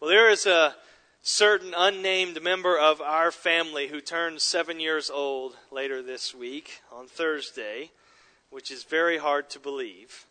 Well, 0.00 0.10
there 0.10 0.30
is 0.30 0.46
a 0.46 0.76
certain 1.22 1.74
unnamed 1.76 2.40
member 2.40 2.78
of 2.78 3.00
our 3.00 3.32
family 3.32 3.88
who 3.88 4.00
turns 4.00 4.44
seven 4.44 4.78
years 4.78 5.10
old 5.10 5.56
later 5.72 6.02
this 6.02 6.32
week 6.32 6.82
on 6.92 7.08
Thursday, 7.08 7.90
which 8.48 8.70
is 8.70 8.84
very 8.84 9.18
hard 9.18 9.50
to 9.50 9.58
believe. 9.58 10.26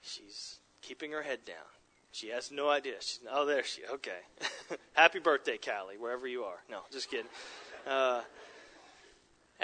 She's 0.00 0.56
keeping 0.80 1.12
her 1.12 1.20
head 1.20 1.40
down. 1.44 1.66
She 2.12 2.28
has 2.28 2.50
no 2.50 2.70
idea. 2.70 2.94
She's, 3.00 3.20
oh, 3.30 3.44
there 3.44 3.62
she. 3.62 3.82
Okay. 3.92 4.20
Happy 4.94 5.18
birthday, 5.18 5.58
Callie, 5.58 5.98
wherever 5.98 6.26
you 6.26 6.44
are. 6.44 6.62
No, 6.70 6.78
just 6.90 7.10
kidding. 7.10 7.30
Uh, 7.86 8.22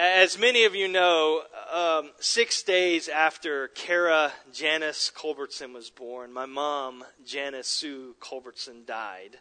as 0.00 0.38
many 0.38 0.64
of 0.64 0.74
you 0.74 0.88
know, 0.88 1.42
um, 1.70 2.12
six 2.20 2.62
days 2.62 3.06
after 3.06 3.68
Kara 3.68 4.32
Janice 4.50 5.10
Culbertson 5.14 5.74
was 5.74 5.90
born, 5.90 6.32
my 6.32 6.46
mom, 6.46 7.04
Janice 7.26 7.68
Sue 7.68 8.16
Culbertson, 8.18 8.86
died. 8.86 9.40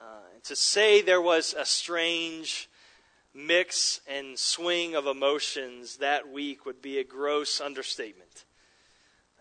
Uh, 0.00 0.22
to 0.44 0.56
say 0.56 1.02
there 1.02 1.20
was 1.20 1.54
a 1.58 1.66
strange 1.66 2.70
mix 3.34 4.00
and 4.08 4.38
swing 4.38 4.94
of 4.94 5.06
emotions 5.06 5.98
that 5.98 6.32
week 6.32 6.64
would 6.64 6.80
be 6.80 6.98
a 6.98 7.04
gross 7.04 7.60
understatement. 7.60 8.46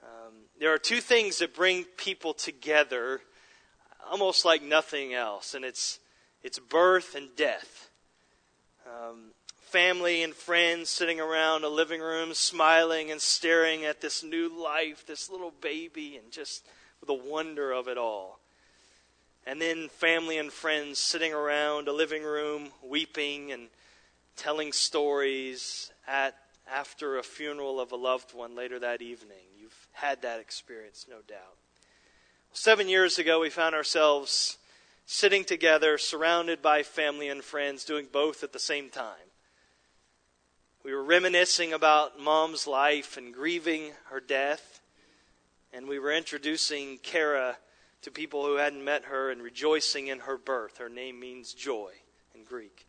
Um, 0.03 0.34
there 0.59 0.73
are 0.73 0.77
two 0.77 0.99
things 0.99 1.39
that 1.39 1.55
bring 1.55 1.85
people 1.95 2.34
together 2.34 3.21
almost 4.12 4.43
like 4.43 4.62
nothing 4.62 5.13
else, 5.13 5.53
and 5.53 5.63
it's, 5.63 5.99
it's 6.43 6.59
birth 6.59 7.15
and 7.15 7.34
death. 7.37 7.89
Um, 8.85 9.31
family 9.73 10.22
and 10.22 10.36
friends 10.36 10.88
sitting 10.88 11.20
around 11.20 11.63
a 11.63 11.68
living 11.68 12.00
room, 12.00 12.32
smiling 12.36 13.09
and 13.09 13.20
staring 13.20 13.86
at 13.86 14.02
this 14.02 14.23
new 14.23 14.48
life, 14.48 15.04
this 15.08 15.32
little 15.32 15.52
baby, 15.62 16.16
and 16.16 16.32
just 16.32 16.63
the 17.08 17.13
wonder 17.13 17.72
of 17.72 17.88
it 17.88 17.98
all. 17.98 18.38
And 19.48 19.59
then 19.59 19.90
family 19.90 20.38
and 20.38 20.54
friends 20.54 20.99
sitting 20.99 21.34
around 21.34 21.88
a 21.88 21.91
living 21.91 22.22
room, 22.22 22.70
weeping 22.84 23.52
and 23.52 23.70
telling 24.35 24.71
stories 24.74 25.91
at 26.08 26.35
after 26.71 27.18
a 27.18 27.24
funeral 27.24 27.80
of 27.80 27.91
a 27.91 27.96
loved 27.96 28.35
one 28.35 28.55
later 28.55 28.77
that 28.77 29.02
evening. 29.02 29.43
You've 29.60 29.87
had 29.93 30.21
that 30.21 30.40
experience, 30.40 31.08
no 31.10 31.18
doubt. 31.27 31.58
Seven 32.54 32.87
years 32.87 33.18
ago, 33.18 33.40
we 33.40 33.49
found 33.49 33.74
ourselves 33.74 34.60
sitting 35.08 35.43
together, 35.43 35.98
surrounded 35.98 36.62
by 36.62 36.84
family 36.84 37.27
and 37.27 37.43
friends, 37.43 37.84
doing 37.84 38.05
both 38.12 38.43
at 38.43 38.54
the 38.54 38.60
same 38.60 38.90
time. 38.91 39.32
We 40.84 40.93
were 40.93 41.03
reminiscing 41.03 41.71
about 41.71 42.20
mom's 42.20 42.67
life 42.67 43.15
and 43.15 43.34
grieving 43.34 43.91
her 44.09 44.20
death. 44.20 44.81
And 45.71 45.87
we 45.87 45.98
were 45.98 46.12
introducing 46.12 46.98
Kara 46.98 47.57
to 48.01 48.12
people 48.12 48.45
who 48.45 48.57
hadn't 48.57 48.84
met 48.84 49.05
her 49.05 49.31
and 49.31 49.41
rejoicing 49.41 50.07
in 50.07 50.20
her 50.20 50.37
birth. 50.37 50.79
Her 50.79 50.90
name 50.90 51.21
means 51.21 51.53
joy 51.53 51.91
in 52.35 52.43
Greek. 52.43 52.85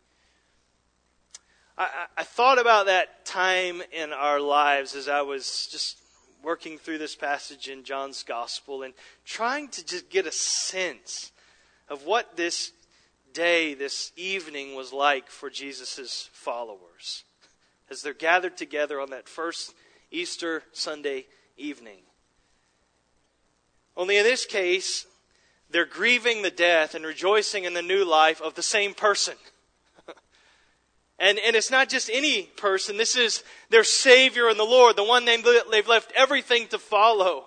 I, 1.78 2.06
I, 2.16 2.24
thought 2.24 2.60
about 2.60 2.86
that 2.86 3.24
time 3.24 3.80
in 3.92 4.12
our 4.12 4.40
lives 4.40 4.94
as 4.94 5.08
I 5.08 5.22
was 5.22 5.68
just 5.70 5.98
working 6.42 6.78
through 6.78 6.98
this 6.98 7.16
passage 7.16 7.68
in 7.68 7.84
John's 7.84 8.22
Gospel 8.22 8.82
and 8.82 8.94
trying 9.24 9.68
to 9.68 9.84
just 9.84 10.08
get 10.08 10.26
a 10.26 10.32
sense 10.32 11.32
of 11.88 12.04
what 12.04 12.36
this 12.36 12.72
day, 13.32 13.74
this 13.74 14.12
evening 14.16 14.74
was 14.74 14.92
like 14.92 15.28
for 15.28 15.48
Jesus' 15.50 16.28
followers 16.32 17.24
as 17.94 18.02
they're 18.02 18.12
gathered 18.12 18.56
together 18.56 19.00
on 19.00 19.10
that 19.10 19.28
first 19.28 19.72
Easter 20.10 20.64
Sunday 20.72 21.26
evening. 21.56 22.00
Only 23.96 24.18
in 24.18 24.24
this 24.24 24.44
case, 24.44 25.06
they're 25.70 25.86
grieving 25.86 26.42
the 26.42 26.50
death 26.50 26.96
and 26.96 27.06
rejoicing 27.06 27.62
in 27.64 27.72
the 27.72 27.82
new 27.82 28.04
life 28.04 28.42
of 28.42 28.54
the 28.54 28.62
same 28.62 28.94
person. 28.94 29.34
and, 31.20 31.38
and 31.38 31.54
it's 31.54 31.70
not 31.70 31.88
just 31.88 32.10
any 32.12 32.42
person, 32.42 32.96
this 32.96 33.14
is 33.14 33.44
their 33.70 33.84
Savior 33.84 34.48
and 34.48 34.58
the 34.58 34.64
Lord, 34.64 34.96
the 34.96 35.04
one 35.04 35.24
they've 35.24 35.88
left 35.88 36.12
everything 36.16 36.66
to 36.68 36.78
follow. 36.78 37.46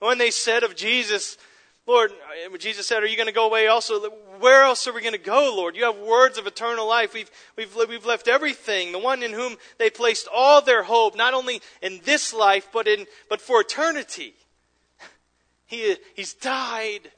The 0.00 0.06
one 0.06 0.18
they 0.18 0.32
said 0.32 0.64
of 0.64 0.74
Jesus, 0.74 1.38
Lord, 1.86 2.12
Jesus 2.58 2.86
said, 2.86 3.02
Are 3.02 3.06
you 3.06 3.16
going 3.16 3.26
to 3.26 3.32
go 3.32 3.46
away 3.46 3.66
also? 3.66 4.08
Where 4.40 4.62
else 4.62 4.86
are 4.86 4.92
we 4.92 5.02
going 5.02 5.12
to 5.12 5.18
go, 5.18 5.54
Lord? 5.54 5.76
You 5.76 5.84
have 5.84 5.98
words 5.98 6.38
of 6.38 6.46
eternal 6.46 6.88
life. 6.88 7.12
We've, 7.12 7.30
we've, 7.56 7.74
we've 7.88 8.06
left 8.06 8.26
everything. 8.26 8.92
The 8.92 8.98
one 8.98 9.22
in 9.22 9.32
whom 9.32 9.56
they 9.78 9.90
placed 9.90 10.26
all 10.32 10.62
their 10.62 10.84
hope, 10.84 11.14
not 11.14 11.34
only 11.34 11.60
in 11.82 12.00
this 12.04 12.32
life, 12.32 12.68
but, 12.72 12.88
in, 12.88 13.06
but 13.28 13.40
for 13.40 13.60
eternity. 13.60 14.34
He, 15.66 15.96
he's 16.14 16.34
died, 16.34 17.10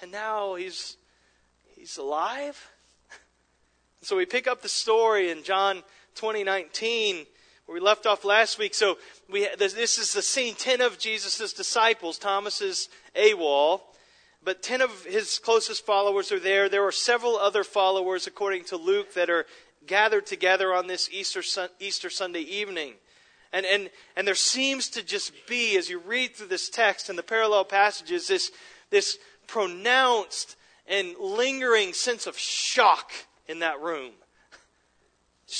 and 0.00 0.10
now 0.10 0.54
he's, 0.54 0.96
he's 1.76 1.98
alive. 1.98 2.68
So 4.04 4.16
we 4.16 4.26
pick 4.26 4.48
up 4.48 4.62
the 4.62 4.68
story 4.68 5.30
in 5.30 5.44
John 5.44 5.76
2019 6.16 7.24
where 7.66 7.74
we 7.74 7.80
left 7.80 8.06
off 8.06 8.24
last 8.24 8.58
week. 8.58 8.74
So 8.74 8.98
we, 9.30 9.48
this 9.56 9.98
is 9.98 10.12
the 10.12 10.22
scene 10.22 10.54
10 10.54 10.80
of 10.80 10.98
Jesus' 10.98 11.52
disciples. 11.52 12.18
Thomas 12.18 12.60
is 12.60 12.88
AWOL 13.14 13.82
but 14.44 14.62
10 14.62 14.80
of 14.80 15.04
his 15.04 15.38
closest 15.38 15.86
followers 15.86 16.32
are 16.32 16.40
there. 16.40 16.68
There 16.68 16.86
are 16.86 16.92
several 16.92 17.36
other 17.36 17.62
followers, 17.62 18.26
according 18.26 18.64
to 18.66 18.76
Luke, 18.76 19.14
that 19.14 19.30
are 19.30 19.46
gathered 19.86 20.26
together 20.26 20.74
on 20.74 20.86
this 20.86 21.08
Easter, 21.12 21.42
Easter 21.78 22.10
Sunday 22.10 22.40
evening. 22.40 22.94
And, 23.52 23.64
and, 23.66 23.90
and 24.16 24.26
there 24.26 24.34
seems 24.34 24.88
to 24.90 25.02
just 25.02 25.32
be, 25.46 25.76
as 25.76 25.88
you 25.88 25.98
read 25.98 26.34
through 26.34 26.48
this 26.48 26.68
text 26.68 27.08
and 27.08 27.18
the 27.18 27.22
parallel 27.22 27.64
passages, 27.64 28.28
this, 28.28 28.50
this 28.90 29.18
pronounced 29.46 30.56
and 30.88 31.14
lingering 31.18 31.92
sense 31.92 32.26
of 32.26 32.36
shock 32.36 33.12
in 33.46 33.60
that 33.60 33.80
room. 33.80 34.12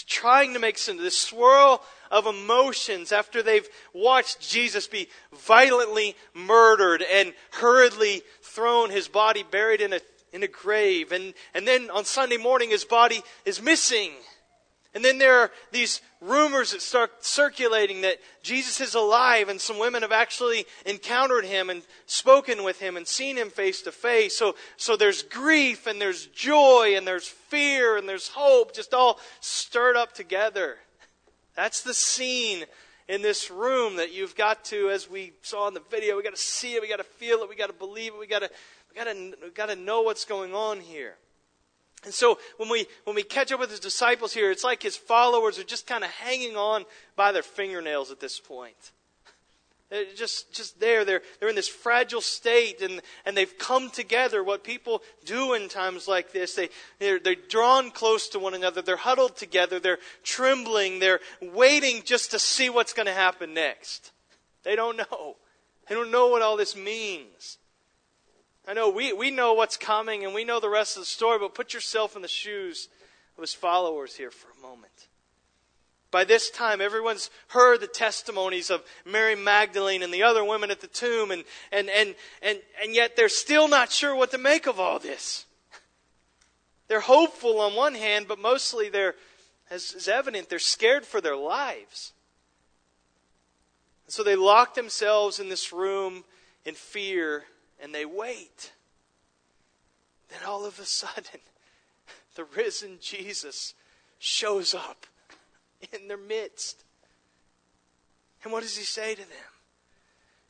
Trying 0.00 0.54
to 0.54 0.58
make 0.58 0.78
sense 0.78 0.98
of 0.98 1.04
this 1.04 1.18
swirl 1.18 1.82
of 2.10 2.26
emotions 2.26 3.12
after 3.12 3.42
they've 3.42 3.68
watched 3.92 4.40
Jesus 4.40 4.86
be 4.86 5.08
violently 5.34 6.16
murdered 6.32 7.02
and 7.02 7.34
hurriedly 7.52 8.22
thrown, 8.40 8.90
his 8.90 9.08
body 9.08 9.42
buried 9.42 9.82
in 9.82 9.92
a, 9.92 10.00
in 10.32 10.42
a 10.42 10.48
grave. 10.48 11.12
And, 11.12 11.34
and 11.52 11.68
then 11.68 11.90
on 11.90 12.06
Sunday 12.06 12.38
morning, 12.38 12.70
his 12.70 12.84
body 12.84 13.22
is 13.44 13.60
missing. 13.60 14.12
And 14.94 15.02
then 15.02 15.16
there 15.16 15.38
are 15.38 15.50
these 15.70 16.02
rumors 16.20 16.72
that 16.72 16.82
start 16.82 17.24
circulating 17.24 18.02
that 18.02 18.18
Jesus 18.42 18.80
is 18.80 18.94
alive, 18.94 19.48
and 19.48 19.58
some 19.58 19.78
women 19.78 20.02
have 20.02 20.12
actually 20.12 20.66
encountered 20.84 21.46
him 21.46 21.70
and 21.70 21.82
spoken 22.04 22.62
with 22.62 22.78
him 22.78 22.98
and 22.98 23.06
seen 23.06 23.36
him 23.36 23.48
face 23.48 23.80
to 23.82 23.92
face. 23.92 24.36
So, 24.36 24.54
so 24.76 24.96
there's 24.96 25.22
grief, 25.22 25.86
and 25.86 25.98
there's 25.98 26.26
joy, 26.26 26.94
and 26.94 27.06
there's 27.06 27.26
fear, 27.26 27.96
and 27.96 28.06
there's 28.06 28.28
hope, 28.28 28.74
just 28.74 28.92
all 28.92 29.18
stirred 29.40 29.96
up 29.96 30.12
together. 30.12 30.76
That's 31.54 31.82
the 31.82 31.94
scene 31.94 32.64
in 33.08 33.22
this 33.22 33.50
room 33.50 33.96
that 33.96 34.12
you've 34.12 34.36
got 34.36 34.64
to, 34.66 34.90
as 34.90 35.08
we 35.08 35.32
saw 35.42 35.68
in 35.68 35.74
the 35.74 35.82
video, 35.90 36.16
we 36.16 36.22
got 36.22 36.34
to 36.34 36.40
see 36.40 36.74
it, 36.74 36.82
we 36.82 36.88
got 36.88 36.96
to 36.96 37.04
feel 37.04 37.38
it, 37.38 37.48
we 37.48 37.56
got 37.56 37.68
to 37.68 37.72
believe 37.72 38.12
it, 38.12 38.18
we 38.18 38.26
got 38.26 38.40
to, 38.40 38.50
we 38.90 38.96
got 38.96 39.04
to, 39.04 39.34
we 39.42 39.50
got 39.50 39.66
to 39.70 39.76
know 39.76 40.02
what's 40.02 40.26
going 40.26 40.54
on 40.54 40.80
here. 40.80 41.16
And 42.04 42.12
so 42.12 42.38
when 42.56 42.68
we 42.68 42.86
when 43.04 43.14
we 43.14 43.22
catch 43.22 43.52
up 43.52 43.60
with 43.60 43.70
his 43.70 43.80
disciples 43.80 44.32
here, 44.32 44.50
it's 44.50 44.64
like 44.64 44.82
his 44.82 44.96
followers 44.96 45.58
are 45.58 45.64
just 45.64 45.86
kind 45.86 46.02
of 46.02 46.10
hanging 46.10 46.56
on 46.56 46.84
by 47.14 47.32
their 47.32 47.42
fingernails 47.42 48.10
at 48.10 48.18
this 48.18 48.40
point. 48.40 48.92
They're 49.92 50.06
just, 50.16 50.54
just 50.54 50.80
there. 50.80 51.04
They're, 51.04 51.20
they're 51.38 51.50
in 51.50 51.54
this 51.54 51.68
fragile 51.68 52.22
state 52.22 52.80
and, 52.80 53.02
and 53.26 53.36
they've 53.36 53.58
come 53.58 53.90
together. 53.90 54.42
What 54.42 54.64
people 54.64 55.02
do 55.26 55.52
in 55.52 55.68
times 55.68 56.08
like 56.08 56.32
this, 56.32 56.54
they, 56.54 56.70
they're, 56.98 57.18
they're 57.18 57.34
drawn 57.34 57.90
close 57.90 58.30
to 58.30 58.38
one 58.38 58.54
another. 58.54 58.80
They're 58.80 58.96
huddled 58.96 59.36
together. 59.36 59.78
They're 59.78 59.98
trembling. 60.22 60.98
They're 60.98 61.20
waiting 61.42 62.04
just 62.04 62.30
to 62.30 62.38
see 62.38 62.70
what's 62.70 62.94
going 62.94 63.04
to 63.04 63.12
happen 63.12 63.52
next. 63.52 64.12
They 64.62 64.76
don't 64.76 64.96
know. 64.96 65.36
They 65.90 65.94
don't 65.94 66.10
know 66.10 66.28
what 66.28 66.40
all 66.40 66.56
this 66.56 66.74
means. 66.74 67.58
I 68.66 68.74
know 68.74 68.90
we, 68.90 69.12
we 69.12 69.30
know 69.30 69.54
what's 69.54 69.76
coming 69.76 70.24
and 70.24 70.34
we 70.34 70.44
know 70.44 70.60
the 70.60 70.68
rest 70.68 70.96
of 70.96 71.02
the 71.02 71.06
story, 71.06 71.38
but 71.38 71.54
put 71.54 71.74
yourself 71.74 72.14
in 72.14 72.22
the 72.22 72.28
shoes 72.28 72.88
of 73.36 73.42
his 73.42 73.54
followers 73.54 74.16
here 74.16 74.30
for 74.30 74.48
a 74.56 74.62
moment. 74.62 75.08
By 76.12 76.24
this 76.24 76.50
time, 76.50 76.80
everyone's 76.80 77.30
heard 77.48 77.80
the 77.80 77.86
testimonies 77.86 78.70
of 78.70 78.84
Mary 79.04 79.34
Magdalene 79.34 80.02
and 80.02 80.12
the 80.12 80.22
other 80.22 80.44
women 80.44 80.70
at 80.70 80.82
the 80.82 80.86
tomb, 80.86 81.30
and, 81.30 81.42
and, 81.72 81.88
and, 81.88 82.14
and, 82.42 82.58
and 82.82 82.94
yet 82.94 83.16
they're 83.16 83.30
still 83.30 83.66
not 83.66 83.90
sure 83.90 84.14
what 84.14 84.30
to 84.32 84.38
make 84.38 84.66
of 84.66 84.78
all 84.78 84.98
this. 84.98 85.46
They're 86.86 87.00
hopeful 87.00 87.60
on 87.62 87.74
one 87.74 87.94
hand, 87.94 88.28
but 88.28 88.38
mostly 88.38 88.90
they're, 88.90 89.14
as 89.70 89.92
is 89.94 90.06
evident, 90.06 90.50
they're 90.50 90.58
scared 90.58 91.06
for 91.06 91.22
their 91.22 91.36
lives. 91.36 92.12
And 94.04 94.12
so 94.12 94.22
they 94.22 94.36
lock 94.36 94.74
themselves 94.74 95.38
in 95.38 95.48
this 95.48 95.72
room 95.72 96.24
in 96.66 96.74
fear 96.74 97.44
and 97.82 97.92
they 97.92 98.04
wait. 98.04 98.72
Then 100.28 100.38
all 100.46 100.64
of 100.64 100.78
a 100.78 100.84
sudden, 100.84 101.40
the 102.36 102.44
risen 102.44 102.98
Jesus 103.00 103.74
shows 104.18 104.72
up 104.72 105.06
in 105.92 106.06
their 106.06 106.16
midst. 106.16 106.84
And 108.44 108.52
what 108.52 108.62
does 108.62 108.76
he 108.76 108.84
say 108.84 109.14
to 109.14 109.20
them? 109.20 109.52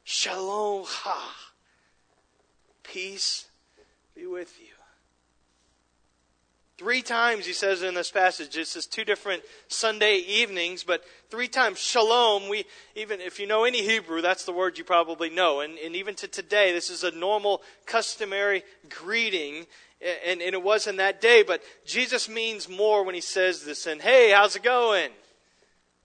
Shalom 0.05 0.85
ha. 0.87 1.35
Peace 2.83 3.47
be 4.15 4.27
with 4.27 4.59
you. 4.61 4.72
Three 6.83 7.03
times 7.03 7.47
he 7.47 7.53
says 7.53 7.85
in 7.85 7.95
this 7.95 8.11
passage, 8.11 8.57
this 8.57 8.75
is 8.75 8.87
two 8.87 9.05
different 9.05 9.45
Sunday 9.69 10.17
evenings, 10.17 10.83
but 10.83 11.05
three 11.31 11.47
times 11.47 11.79
shalom. 11.79 12.49
We 12.49 12.65
even 12.97 13.21
if 13.21 13.39
you 13.39 13.47
know 13.47 13.63
any 13.63 13.83
Hebrew, 13.83 14.21
that's 14.21 14.45
the 14.45 14.53
word 14.53 14.77
you 14.77 14.83
probably 14.83 15.31
know. 15.31 15.61
And, 15.61 15.79
and 15.79 15.95
even 15.95 16.17
to 16.17 16.27
today, 16.27 16.73
this 16.73 16.91
is 16.91 17.05
a 17.05 17.13
normal, 17.13 17.63
customary 17.87 18.65
greeting. 18.89 19.67
And, 20.27 20.43
and 20.43 20.55
it 20.55 20.63
was 20.65 20.89
in 20.89 20.97
that 20.97 21.21
day, 21.21 21.45
but 21.45 21.63
Jesus 21.87 22.29
means 22.29 22.69
more 22.69 23.05
when 23.05 23.15
he 23.15 23.21
says 23.21 23.65
this. 23.65 23.87
And 23.87 24.03
hey, 24.03 24.33
how's 24.33 24.57
it 24.57 24.65
going? 24.65 25.13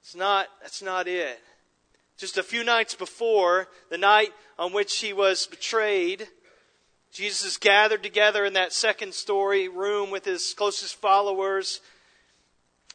It's 0.02 0.16
not. 0.16 0.46
That's 0.62 0.84
not 0.84 1.08
it. 1.08 1.40
Just 2.20 2.38
a 2.38 2.44
few 2.44 2.64
nights 2.64 2.94
before 2.94 3.68
the 3.90 3.98
night 3.98 4.30
on 4.60 4.74
which 4.74 5.00
he 5.00 5.12
was 5.12 5.48
betrayed, 5.48 6.28
Jesus 7.18 7.44
is 7.44 7.58
gathered 7.58 8.04
together 8.04 8.46
in 8.46 8.54
that 8.54 8.72
second 8.72 9.12
story 9.12 9.68
room 9.68 10.12
with 10.12 10.24
his 10.24 10.54
closest 10.54 10.94
followers. 10.98 11.82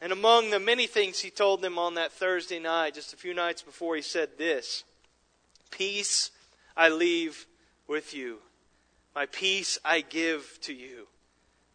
And 0.01 0.13
among 0.13 0.49
the 0.49 0.61
many 0.61 0.87
things 0.87 1.19
he 1.19 1.29
told 1.29 1.61
them 1.61 1.77
on 1.77 1.95
that 1.95 2.13
Thursday 2.13 2.57
night, 2.57 2.93
just 2.93 3.11
a 3.11 3.17
few 3.17 3.33
nights 3.33 3.61
before, 3.61 3.97
he 3.97 4.01
said 4.01 4.37
this 4.37 4.85
Peace 5.71 6.31
I 6.77 6.87
leave 6.87 7.45
with 7.85 8.13
you, 8.13 8.37
my 9.13 9.25
peace 9.25 9.77
I 9.83 9.99
give 9.99 10.57
to 10.61 10.73
you. 10.73 11.07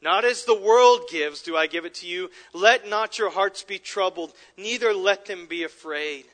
Not 0.01 0.25
as 0.25 0.47
the 0.47 0.59
world 0.59 1.03
gives, 1.11 1.43
do 1.43 1.55
I 1.55 1.67
give 1.67 1.85
it 1.85 1.97
to 1.97 2.07
you. 2.07 2.31
Let 2.55 2.89
not 2.89 3.19
your 3.19 3.29
hearts 3.29 3.63
be 3.63 3.79
troubled, 3.79 4.33
neither 4.57 4.95
let 4.95 5.27
them 5.27 5.45
be 5.49 5.65
afraid. 5.65 6.25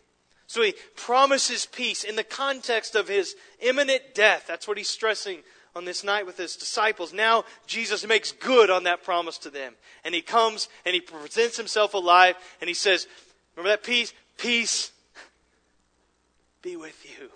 So 0.47 0.63
he 0.63 0.77
promises 0.95 1.67
peace 1.67 2.05
in 2.05 2.15
the 2.15 2.23
context 2.23 2.95
of 2.95 3.09
his 3.09 3.35
imminent 3.59 4.15
death. 4.15 4.45
That's 4.47 4.69
what 4.69 4.79
he's 4.79 4.89
stressing 4.89 5.41
on 5.77 5.85
this 5.85 6.05
night 6.05 6.27
with 6.27 6.37
his 6.37 6.57
disciples. 6.57 7.13
Now 7.13 7.45
Jesus 7.67 8.07
makes 8.07 8.33
good 8.33 8.71
on 8.71 8.85
that 8.85 9.03
promise 9.03 9.39
to 9.39 9.51
them. 9.51 9.75
And 10.05 10.15
he 10.15 10.23
comes 10.23 10.69
and 10.85 10.95
he 10.95 11.01
presents 11.01 11.57
himself 11.57 11.95
alive 11.95 12.37
and 12.61 12.69
he 12.69 12.75
says, 12.75 13.07
Remember 13.57 13.71
that 13.71 13.85
peace? 13.85 14.13
Peace 14.37 14.93
be 16.63 16.77
with 16.77 17.05
you. 17.05 17.31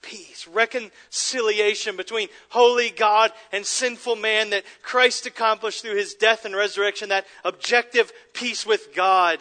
Peace, 0.00 0.48
reconciliation 0.48 1.96
between 1.96 2.28
holy 2.48 2.90
God 2.90 3.30
and 3.52 3.64
sinful 3.64 4.16
man 4.16 4.50
that 4.50 4.64
Christ 4.82 5.26
accomplished 5.26 5.82
through 5.82 5.94
his 5.94 6.14
death 6.14 6.44
and 6.44 6.56
resurrection, 6.56 7.10
that 7.10 7.26
objective 7.44 8.12
peace 8.32 8.66
with 8.66 8.92
God. 8.94 9.38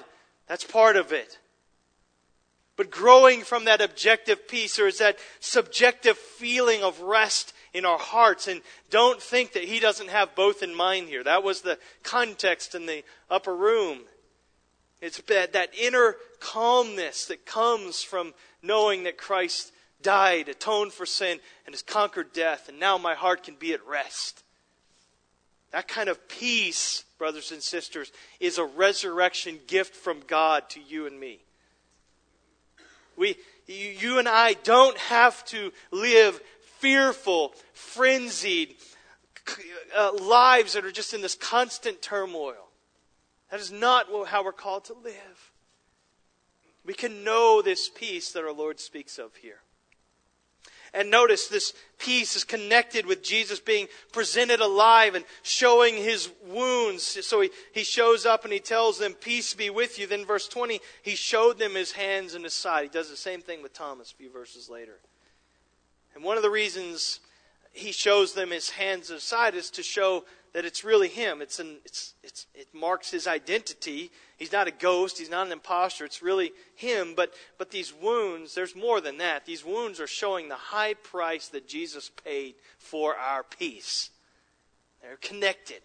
That's 0.47 0.63
part 0.63 0.97
of 0.97 1.11
it. 1.13 1.39
But 2.77 2.89
growing 2.89 3.41
from 3.41 3.65
that 3.65 3.81
objective 3.81 4.47
peace, 4.47 4.79
or 4.79 4.87
is 4.87 4.97
that 4.99 5.19
subjective 5.39 6.17
feeling 6.17 6.83
of 6.83 7.01
rest 7.01 7.53
in 7.73 7.85
our 7.85 7.97
hearts. 7.97 8.47
And 8.47 8.61
don't 8.89 9.21
think 9.21 9.53
that 9.53 9.63
he 9.63 9.79
doesn't 9.79 10.09
have 10.09 10.35
both 10.35 10.63
in 10.63 10.75
mind 10.75 11.07
here. 11.07 11.23
That 11.23 11.43
was 11.43 11.61
the 11.61 11.77
context 12.03 12.75
in 12.75 12.85
the 12.85 13.03
upper 13.29 13.55
room. 13.55 14.01
It's 15.01 15.19
that, 15.21 15.53
that 15.53 15.73
inner 15.79 16.15
calmness 16.39 17.25
that 17.25 17.45
comes 17.45 18.03
from 18.03 18.33
knowing 18.61 19.03
that 19.03 19.17
Christ 19.17 19.71
died, 20.01 20.49
atoned 20.49 20.93
for 20.93 21.05
sin, 21.05 21.39
and 21.65 21.73
has 21.73 21.81
conquered 21.81 22.33
death, 22.33 22.69
and 22.69 22.79
now 22.79 22.97
my 22.97 23.15
heart 23.15 23.43
can 23.43 23.55
be 23.55 23.73
at 23.73 23.85
rest. 23.87 24.43
That 25.71 25.87
kind 25.87 26.09
of 26.09 26.27
peace, 26.27 27.05
brothers 27.17 27.51
and 27.51 27.63
sisters, 27.63 28.11
is 28.39 28.57
a 28.57 28.65
resurrection 28.65 29.59
gift 29.67 29.95
from 29.95 30.21
God 30.27 30.69
to 30.71 30.81
you 30.81 31.07
and 31.07 31.19
me. 31.19 31.39
We, 33.17 33.37
you 33.67 34.19
and 34.19 34.27
I 34.27 34.53
don't 34.53 34.97
have 34.97 35.43
to 35.45 35.71
live 35.91 36.41
fearful, 36.79 37.53
frenzied 37.73 38.75
uh, 39.95 40.11
lives 40.13 40.73
that 40.73 40.85
are 40.85 40.91
just 40.91 41.13
in 41.13 41.21
this 41.21 41.35
constant 41.35 42.01
turmoil. 42.01 42.69
That 43.49 43.59
is 43.59 43.71
not 43.71 44.07
how 44.27 44.43
we're 44.43 44.53
called 44.53 44.85
to 44.85 44.93
live. 44.93 45.51
We 46.85 46.93
can 46.93 47.23
know 47.23 47.61
this 47.61 47.89
peace 47.89 48.31
that 48.31 48.43
our 48.43 48.53
Lord 48.53 48.79
speaks 48.79 49.19
of 49.19 49.35
here. 49.35 49.59
And 50.93 51.09
notice 51.09 51.47
this 51.47 51.73
peace 51.99 52.35
is 52.35 52.43
connected 52.43 53.05
with 53.05 53.23
Jesus 53.23 53.59
being 53.61 53.87
presented 54.11 54.59
alive 54.59 55.15
and 55.15 55.23
showing 55.41 55.95
his 55.95 56.29
wounds. 56.47 57.03
So 57.25 57.41
he, 57.41 57.49
he 57.71 57.83
shows 57.83 58.25
up 58.25 58.43
and 58.43 58.51
he 58.51 58.59
tells 58.59 58.99
them, 58.99 59.13
Peace 59.13 59.53
be 59.53 59.69
with 59.69 59.97
you. 59.97 60.05
Then, 60.05 60.25
verse 60.25 60.49
20, 60.49 60.81
he 61.01 61.15
showed 61.15 61.59
them 61.59 61.75
his 61.75 61.93
hands 61.93 62.33
and 62.33 62.43
his 62.43 62.53
side. 62.53 62.83
He 62.83 62.89
does 62.89 63.09
the 63.09 63.15
same 63.15 63.41
thing 63.41 63.63
with 63.63 63.73
Thomas 63.73 64.11
a 64.11 64.15
few 64.15 64.29
verses 64.29 64.69
later. 64.69 64.97
And 66.13 66.25
one 66.25 66.35
of 66.35 66.43
the 66.43 66.49
reasons 66.49 67.21
he 67.73 67.91
shows 67.91 68.33
them 68.33 68.51
his 68.51 68.71
hands 68.71 69.09
and 69.09 69.17
his 69.17 69.23
side 69.23 69.55
is 69.55 69.69
to 69.71 69.83
show 69.83 70.25
that 70.53 70.65
it's 70.65 70.83
really 70.83 71.07
him. 71.07 71.41
It's 71.41 71.59
an, 71.59 71.77
it's, 71.85 72.13
it's, 72.23 72.45
it 72.53 72.67
marks 72.73 73.11
his 73.11 73.27
identity. 73.27 74.11
He's 74.37 74.51
not 74.51 74.67
a 74.67 74.71
ghost. 74.71 75.17
He's 75.17 75.29
not 75.29 75.47
an 75.47 75.53
impostor. 75.53 76.03
It's 76.03 76.21
really 76.21 76.51
him. 76.75 77.13
But, 77.15 77.33
but 77.57 77.71
these 77.71 77.93
wounds, 77.93 78.53
there's 78.53 78.75
more 78.75 78.99
than 78.99 79.17
that. 79.19 79.45
These 79.45 79.63
wounds 79.63 79.99
are 79.99 80.07
showing 80.07 80.49
the 80.49 80.55
high 80.55 80.95
price 80.95 81.47
that 81.49 81.67
Jesus 81.67 82.11
paid 82.25 82.55
for 82.77 83.15
our 83.15 83.43
peace. 83.43 84.09
They're 85.01 85.17
connected. 85.17 85.81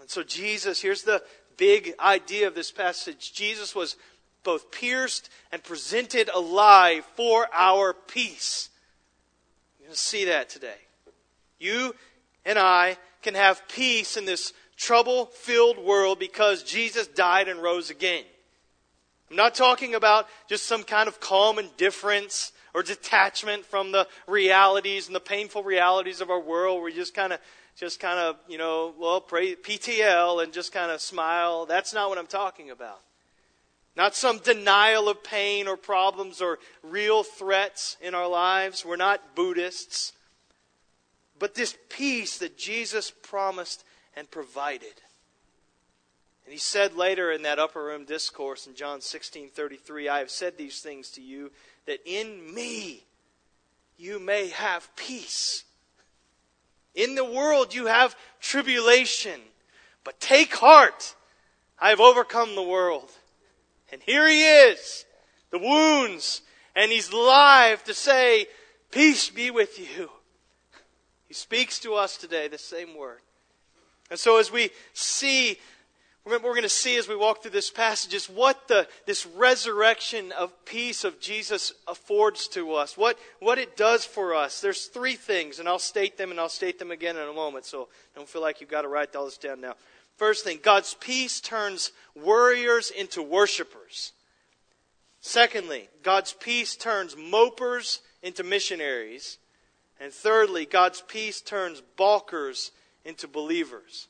And 0.00 0.08
so, 0.08 0.22
Jesus, 0.22 0.80
here's 0.80 1.02
the 1.02 1.22
big 1.56 1.94
idea 2.00 2.46
of 2.46 2.54
this 2.54 2.70
passage 2.70 3.32
Jesus 3.34 3.74
was 3.74 3.96
both 4.42 4.70
pierced 4.70 5.28
and 5.52 5.62
presented 5.62 6.30
alive 6.30 7.04
for 7.16 7.48
our 7.52 7.92
peace. 7.92 8.69
To 9.90 9.96
see 9.96 10.26
that 10.26 10.48
today. 10.48 10.78
You 11.58 11.96
and 12.44 12.60
I 12.60 12.96
can 13.22 13.34
have 13.34 13.66
peace 13.66 14.16
in 14.16 14.24
this 14.24 14.52
trouble 14.76 15.26
filled 15.26 15.78
world 15.78 16.20
because 16.20 16.62
Jesus 16.62 17.08
died 17.08 17.48
and 17.48 17.60
rose 17.60 17.90
again. 17.90 18.22
I'm 19.28 19.36
not 19.36 19.56
talking 19.56 19.96
about 19.96 20.28
just 20.48 20.66
some 20.66 20.84
kind 20.84 21.08
of 21.08 21.18
calm 21.18 21.58
indifference 21.58 22.52
or 22.72 22.84
detachment 22.84 23.66
from 23.66 23.90
the 23.90 24.06
realities 24.28 25.08
and 25.08 25.16
the 25.16 25.20
painful 25.20 25.64
realities 25.64 26.20
of 26.20 26.30
our 26.30 26.40
world 26.40 26.76
where 26.76 26.84
we 26.84 26.94
just 26.94 27.12
kind 27.12 27.32
of 27.32 27.40
just 27.74 27.98
kind 27.98 28.20
of, 28.20 28.36
you 28.48 28.58
know, 28.58 28.94
well, 28.96 29.20
pray 29.20 29.56
PTL 29.56 30.40
and 30.40 30.52
just 30.52 30.72
kind 30.72 30.92
of 30.92 31.00
smile. 31.00 31.66
That's 31.66 31.92
not 31.92 32.08
what 32.08 32.18
I'm 32.18 32.28
talking 32.28 32.70
about. 32.70 33.00
Not 33.96 34.14
some 34.14 34.38
denial 34.38 35.08
of 35.08 35.22
pain 35.24 35.66
or 35.66 35.76
problems 35.76 36.40
or 36.40 36.58
real 36.82 37.22
threats 37.22 37.96
in 38.00 38.14
our 38.14 38.28
lives. 38.28 38.84
We're 38.84 38.96
not 38.96 39.34
Buddhists 39.34 40.12
but 41.40 41.54
this 41.54 41.76
peace 41.88 42.38
that 42.38 42.56
Jesus 42.56 43.10
promised 43.10 43.82
and 44.14 44.30
provided. 44.30 44.92
And 46.44 46.52
he 46.52 46.58
said 46.58 46.94
later 46.94 47.32
in 47.32 47.42
that 47.42 47.58
upper 47.58 47.82
room 47.82 48.04
discourse 48.04 48.66
in 48.66 48.74
John 48.76 49.00
16:33, 49.00 50.08
I 50.08 50.18
have 50.18 50.30
said 50.30 50.56
these 50.56 50.80
things 50.80 51.10
to 51.12 51.22
you 51.22 51.50
that 51.86 52.00
in 52.04 52.54
me 52.54 53.06
you 53.96 54.20
may 54.20 54.48
have 54.48 54.94
peace. 54.96 55.64
In 56.94 57.14
the 57.14 57.24
world 57.24 57.74
you 57.74 57.86
have 57.86 58.16
tribulation, 58.40 59.40
but 60.04 60.20
take 60.20 60.54
heart. 60.56 61.14
I 61.78 61.88
have 61.88 62.00
overcome 62.00 62.54
the 62.54 62.62
world. 62.62 63.10
And 63.92 64.02
here 64.02 64.28
he 64.28 64.42
is, 64.42 65.04
the 65.50 65.58
wounds, 65.58 66.42
and 66.76 66.92
he's 66.92 67.12
live 67.12 67.82
to 67.84 67.94
say, 67.94 68.46
peace 68.90 69.30
be 69.30 69.50
with 69.50 69.78
you. 69.78 70.10
He 71.26 71.34
speaks 71.34 71.78
to 71.80 71.94
us 71.94 72.16
today 72.16 72.48
the 72.48 72.58
same 72.58 72.96
word. 72.96 73.20
And 74.10 74.18
so 74.18 74.38
as 74.38 74.50
we 74.50 74.70
see, 74.92 75.58
what 76.24 76.42
we're 76.42 76.50
going 76.50 76.62
to 76.62 76.68
see 76.68 76.96
as 76.96 77.08
we 77.08 77.16
walk 77.16 77.42
through 77.42 77.52
this 77.52 77.70
passage 77.70 78.14
is 78.14 78.26
what 78.26 78.68
the, 78.68 78.86
this 79.06 79.24
resurrection 79.26 80.32
of 80.32 80.52
peace 80.64 81.04
of 81.04 81.20
Jesus 81.20 81.72
affords 81.88 82.46
to 82.48 82.74
us, 82.74 82.96
what, 82.96 83.18
what 83.38 83.58
it 83.58 83.76
does 83.76 84.04
for 84.04 84.34
us. 84.34 84.60
There's 84.60 84.86
three 84.86 85.14
things, 85.14 85.58
and 85.58 85.68
I'll 85.68 85.78
state 85.78 86.18
them 86.18 86.30
and 86.30 86.38
I'll 86.38 86.48
state 86.48 86.78
them 86.78 86.90
again 86.90 87.16
in 87.16 87.28
a 87.28 87.32
moment, 87.32 87.64
so 87.64 87.88
don't 88.14 88.28
feel 88.28 88.42
like 88.42 88.60
you've 88.60 88.70
got 88.70 88.82
to 88.82 88.88
write 88.88 89.14
all 89.16 89.24
this 89.24 89.38
down 89.38 89.60
now. 89.60 89.74
First 90.20 90.44
thing, 90.44 90.58
God's 90.62 90.92
peace 90.92 91.40
turns 91.40 91.92
worriers 92.14 92.90
into 92.90 93.22
worshipers. 93.22 94.12
Secondly, 95.22 95.88
God's 96.02 96.34
peace 96.34 96.76
turns 96.76 97.16
mopers 97.16 98.00
into 98.22 98.44
missionaries. 98.44 99.38
And 99.98 100.12
thirdly, 100.12 100.66
God's 100.66 101.00
peace 101.00 101.40
turns 101.40 101.82
balkers 101.96 102.70
into 103.02 103.26
believers. 103.28 104.08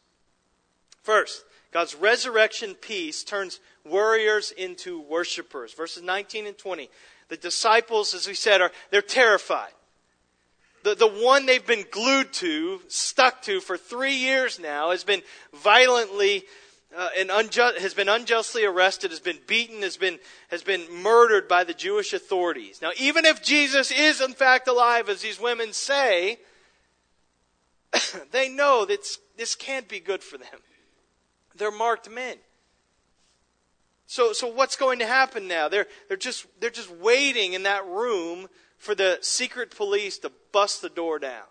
First, 1.01 1.45
God's 1.71 1.95
resurrection 1.95 2.75
peace 2.75 3.23
turns 3.23 3.61
worriers 3.85 4.51
into 4.51 5.01
worshipers. 5.01 5.75
Verses 5.75 6.03
19 6.03 6.49
and 6.49 6.59
20. 6.59 6.91
The 7.29 7.37
disciples, 7.37 8.15
as 8.15 8.27
we 8.27 8.35
said, 8.35 8.61
are 8.61 8.73
they're 8.91 9.01
terrified. 9.01 9.71
The, 10.83 10.95
the 10.95 11.07
one 11.07 11.47
they've 11.47 11.67
been 11.67 11.85
glued 11.91 12.33
to, 12.35 12.81
stuck 12.89 13.43
to 13.43 13.61
for 13.61 13.77
three 13.77 14.15
years 14.15 14.59
now, 14.59 14.91
has 14.91 15.05
been 15.05 15.23
violently 15.53 16.45
uh, 16.97 17.09
and 17.19 17.31
unjust, 17.31 17.79
has 17.79 17.95
been 17.95 18.09
unjustly 18.09 18.65
arrested, 18.65 19.11
has 19.11 19.21
been 19.21 19.39
beaten, 19.47 19.83
has 19.83 19.97
been, 19.97 20.19
has 20.49 20.63
been 20.63 20.83
murdered 21.03 21.47
by 21.47 21.65
the 21.65 21.75
Jewish 21.75 22.13
authorities. 22.13 22.81
Now, 22.83 22.91
even 22.99 23.25
if 23.25 23.43
Jesus 23.43 23.91
is 23.93 24.21
in 24.21 24.33
fact 24.33 24.67
alive, 24.67 25.09
as 25.09 25.23
these 25.23 25.41
women 25.41 25.73
say, 25.73 26.39
they 28.33 28.49
know 28.49 28.85
that 28.87 29.07
this 29.37 29.55
can't 29.55 29.89
be 29.89 30.01
good 30.01 30.23
for 30.23 30.39
them. 30.39 30.49
They're 31.57 31.71
marked 31.71 32.11
men. 32.11 32.39
So, 34.07 34.33
so 34.33 34.49
what's 34.49 34.75
going 34.75 34.99
to 34.99 35.07
happen 35.07 35.47
now? 35.47 35.69
They're, 35.69 35.87
they're, 36.09 36.17
just, 36.17 36.47
they're 36.59 36.71
just 36.71 36.91
waiting 36.91 37.53
in 37.53 37.63
that 37.63 37.87
room 37.87 38.49
for 38.77 38.95
the 38.95 39.19
secret 39.21 39.77
police 39.77 40.19
to 40.19 40.33
bust 40.53 40.83
the 40.83 40.89
door 40.89 41.19
down. 41.19 41.47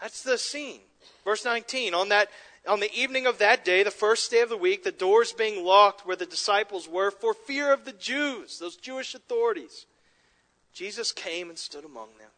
That's 0.00 0.22
the 0.22 0.38
scene. 0.38 0.80
Verse 1.24 1.44
19. 1.44 1.94
On 1.94 2.08
that 2.08 2.28
on 2.66 2.80
the 2.80 2.92
evening 2.94 3.26
of 3.26 3.38
that 3.38 3.64
day, 3.64 3.82
the 3.82 3.90
first 3.90 4.30
day 4.30 4.40
of 4.40 4.48
the 4.48 4.56
week, 4.56 4.84
the 4.84 4.92
doors 4.92 5.32
being 5.32 5.64
locked 5.64 6.06
where 6.06 6.16
the 6.16 6.24
disciples 6.24 6.88
were 6.88 7.10
for 7.10 7.34
fear 7.34 7.72
of 7.72 7.84
the 7.84 7.92
Jews, 7.92 8.58
those 8.58 8.76
Jewish 8.76 9.14
authorities, 9.14 9.86
Jesus 10.72 11.12
came 11.12 11.50
and 11.50 11.58
stood 11.58 11.84
among 11.84 12.08
them. 12.18 12.30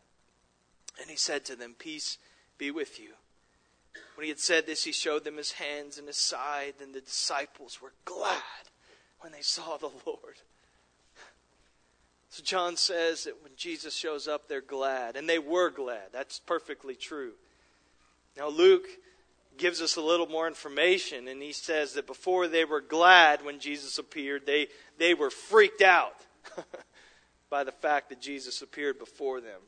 And 1.01 1.09
he 1.11 1.17
said 1.17 1.45
to 1.45 1.57
them, 1.57 1.75
Peace 1.79 2.19
be 2.59 2.71
with 2.71 2.99
you. 2.99 3.11
When 4.17 4.25
he 4.25 4.31
had 4.31 4.41
said 4.41 4.67
this, 4.67 4.85
he 4.85 4.93
showed 4.93 5.25
them 5.25 5.37
his 5.37 5.53
hands 5.53 5.99
and 5.99 6.07
his 6.07 6.17
side, 6.17 6.75
and 6.83 6.95
the 6.95 7.01
disciples 7.01 7.81
were 7.81 7.93
glad 8.05 8.43
when 9.21 9.33
they 9.33 9.43
saw 9.43 9.77
the 9.77 9.91
Lord. 10.07 10.41
So 12.37 12.43
John 12.43 12.77
says 12.77 13.25
that 13.25 13.43
when 13.43 13.53
Jesus 13.57 13.97
shows 13.97 14.29
up, 14.29 14.47
they're 14.47 14.61
glad. 14.61 15.17
And 15.17 15.27
they 15.27 15.39
were 15.39 15.71
glad. 15.71 16.09
That's 16.13 16.39
perfectly 16.39 16.95
true. 16.95 17.33
Now, 18.37 18.49
Luke 18.49 18.87
gives 19.57 19.81
us 19.81 19.97
a 19.97 20.03
little 20.03 20.27
more 20.27 20.47
information, 20.47 21.29
and 21.29 21.41
he 21.41 21.53
says 21.53 21.95
that 21.95 22.07
before 22.07 22.47
they 22.47 22.67
were 22.67 22.83
glad 22.83 23.43
when 23.43 23.59
Jesus 23.59 23.97
appeared, 23.97 24.45
they, 24.45 24.67
they 24.99 25.15
were 25.15 25.31
freaked 25.31 25.81
out 25.81 26.13
by 27.49 27.65
the 27.65 27.73
fact 27.73 28.11
that 28.11 28.21
Jesus 28.21 28.61
appeared 28.61 28.99
before 28.99 29.41
them. 29.41 29.63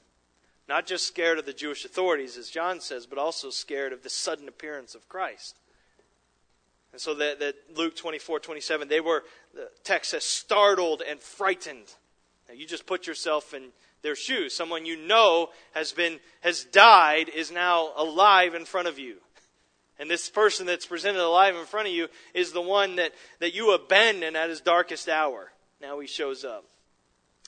Not 0.69 0.85
just 0.85 1.09
scared 1.09 1.39
of 1.39 1.47
the 1.47 1.55
Jewish 1.55 1.87
authorities, 1.87 2.37
as 2.37 2.51
John 2.51 2.83
says, 2.83 3.07
but 3.07 3.17
also 3.17 3.49
scared 3.49 3.95
of 3.95 4.03
the 4.03 4.11
sudden 4.11 4.47
appearance 4.47 4.95
of 4.95 5.09
Christ. 5.09 5.57
And 6.93 7.01
so 7.01 7.15
that, 7.15 7.41
that 7.41 7.55
Luke 7.75 7.97
24, 7.97 8.41
27, 8.41 8.89
they 8.89 9.01
were, 9.01 9.25
the 9.55 9.71
text 9.85 10.11
says, 10.11 10.25
startled 10.25 11.01
and 11.09 11.19
frightened. 11.19 11.95
Now 12.49 12.55
you 12.55 12.67
just 12.67 12.87
put 12.87 13.07
yourself 13.07 13.53
in 13.55 13.69
their 14.03 14.17
shoes. 14.17 14.55
Someone 14.55 14.87
you 14.87 14.97
know 14.97 15.51
has 15.73 15.93
been, 15.93 16.19
has 16.41 16.65
died 16.65 17.29
is 17.29 17.51
now 17.51 17.91
alive 17.97 18.55
in 18.55 18.65
front 18.65 18.89
of 18.89 18.99
you. 18.99 19.17
And 19.99 20.09
this 20.09 20.31
person 20.31 20.67
that's 20.67 20.87
presented 20.87 21.21
alive 21.21 21.57
in 21.57 21.67
front 21.67 21.89
of 21.89 21.95
you 21.95 22.09
is 22.33 22.53
the 22.53 22.63
one 22.63 22.97
that, 22.97 23.13
that 23.41 23.55
you 23.55 23.75
abandoned 23.75 24.37
at 24.37 24.49
his 24.49 24.61
darkest 24.61 25.09
hour. 25.09 25.53
Now 25.81 25.99
he 25.99 26.07
shows 26.07 26.45
up. 26.45 26.65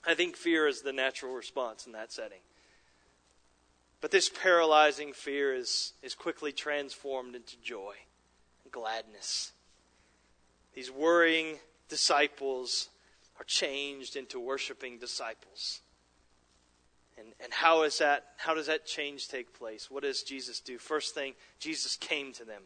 I 0.07 0.15
think 0.15 0.37
fear 0.37 0.67
is 0.67 0.83
the 0.83 0.93
natural 0.93 1.35
response 1.35 1.87
in 1.87 1.93
that 1.93 2.13
setting. 2.13 2.41
But 4.01 4.11
this 4.11 4.31
paralyzing 4.31 5.13
fear 5.13 5.55
is, 5.55 5.93
is 6.03 6.15
quickly 6.15 6.53
transformed 6.53 7.37
into 7.37 7.57
joy 7.63 7.95
and 8.65 8.73
gladness. 8.73 9.53
These 10.75 10.91
worrying 10.91 11.59
disciples 11.89 12.89
are 13.41 13.45
changed 13.45 14.17
into 14.17 14.39
worshiping 14.39 14.99
disciples. 14.99 15.81
And, 17.19 17.29
and 17.43 17.53
how, 17.53 17.83
is 17.83 17.99
that, 17.99 18.25
how 18.37 18.55
does 18.55 18.67
that 18.67 18.87
change 18.87 19.29
take 19.29 19.59
place? 19.59 19.91
What 19.91 20.03
does 20.03 20.23
Jesus 20.23 20.61
do? 20.61 20.77
First 20.77 21.15
thing, 21.15 21.33
Jesus 21.59 21.97
came 21.97 22.33
to 22.35 22.45
them. 22.45 22.63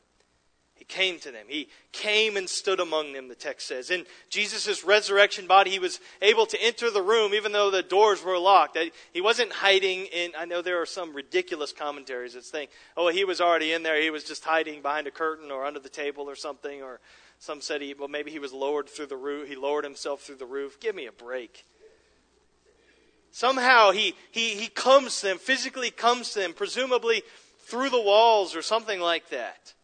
He 0.75 0.85
came 0.85 1.21
to 1.21 1.31
them. 1.31 1.47
He 1.49 1.69
came 1.93 2.37
and 2.37 2.49
stood 2.49 2.81
among 2.81 3.13
them, 3.13 3.29
the 3.29 3.37
text 3.37 3.69
says. 3.69 3.91
In 3.91 4.05
Jesus' 4.29 4.83
resurrection 4.83 5.47
body, 5.47 5.71
he 5.71 5.79
was 5.79 6.01
able 6.21 6.47
to 6.47 6.61
enter 6.61 6.91
the 6.91 7.01
room 7.01 7.33
even 7.33 7.53
though 7.53 7.71
the 7.71 7.83
doors 7.83 8.25
were 8.25 8.39
locked. 8.39 8.77
He 9.13 9.21
wasn't 9.21 9.53
hiding 9.53 10.07
in, 10.07 10.33
I 10.37 10.45
know 10.45 10.63
there 10.63 10.83
are 10.83 10.87
some 10.87 11.15
ridiculous 11.15 11.73
commentaries 11.73 12.35
that 12.35 12.43
think, 12.43 12.71
oh, 12.97 13.09
he 13.09 13.25
was 13.25 13.41
already 13.41 13.73
in 13.73 13.85
there. 13.85 14.03
He 14.03 14.11
was 14.11 14.25
just 14.25 14.45
hiding 14.45 14.83
behind 14.83 15.07
a 15.07 15.13
curtain 15.13 15.53
or 15.53 15.65
under 15.65 15.79
the 15.79 15.89
table 15.89 16.29
or 16.29 16.35
something. 16.35 16.83
Or 16.83 16.99
some 17.45 17.61
said, 17.61 17.83
he, 17.83 17.93
well, 17.93 18.09
maybe 18.09 18.31
he 18.31 18.39
was 18.39 18.55
lowered 18.55 18.89
through 18.89 19.05
the 19.05 19.19
roof. 19.19 19.47
He 19.47 19.55
lowered 19.55 19.85
himself 19.85 20.23
through 20.23 20.37
the 20.37 20.47
roof. 20.47 20.81
Give 20.81 20.95
me 20.95 21.05
a 21.05 21.13
break. 21.13 21.67
Somehow 23.33 23.91
he, 23.91 24.15
he, 24.31 24.55
he 24.55 24.69
comes 24.69 25.21
to 25.21 25.27
them, 25.27 25.37
physically 25.37 25.91
comes 25.91 26.31
to 26.31 26.39
them, 26.39 26.55
presumably 26.55 27.23
through 27.67 27.91
the 27.91 28.01
walls 28.01 28.57
or 28.57 28.63
something 28.63 28.99
like 28.99 29.29
that. 29.29 29.75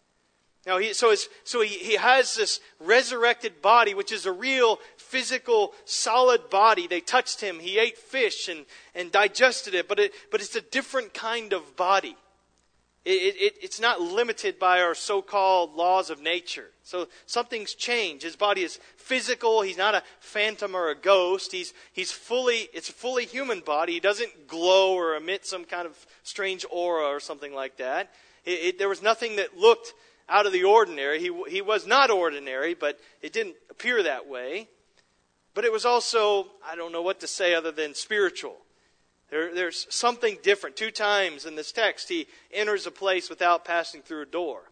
Now, 0.66 0.78
he, 0.78 0.94
so, 0.94 1.14
so 1.44 1.60
he, 1.60 1.68
he 1.68 1.96
has 1.96 2.34
this 2.34 2.60
resurrected 2.78 3.60
body, 3.60 3.92
which 3.92 4.10
is 4.10 4.24
a 4.24 4.32
real 4.32 4.78
physical, 4.96 5.74
solid 5.84 6.48
body. 6.48 6.86
They 6.86 7.00
touched 7.00 7.42
him. 7.42 7.58
He 7.58 7.78
ate 7.78 7.98
fish 7.98 8.48
and, 8.48 8.64
and 8.94 9.12
digested 9.12 9.74
it, 9.74 9.86
but, 9.86 9.98
it, 9.98 10.12
but 10.30 10.40
it's 10.40 10.56
a 10.56 10.62
different 10.62 11.12
kind 11.12 11.52
of 11.52 11.76
body. 11.76 12.16
It, 13.04 13.34
it, 13.36 13.54
it's 13.62 13.80
not 13.80 14.02
limited 14.02 14.58
by 14.58 14.82
our 14.82 14.94
so 14.94 15.22
called 15.22 15.74
laws 15.74 16.10
of 16.10 16.20
nature. 16.20 16.66
So 16.82 17.08
something's 17.24 17.74
changed. 17.74 18.24
His 18.24 18.36
body 18.36 18.62
is 18.62 18.78
physical. 18.96 19.62
He's 19.62 19.78
not 19.78 19.94
a 19.94 20.02
phantom 20.18 20.74
or 20.74 20.90
a 20.90 20.94
ghost. 20.94 21.50
He's, 21.50 21.72
he's 21.92 22.12
fully, 22.12 22.68
it's 22.74 22.90
a 22.90 22.92
fully 22.92 23.24
human 23.24 23.60
body. 23.60 23.94
He 23.94 24.00
doesn't 24.00 24.46
glow 24.46 24.94
or 24.94 25.16
emit 25.16 25.46
some 25.46 25.64
kind 25.64 25.86
of 25.86 25.96
strange 26.24 26.66
aura 26.70 27.06
or 27.06 27.20
something 27.20 27.54
like 27.54 27.78
that. 27.78 28.10
It, 28.44 28.78
there 28.78 28.88
was 28.88 29.02
nothing 29.02 29.36
that 29.36 29.56
looked 29.56 29.94
out 30.28 30.46
of 30.46 30.52
the 30.52 30.64
ordinary. 30.64 31.20
He, 31.20 31.32
he 31.48 31.62
was 31.62 31.86
not 31.86 32.10
ordinary, 32.10 32.74
but 32.74 33.00
it 33.22 33.32
didn't 33.32 33.56
appear 33.70 34.02
that 34.02 34.28
way. 34.28 34.68
But 35.54 35.64
it 35.64 35.72
was 35.72 35.84
also, 35.84 36.48
I 36.66 36.76
don't 36.76 36.92
know 36.92 37.02
what 37.02 37.20
to 37.20 37.26
say 37.26 37.54
other 37.54 37.72
than 37.72 37.94
spiritual. 37.94 38.56
There, 39.30 39.54
there's 39.54 39.86
something 39.90 40.38
different. 40.42 40.76
Two 40.76 40.90
times 40.90 41.46
in 41.46 41.54
this 41.54 41.72
text, 41.72 42.08
he 42.08 42.26
enters 42.52 42.86
a 42.86 42.90
place 42.90 43.30
without 43.30 43.64
passing 43.64 44.02
through 44.02 44.22
a 44.22 44.26
door. 44.26 44.70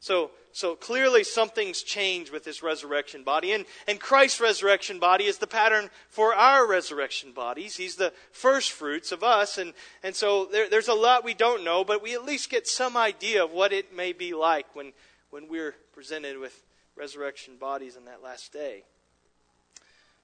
So, 0.00 0.32
so 0.52 0.76
clearly 0.76 1.24
something's 1.24 1.82
changed 1.82 2.30
with 2.30 2.44
this 2.44 2.62
resurrection 2.62 3.24
body. 3.24 3.52
And, 3.52 3.64
and 3.88 3.98
Christ's 3.98 4.40
resurrection 4.40 4.98
body 4.98 5.24
is 5.24 5.38
the 5.38 5.46
pattern 5.46 5.88
for 6.10 6.34
our 6.34 6.66
resurrection 6.66 7.32
bodies. 7.32 7.76
He's 7.76 7.96
the 7.96 8.12
first 8.30 8.72
fruits 8.72 9.12
of 9.12 9.22
us. 9.22 9.56
And, 9.56 9.72
and 10.02 10.14
so 10.14 10.44
there, 10.44 10.68
there's 10.68 10.88
a 10.88 10.94
lot 10.94 11.24
we 11.24 11.32
don't 11.32 11.64
know, 11.64 11.84
but 11.84 12.02
we 12.02 12.14
at 12.14 12.24
least 12.24 12.50
get 12.50 12.68
some 12.68 12.98
idea 12.98 13.42
of 13.42 13.52
what 13.52 13.72
it 13.72 13.96
may 13.96 14.12
be 14.12 14.34
like 14.34 14.66
when, 14.76 14.92
when 15.30 15.48
we're 15.48 15.74
presented 15.94 16.38
with 16.38 16.62
resurrection 16.96 17.56
bodies 17.56 17.96
on 17.96 18.04
that 18.04 18.22
last 18.22 18.52
day. 18.52 18.84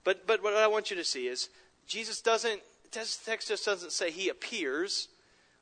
But, 0.05 0.27
but 0.27 0.43
what 0.43 0.55
I 0.55 0.67
want 0.67 0.91
you 0.91 0.97
to 0.97 1.05
see 1.05 1.27
is 1.27 1.49
Jesus 1.87 2.21
doesn't 2.21 2.61
text 2.91 3.49
just 3.49 3.65
doesn't 3.65 3.93
say 3.93 4.11
he 4.11 4.29
appears 4.29 5.09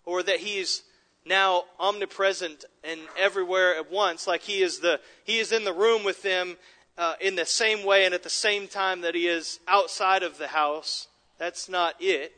or 0.05 0.23
that 0.23 0.39
he 0.39 0.59
is 0.59 0.83
now 1.27 1.65
omnipresent 1.79 2.65
and 2.83 3.01
everywhere 3.19 3.77
at 3.77 3.91
once, 3.91 4.27
like 4.27 4.43
he 4.43 4.63
is 4.63 4.81
the 4.81 5.01
he 5.25 5.39
is 5.39 5.53
in 5.53 5.65
the 5.65 5.73
room 5.73 6.05
with 6.05 6.23
them 6.23 6.57
uh, 6.97 7.15
in 7.21 7.37
the 7.37 7.47
same 7.47 7.85
way 7.85 8.05
and 8.05 8.15
at 8.15 8.23
the 8.23 8.31
same 8.31 8.67
time 8.67 9.03
that 9.03 9.15
he 9.15 9.29
is 9.29 9.61
outside 9.69 10.23
of 10.23 10.39
the 10.39 10.49
house. 10.49 11.09
That's 11.39 11.69
not 11.69 11.95
it. 12.01 12.33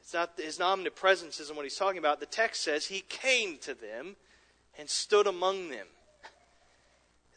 It's 0.00 0.14
not 0.14 0.32
his 0.36 0.60
omnipresence 0.60 1.40
isn't 1.40 1.56
what 1.56 1.64
he's 1.64 1.76
talking 1.76 1.98
about. 1.98 2.20
The 2.20 2.26
text 2.26 2.62
says 2.62 2.86
he 2.86 3.00
came 3.08 3.58
to 3.58 3.74
them 3.74 4.16
and 4.78 4.88
stood 4.88 5.26
among 5.26 5.70
them. 5.70 5.86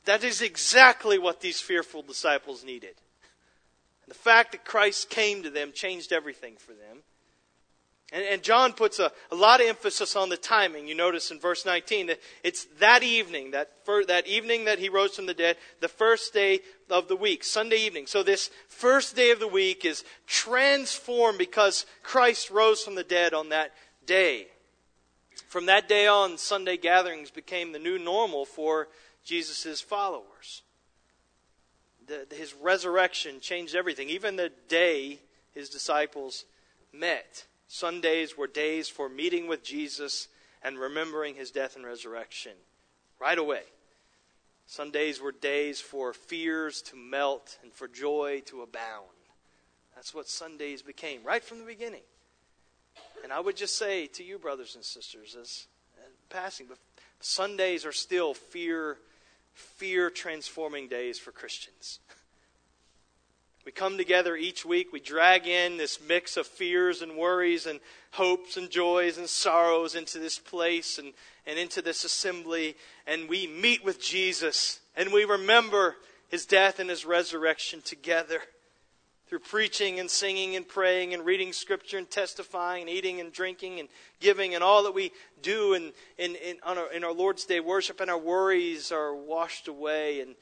That 0.05 0.23
is 0.23 0.41
exactly 0.41 1.17
what 1.17 1.41
these 1.41 1.59
fearful 1.59 2.03
disciples 2.03 2.63
needed. 2.63 2.95
And 4.05 4.13
the 4.13 4.19
fact 4.19 4.51
that 4.51 4.65
Christ 4.65 5.09
came 5.09 5.43
to 5.43 5.49
them 5.49 5.71
changed 5.73 6.11
everything 6.11 6.55
for 6.57 6.73
them. 6.73 6.99
And, 8.13 8.23
and 8.23 8.43
John 8.43 8.73
puts 8.73 8.99
a, 8.99 9.11
a, 9.31 9.35
lot 9.35 9.61
of 9.61 9.67
emphasis 9.67 10.15
on 10.15 10.29
the 10.29 10.37
timing. 10.37 10.87
You 10.87 10.93
notice 10.93 11.31
in 11.31 11.39
verse 11.39 11.65
19 11.65 12.07
that 12.07 12.19
it's 12.43 12.65
that 12.79 13.01
evening, 13.01 13.51
that, 13.51 13.71
fir- 13.83 14.05
that 14.05 14.27
evening 14.27 14.65
that 14.65 14.77
he 14.77 14.89
rose 14.89 15.15
from 15.15 15.25
the 15.25 15.33
dead, 15.33 15.57
the 15.79 15.87
first 15.87 16.31
day 16.31 16.59
of 16.89 17.07
the 17.07 17.15
week, 17.15 17.43
Sunday 17.43 17.77
evening. 17.77 18.05
So 18.05 18.21
this 18.21 18.51
first 18.67 19.15
day 19.15 19.31
of 19.31 19.39
the 19.39 19.47
week 19.47 19.85
is 19.85 20.03
transformed 20.27 21.39
because 21.39 21.87
Christ 22.03 22.51
rose 22.51 22.83
from 22.83 22.93
the 22.93 23.03
dead 23.03 23.33
on 23.33 23.49
that 23.49 23.71
day. 24.05 24.47
From 25.47 25.65
that 25.65 25.89
day 25.89 26.05
on, 26.05 26.37
Sunday 26.37 26.77
gatherings 26.77 27.31
became 27.31 27.71
the 27.71 27.79
new 27.79 27.97
normal 27.97 28.45
for 28.45 28.87
Jesus' 29.23 29.81
followers 29.81 30.61
the, 32.07 32.35
his 32.35 32.53
resurrection 32.53 33.39
changed 33.39 33.75
everything. 33.75 34.09
Even 34.09 34.35
the 34.35 34.51
day 34.67 35.19
his 35.53 35.69
disciples 35.69 36.45
met. 36.93 37.45
Sundays 37.67 38.37
were 38.37 38.47
days 38.47 38.87
for 38.87 39.09
meeting 39.09 39.47
with 39.47 39.63
Jesus 39.63 40.27
and 40.63 40.77
remembering 40.77 41.35
his 41.35 41.51
death 41.51 41.75
and 41.75 41.85
resurrection 41.85 42.53
right 43.19 43.37
away. 43.37 43.63
Sundays 44.67 45.21
were 45.21 45.31
days 45.31 45.79
for 45.79 46.13
fears 46.13 46.81
to 46.83 46.95
melt 46.95 47.57
and 47.63 47.71
for 47.71 47.87
joy 47.87 48.41
to 48.45 48.61
abound. 48.61 49.05
That's 49.95 50.13
what 50.13 50.27
Sundays 50.27 50.81
became 50.81 51.23
right 51.23 51.43
from 51.43 51.59
the 51.59 51.65
beginning. 51.65 52.01
And 53.23 53.31
I 53.31 53.39
would 53.39 53.55
just 53.55 53.77
say 53.77 54.07
to 54.07 54.23
you, 54.23 54.37
brothers 54.37 54.75
and 54.75 54.83
sisters, 54.83 55.35
as, 55.39 55.67
as 55.99 56.11
passing, 56.29 56.67
but 56.67 56.77
Sundays 57.19 57.85
are 57.85 57.91
still 57.91 58.33
fear 58.33 58.97
fear 59.55 60.09
transforming 60.09 60.87
days 60.87 61.17
for 61.17 61.31
Christians. 61.31 61.99
We 63.65 63.71
come 63.71 63.97
together 63.97 64.35
each 64.35 64.63
week. 64.63 64.93
We 64.93 64.99
drag 64.99 65.47
in 65.47 65.77
this 65.77 65.99
mix 65.99 66.37
of 66.37 66.45
fears 66.45 67.01
and 67.01 67.17
worries 67.17 67.65
and 67.65 67.79
hopes 68.11 68.57
and 68.57 68.69
joys 68.69 69.17
and 69.17 69.27
sorrows 69.27 69.95
into 69.95 70.19
this 70.19 70.37
place 70.37 70.99
and, 70.99 71.13
and 71.47 71.57
into 71.57 71.81
this 71.81 72.03
assembly. 72.03 72.75
And 73.07 73.27
we 73.27 73.47
meet 73.47 73.83
with 73.83 73.99
Jesus 73.99 74.81
and 74.95 75.11
we 75.11 75.25
remember 75.25 75.95
his 76.29 76.45
death 76.45 76.79
and 76.79 76.91
his 76.91 77.05
resurrection 77.05 77.81
together 77.81 78.41
through 79.35 79.39
preaching 79.41 79.99
and 79.99 80.09
singing 80.09 80.55
and 80.55 80.65
praying 80.65 81.13
and 81.13 81.25
reading 81.25 81.51
scripture 81.51 81.97
and 81.97 82.09
testifying 82.09 82.83
and 82.83 82.89
eating 82.89 83.19
and 83.19 83.33
drinking 83.33 83.81
and 83.81 83.89
giving 84.21 84.55
and 84.55 84.63
all 84.63 84.83
that 84.83 84.93
we 84.93 85.11
do 85.41 85.73
in, 85.73 85.91
in, 86.17 86.35
in, 86.35 86.55
our, 86.63 86.89
in 86.93 87.03
our 87.03 87.11
Lord's 87.11 87.43
Day 87.43 87.59
worship 87.59 87.99
and 87.99 88.09
our 88.09 88.17
worries 88.17 88.93
are 88.93 89.13
washed 89.13 89.67
away 89.67 90.21
and, 90.21 90.35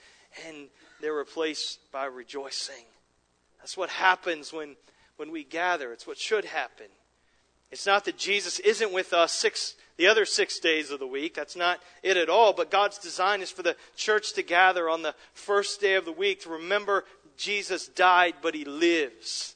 and 0.48 0.68
they're 1.02 1.16
replaced 1.16 1.80
by 1.92 2.06
rejoicing. 2.06 2.86
That's 3.58 3.76
what 3.76 3.90
happens 3.90 4.54
when, 4.54 4.76
when 5.18 5.32
we 5.32 5.44
gather. 5.44 5.92
It's 5.92 6.06
what 6.06 6.20
should 6.20 6.46
happen. 6.46 6.86
It's 7.72 7.88
not 7.88 8.06
that 8.06 8.20
Jesus 8.20 8.60
isn't 8.60 8.94
with 8.94 9.12
us 9.12 9.32
six, 9.32 9.74
the 9.98 10.06
other 10.06 10.26
six 10.26 10.60
days 10.60 10.92
of 10.92 11.00
the 11.00 11.08
week. 11.08 11.34
That's 11.34 11.56
not 11.56 11.80
it 12.04 12.16
at 12.16 12.30
all. 12.30 12.54
But 12.54 12.70
God's 12.70 13.00
design 13.00 13.42
is 13.42 13.50
for 13.50 13.64
the 13.64 13.76
church 13.96 14.34
to 14.34 14.44
gather 14.44 14.88
on 14.88 15.02
the 15.02 15.16
first 15.34 15.82
day 15.82 15.96
of 15.96 16.06
the 16.06 16.12
week 16.12 16.44
to 16.44 16.50
remember 16.50 17.06
Jesus 17.38 17.88
died, 17.88 18.36
but 18.42 18.56
he 18.56 18.66
lives. 18.66 19.56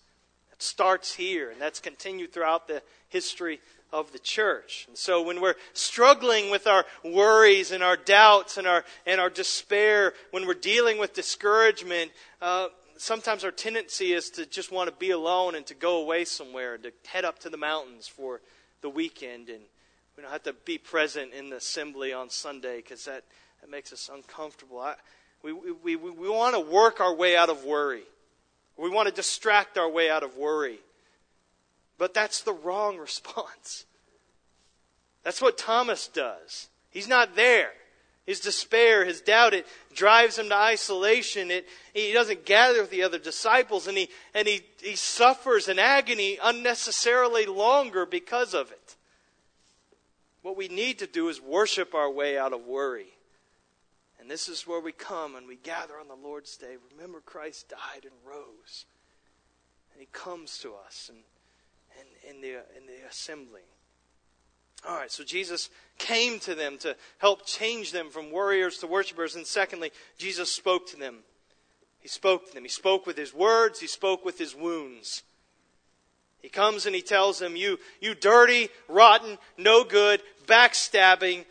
That 0.50 0.62
starts 0.62 1.16
here, 1.16 1.50
and 1.52 1.62
that's 1.62 1.80
continued 1.80 2.34
throughout 2.34 2.68
the 2.68 2.82
history 3.10 3.60
of 3.94 4.12
the 4.12 4.20
church. 4.20 4.86
And 4.88 4.98
so 4.98 5.22
when 5.22 5.40
we're 5.40 5.56
struggling 5.74 6.52
with 6.52 6.68
our 6.68 6.86
worries 7.04 7.72
and 7.72 7.82
our 7.82 7.96
doubts 7.96 8.58
and 8.58 8.68
our, 8.68 8.84
and 9.06 9.22
our 9.22 9.30
despair, 9.30 10.14
when 10.32 10.46
we're 10.46 10.54
dealing 10.54 10.98
with 10.98 11.14
discouragement, 11.14 12.12
uh, 12.42 12.68
sometimes 12.98 13.44
our 13.44 13.52
tendency 13.52 14.14
is 14.14 14.30
to 14.32 14.46
just 14.46 14.72
want 14.72 14.90
to 14.90 14.96
be 14.96 15.12
alone 15.12 15.56
and 15.56 15.66
to 15.68 15.74
go 15.74 16.02
away 16.02 16.26
somewhere, 16.26 16.76
and 16.76 16.84
to 16.84 16.92
head 17.08 17.24
up 17.26 17.40
to 17.40 17.50
the 17.50 17.58
mountains 17.58 18.08
for 18.08 18.42
the 18.82 18.90
weekend. 18.90 19.50
And 19.50 19.62
we 20.16 20.24
don't 20.24 20.32
have 20.32 20.44
to 20.44 20.54
be 20.66 20.78
present 20.78 21.34
in 21.34 21.50
the 21.50 21.58
assembly 21.58 22.12
on 22.12 22.30
Sunday 22.30 22.78
because 22.78 23.06
that, 23.06 23.24
that 23.62 23.70
makes 23.70 23.94
us 23.94 24.10
uncomfortable. 24.14 24.80
I, 24.80 24.96
we, 25.44 25.54
we, 25.54 25.96
we, 25.96 25.96
we 25.96 26.30
want 26.30 26.56
to 26.56 26.60
work 26.60 27.00
our 27.00 27.14
way 27.14 27.36
out 27.36 27.50
of 27.50 27.64
worry. 27.64 28.04
We 28.78 28.90
want 28.90 29.08
to 29.08 29.14
distract 29.14 29.78
our 29.78 29.90
way 29.90 30.10
out 30.10 30.24
of 30.24 30.38
worry. 30.38 30.80
But 31.98 32.14
that's 32.14 32.42
the 32.42 32.54
wrong 32.54 32.98
response. 33.00 33.86
That's 35.24 35.42
what 35.42 35.58
Thomas 35.58 36.08
does. 36.08 36.70
He's 36.90 37.08
not 37.08 37.36
there. 37.36 37.72
His 38.26 38.42
despair, 38.42 39.06
his 39.06 39.22
doubt, 39.22 39.54
it 39.54 39.66
drives 39.94 40.38
him 40.38 40.50
to 40.50 40.56
isolation. 40.56 41.50
It, 41.50 41.66
he 41.94 42.12
doesn't 42.12 42.46
gather 42.46 42.82
with 42.82 42.92
the 42.92 43.04
other 43.04 43.18
disciples, 43.18 43.88
and, 43.88 43.98
he, 43.98 44.10
and 44.34 44.46
he, 44.46 44.64
he 44.82 44.98
suffers 44.98 45.70
an 45.70 45.80
agony 45.80 46.38
unnecessarily 46.44 47.46
longer 47.46 48.06
because 48.06 48.54
of 48.54 48.70
it. 48.70 48.96
What 50.42 50.58
we 50.58 50.68
need 50.68 51.00
to 51.00 51.08
do 51.08 51.30
is 51.30 51.42
worship 51.42 51.96
our 51.96 52.12
way 52.12 52.38
out 52.38 52.52
of 52.52 52.66
worry. 52.66 53.17
And 54.28 54.32
this 54.34 54.50
is 54.50 54.68
where 54.68 54.82
we 54.82 54.92
come 54.92 55.38
and 55.38 55.48
we 55.48 55.56
gather 55.56 55.98
on 55.98 56.10
the 56.10 56.28
Lord's 56.28 56.58
Day. 56.58 56.76
Remember, 56.92 57.22
Christ 57.22 57.70
died 57.70 58.04
and 58.04 58.12
rose. 58.30 58.84
And 59.94 60.02
he 60.02 60.08
comes 60.12 60.58
to 60.58 60.74
us 60.86 61.10
in, 61.10 62.30
in, 62.30 62.42
the, 62.42 62.56
in 62.76 62.88
the 62.88 63.08
assembly. 63.10 63.62
All 64.86 64.98
right, 64.98 65.10
so 65.10 65.24
Jesus 65.24 65.70
came 65.98 66.40
to 66.40 66.56
them 66.56 66.78
to 66.80 66.98
help 67.20 67.46
change 67.46 67.94
them 67.94 68.10
from 68.10 68.30
warriors 68.30 68.80
to 68.80 68.88
worshipers. 68.88 69.38
And 69.38 69.48
secondly, 69.48 69.94
Jesus 70.18 70.52
spoke 70.52 70.90
to 70.90 70.98
them. 70.98 71.20
He 72.02 72.10
spoke 72.10 72.50
to 72.50 72.54
them. 72.54 72.64
He 72.64 72.70
spoke 72.70 73.08
with 73.08 73.16
his 73.16 73.34
words, 73.34 73.80
he 73.80 73.88
spoke 73.88 74.26
with 74.26 74.38
his 74.38 74.54
wounds. 74.54 75.24
He 76.42 76.50
comes 76.50 76.86
and 76.86 76.94
he 76.94 77.02
tells 77.02 77.40
them, 77.40 77.56
You, 77.56 77.80
you 78.02 78.14
dirty, 78.14 78.68
rotten, 78.90 79.38
no 79.58 79.86
good, 79.86 80.22
backstabbing, 80.48 81.46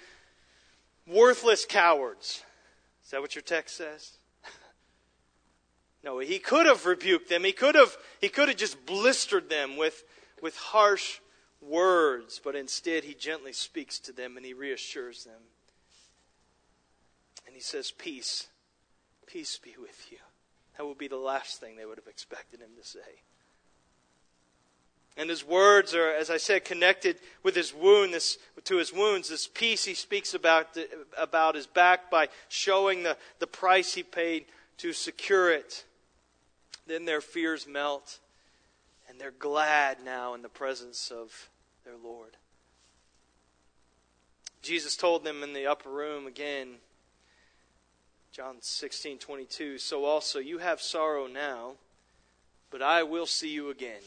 worthless 1.07 1.65
cowards. 1.65 2.43
Is 3.07 3.13
that 3.13 3.21
what 3.21 3.37
your 3.37 3.43
text 3.43 3.77
says? 3.77 4.19
no, 6.05 6.19
he 6.19 6.41
could 6.41 6.67
have 6.67 6.87
rebuked 6.87 7.29
them. 7.29 7.45
He 7.45 7.53
could 7.53 7.77
have, 7.77 7.97
he 8.21 8.29
could 8.29 8.49
have 8.49 8.57
just 8.57 8.85
blistered 8.85 9.49
them 9.49 9.77
with, 9.77 10.03
with 10.43 10.57
harsh 10.57 11.21
words, 11.61 12.41
but 12.43 12.57
instead 12.57 13.05
he 13.05 13.15
gently 13.15 13.53
speaks 13.53 14.01
to 14.01 14.13
them 14.13 14.37
and 14.37 14.45
he 14.45 14.53
reassures 14.53 15.23
them. 15.23 15.41
And 17.47 17.55
he 17.55 17.61
says, 17.61 17.93
Peace, 17.93 18.49
peace 19.29 19.57
be 19.57 19.75
with 19.81 20.11
you. 20.11 20.19
That 20.77 20.85
would 20.85 20.99
be 20.99 21.07
the 21.07 21.17
last 21.17 21.61
thing 21.61 21.77
they 21.77 21.87
would 21.87 21.99
have 21.99 22.09
expected 22.09 22.59
him 22.59 22.71
to 22.77 22.85
say. 22.85 23.23
And 25.17 25.31
his 25.31 25.45
words 25.45 25.95
are, 25.95 26.11
as 26.11 26.29
I 26.29 26.37
said, 26.37 26.65
connected 26.65 27.17
with 27.43 27.55
his 27.57 27.73
wound, 27.73 28.13
this, 28.13 28.37
to 28.65 28.77
his 28.77 28.93
wounds. 28.93 29.31
This 29.31 29.47
peace 29.47 29.85
he 29.85 29.95
speaks 29.95 30.35
about, 30.35 30.77
about 31.17 31.57
is 31.57 31.67
backed 31.67 32.11
by 32.11 32.29
showing 32.49 33.03
the, 33.03 33.17
the 33.39 33.47
price 33.47 33.95
he 33.95 34.03
paid 34.03 34.45
to 34.79 34.93
secure 34.93 35.51
it. 35.51 35.85
Then 36.87 37.07
their 37.07 37.23
fears 37.23 37.67
melt, 37.67 38.19
and 39.09 39.19
they're 39.19 39.31
glad 39.31 40.05
now 40.05 40.35
in 40.35 40.43
the 40.43 40.49
presence 40.51 41.11
of 41.11 41.49
their 41.85 41.97
Lord. 41.97 42.37
Jesus 44.61 44.97
told 44.97 45.25
them 45.25 45.43
in 45.43 45.53
the 45.53 45.67
upper 45.67 45.89
room 45.89 46.27
again, 46.27 46.75
John 48.33 48.57
16, 48.61 49.19
22, 49.19 49.79
So 49.79 50.05
also 50.05 50.41
you 50.41 50.59
have 50.59 50.83
sorrow 50.83 51.27
now, 51.27 51.75
but 52.71 52.83
I 52.83 53.03
will 53.03 53.27
see 53.27 53.49
you 53.49 53.71
again, 53.71 54.03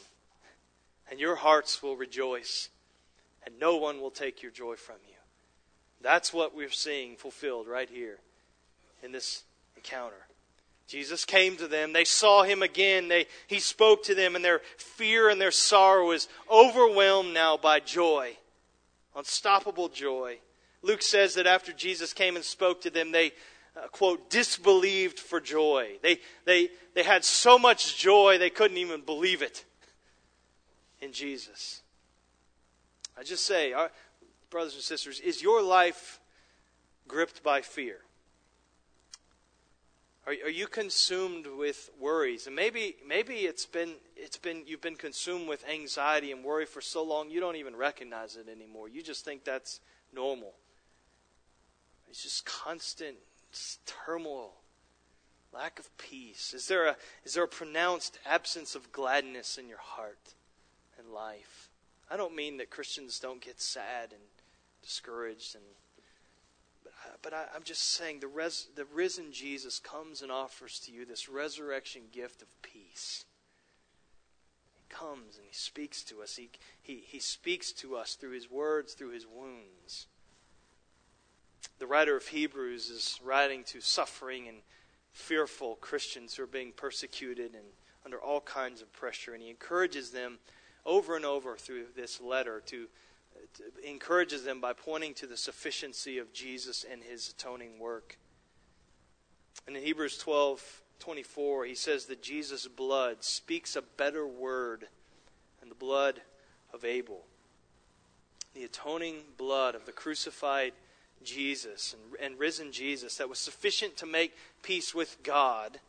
and 1.10 1.20
your 1.20 1.36
hearts 1.36 1.82
will 1.82 1.98
rejoice, 1.98 2.70
and 3.46 3.60
no 3.60 3.78
one 3.78 4.00
will 4.00 4.12
take 4.12 4.44
your 4.44 4.52
joy 4.52 4.76
from 4.76 4.98
you. 5.08 5.16
That's 6.02 6.34
what 6.34 6.56
we're 6.56 6.70
seeing 6.70 7.16
fulfilled 7.16 7.68
right 7.68 7.90
here 7.90 8.20
in 9.04 9.12
this 9.12 9.44
encounter. 9.76 10.28
Jesus 10.88 11.26
came 11.26 11.56
to 11.58 11.68
them. 11.68 11.94
They 11.94 12.06
saw 12.06 12.44
him 12.44 12.64
again. 12.64 13.10
They, 13.10 13.28
he 13.48 13.60
spoke 13.60 14.04
to 14.06 14.16
them, 14.16 14.36
and 14.36 14.44
their 14.44 14.62
fear 14.78 15.30
and 15.30 15.40
their 15.40 15.52
sorrow 15.52 16.12
is 16.12 16.28
overwhelmed 16.50 17.34
now 17.34 17.58
by 17.58 17.80
joy. 17.80 18.38
Unstoppable 19.16 19.90
joy. 19.90 20.40
Luke 20.82 21.02
says 21.02 21.36
that 21.36 21.46
after 21.46 21.74
Jesus 21.74 22.14
came 22.14 22.36
and 22.36 22.46
spoke 22.46 22.82
to 22.82 22.90
them, 22.90 23.12
they, 23.12 23.34
uh, 23.76 23.88
quote, 23.92 24.30
disbelieved 24.30 25.20
for 25.20 25.42
joy. 25.42 25.98
They, 26.02 26.20
they, 26.46 26.70
they 26.96 27.04
had 27.04 27.26
so 27.26 27.60
much 27.60 27.98
joy 27.98 28.38
they 28.38 28.50
couldn't 28.50 28.78
even 28.78 29.02
believe 29.02 29.42
it 29.42 29.66
in 31.02 31.12
Jesus. 31.12 31.82
I 33.18 33.24
just 33.24 33.46
say, 33.46 33.74
our, 33.74 33.92
brothers 34.50 34.76
and 34.76 34.84
sisters, 34.84 35.20
is 35.20 35.42
your 35.42 35.62
life 35.62 36.20
gripped 37.08 37.44
by 37.44 37.62
fear? 37.62 37.98
Are, 40.26 40.34
are 40.46 40.50
you 40.50 40.68
consumed 40.68 41.48
with 41.48 41.90
worries? 42.00 42.48
And 42.48 42.56
maybe 42.56 42.98
maybe 43.08 43.34
it's 43.34 43.66
been 43.66 43.96
it's 44.16 44.38
been 44.38 44.64
you've 44.68 44.82
been 44.82 44.96
consumed 44.96 45.48
with 45.48 45.68
anxiety 45.68 46.32
and 46.32 46.44
worry 46.44 46.66
for 46.66 46.82
so 46.82 47.04
long 47.04 47.30
you 47.30 47.40
don't 47.40 47.56
even 47.56 47.76
recognize 47.76 48.36
it 48.36 48.48
anymore. 48.48 48.90
You 48.90 49.02
just 49.02 49.26
think 49.26 49.44
that's 49.44 49.80
normal. 50.14 50.54
It's 52.10 52.24
just 52.24 52.46
constant 52.46 53.18
turmoil, 53.86 54.54
lack 55.54 55.80
of 55.80 55.98
peace. 55.98 56.54
Is 56.54 56.68
there 56.68 56.88
a 56.88 56.96
is 57.26 57.34
there 57.34 57.44
a 57.44 57.48
pronounced 57.48 58.20
absence 58.26 58.76
of 58.76 58.92
gladness 58.92 59.58
in 59.58 59.68
your 59.68 59.80
heart 59.80 60.36
life? 61.14 61.70
I 62.10 62.18
don't 62.18 62.36
mean 62.36 62.58
that 62.58 62.70
Christians 62.70 63.20
don't 63.20 63.42
get 63.42 63.62
sad 63.62 64.12
and 64.12 64.22
discouraged 64.82 65.56
and 65.56 65.64
but 67.22 67.34
I, 67.34 67.46
am 67.56 67.64
just 67.64 67.94
saying 67.94 68.20
the, 68.20 68.28
res, 68.28 68.68
the 68.76 68.86
risen 68.86 69.32
Jesus 69.32 69.80
comes 69.80 70.22
and 70.22 70.32
offers 70.32 70.80
to 70.82 70.92
you 70.92 71.06
this 71.06 71.28
resurrection 71.28 72.04
gift 72.12 72.42
of 72.42 72.48
peace. 72.62 73.26
He 74.76 74.96
comes 74.96 75.38
and 75.38 75.46
he 75.46 75.54
speaks 75.54 76.04
to 76.04 76.22
us. 76.22 76.36
He, 76.36 76.50
he, 76.82 77.04
he 77.06 77.20
speaks 77.20 77.72
to 77.74 77.96
us 77.96 78.16
through 78.16 78.32
his 78.32 78.50
words, 78.50 78.94
through 78.94 79.12
his 79.12 79.26
wounds. 79.28 80.08
The 81.80 81.88
writer 81.88 82.16
of 82.16 82.28
Hebrews 82.28 82.90
is 82.90 83.20
writing 83.24 83.64
to 83.66 83.82
suffering 83.82 84.48
and 84.48 84.58
fearful 85.12 85.76
Christians 85.76 86.36
who 86.36 86.44
are 86.44 86.48
being 86.48 86.72
persecuted 86.72 87.54
and 87.54 87.66
under 88.06 88.18
all 88.18 88.42
kinds 88.42 88.82
of 88.82 88.94
pressure, 88.94 89.34
and 89.34 89.44
he 89.44 89.50
encourages 89.50 90.12
them 90.12 90.40
over 90.86 91.16
and 91.16 91.26
over 91.26 91.56
through 91.56 91.86
this 91.96 92.22
letter 92.22 92.62
to 92.68 92.88
encourages 93.86 94.44
them 94.44 94.60
by 94.60 94.74
pointing 94.74 95.14
to 95.16 95.28
the 95.28 95.38
sufficiency 95.38 96.18
of 96.18 96.34
Jesus 96.34 96.86
and 96.90 97.04
his 97.04 97.30
atoning 97.30 97.80
work. 97.80 98.18
And 99.68 99.76
in 99.76 99.84
Hebrews 99.84 100.18
12 100.18 100.82
24, 101.00 101.64
he 101.64 101.76
says 101.76 102.08
that 102.08 102.22
Jesus' 102.22 102.68
blood 102.68 103.24
speaks 103.24 103.78
a 103.78 103.82
better 103.82 104.28
word 104.28 104.88
than 105.60 105.70
the 105.70 105.76
blood 105.76 106.22
of 106.74 106.84
Abel. 106.84 107.24
The 108.54 108.66
atoning 108.66 109.22
blood 109.38 109.76
of 109.76 109.86
the 109.86 109.94
crucified 109.94 110.74
Jesus 111.24 111.94
and, 111.94 112.32
and 112.32 112.40
risen 112.40 112.74
Jesus 112.74 113.16
that 113.16 113.30
was 113.30 113.40
sufficient 113.40 113.96
to 113.98 114.06
make 114.06 114.36
peace 114.62 114.94
with 114.94 115.24
God 115.24 115.80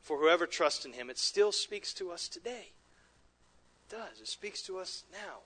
for 0.00 0.18
whoever 0.18 0.46
trusts 0.46 0.84
in 0.84 0.92
him. 0.92 1.10
It 1.10 1.18
still 1.18 1.50
speaks 1.50 1.92
to 1.94 2.12
us 2.12 2.28
today. 2.28 2.68
Does. 3.88 4.20
It 4.20 4.28
speaks 4.28 4.62
to 4.62 4.78
us 4.78 5.04
now. 5.12 5.38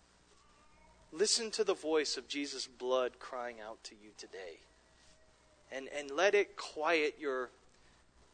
Listen 1.12 1.50
to 1.53 1.64
the 1.64 1.74
voice 1.74 2.16
of 2.16 2.29
Jesus' 2.29 2.66
blood 2.66 3.18
crying 3.18 3.57
out 3.61 3.83
to 3.85 3.94
you 3.94 4.11
today. 4.16 4.61
And, 5.72 5.88
and 5.96 6.11
let 6.11 6.35
it 6.35 6.57
quiet 6.57 7.16
your 7.18 7.50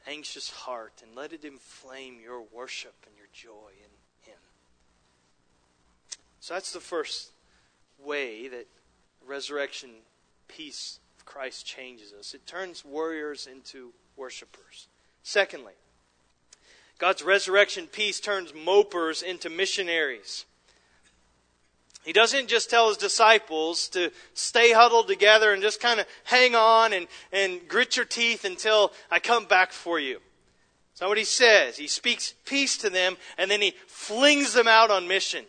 anxious 0.06 0.50
heart 0.50 1.02
and 1.02 1.14
let 1.16 1.32
it 1.32 1.44
inflame 1.44 2.18
your 2.22 2.42
worship 2.52 2.94
and 3.06 3.16
your 3.16 3.26
joy 3.32 3.70
in 3.70 4.30
Him. 4.30 4.38
So 6.40 6.54
that's 6.54 6.72
the 6.72 6.80
first 6.80 7.32
way 7.98 8.48
that 8.48 8.66
resurrection 9.26 9.90
peace 10.48 11.00
of 11.18 11.24
Christ 11.24 11.66
changes 11.66 12.12
us. 12.12 12.34
It 12.34 12.46
turns 12.46 12.84
warriors 12.84 13.48
into 13.50 13.92
worshipers. 14.16 14.88
Secondly, 15.22 15.72
God's 16.98 17.22
resurrection 17.22 17.86
peace 17.86 18.20
turns 18.20 18.52
mopers 18.52 19.22
into 19.22 19.50
missionaries. 19.50 20.46
He 22.04 22.12
doesn't 22.12 22.48
just 22.48 22.70
tell 22.70 22.88
his 22.88 22.96
disciples 22.96 23.88
to 23.88 24.12
stay 24.32 24.72
huddled 24.72 25.08
together 25.08 25.52
and 25.52 25.60
just 25.60 25.80
kind 25.80 25.98
of 25.98 26.06
hang 26.24 26.54
on 26.54 26.92
and, 26.92 27.08
and 27.32 27.66
grit 27.68 27.96
your 27.96 28.04
teeth 28.04 28.44
until 28.44 28.92
I 29.10 29.18
come 29.18 29.46
back 29.46 29.72
for 29.72 29.98
you. 29.98 30.20
That's 30.92 31.00
not 31.00 31.08
what 31.08 31.18
he 31.18 31.24
says. 31.24 31.76
He 31.76 31.88
speaks 31.88 32.34
peace 32.44 32.76
to 32.78 32.90
them 32.90 33.16
and 33.36 33.50
then 33.50 33.60
he 33.60 33.74
flings 33.88 34.54
them 34.54 34.68
out 34.68 34.90
on 34.90 35.08
mission. 35.08 35.44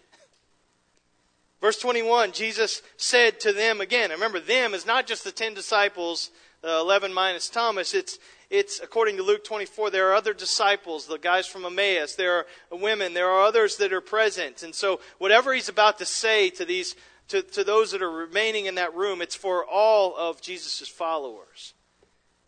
Verse 1.62 1.78
21, 1.80 2.32
Jesus 2.34 2.82
said 2.98 3.40
to 3.42 3.54
them 3.54 3.80
again, 3.80 4.10
remember, 4.10 4.40
them 4.40 4.74
is 4.74 4.86
not 4.86 5.08
just 5.08 5.24
the 5.24 5.32
ten 5.32 5.54
disciples, 5.54 6.32
the 6.62 6.80
11 6.80 7.14
minus 7.14 7.50
Thomas, 7.50 7.94
it's, 7.94 8.20
it's 8.50 8.80
according 8.80 9.18
to 9.18 9.24
Luke 9.24 9.44
24, 9.44 9.90
there 9.90 10.10
are 10.10 10.16
other 10.16 10.34
disciples, 10.34 11.06
the 11.06 11.18
guys 11.18 11.48
from 11.48 11.66
Emmaus, 11.66 12.16
there 12.16 12.34
are 12.34 12.46
women, 12.72 13.14
there 13.14 13.30
are 13.30 13.46
others 13.46 13.78
that 13.78 13.92
are 13.92 14.02
present. 14.02 14.64
And 14.64 14.74
so, 14.74 15.02
whatever 15.18 15.54
he's 15.54 15.70
about 15.70 15.98
to 15.98 16.06
say 16.06 16.50
to 16.52 16.64
these, 16.64 16.96
to, 17.28 17.42
to 17.42 17.64
those 17.64 17.92
that 17.92 18.02
are 18.02 18.10
remaining 18.10 18.66
in 18.66 18.76
that 18.76 18.96
room, 18.96 19.22
it's 19.22 19.36
for 19.36 19.66
all 19.66 20.16
of 20.16 20.42
Jesus' 20.42 20.88
followers. 20.88 21.74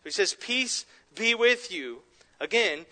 He 0.03 0.11
says, 0.11 0.33
Peace 0.33 0.85
be 1.15 1.35
with 1.35 1.71
you. 1.71 1.99
Again, 2.39 2.85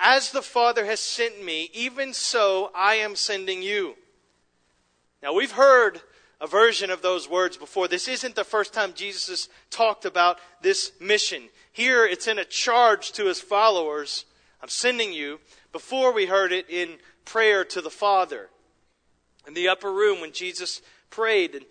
as 0.00 0.32
the 0.32 0.42
Father 0.42 0.86
has 0.86 1.00
sent 1.00 1.44
me, 1.44 1.70
even 1.74 2.14
so 2.14 2.70
I 2.74 2.96
am 2.96 3.14
sending 3.14 3.62
you. 3.62 3.94
Now, 5.22 5.34
we've 5.34 5.52
heard 5.52 6.00
a 6.40 6.46
version 6.46 6.90
of 6.90 7.00
those 7.00 7.28
words 7.28 7.56
before. 7.56 7.88
This 7.88 8.08
isn't 8.08 8.34
the 8.34 8.44
first 8.44 8.74
time 8.74 8.92
Jesus 8.94 9.28
has 9.28 9.48
talked 9.70 10.04
about 10.04 10.38
this 10.60 10.92
mission. 11.00 11.44
Here 11.74 12.06
it's 12.06 12.28
in 12.28 12.38
a 12.38 12.44
charge 12.44 13.12
to 13.12 13.26
his 13.26 13.40
followers 13.40 14.24
I'm 14.62 14.70
sending 14.70 15.12
you. 15.12 15.40
Before 15.72 16.10
we 16.10 16.24
heard 16.24 16.50
it 16.50 16.70
in 16.70 16.96
prayer 17.26 17.66
to 17.66 17.82
the 17.82 17.90
Father. 17.90 18.48
In 19.46 19.52
the 19.52 19.68
upper 19.68 19.92
room 19.92 20.22
when 20.22 20.32
Jesus 20.32 20.80
prayed. 21.10 21.54
And 21.54 21.64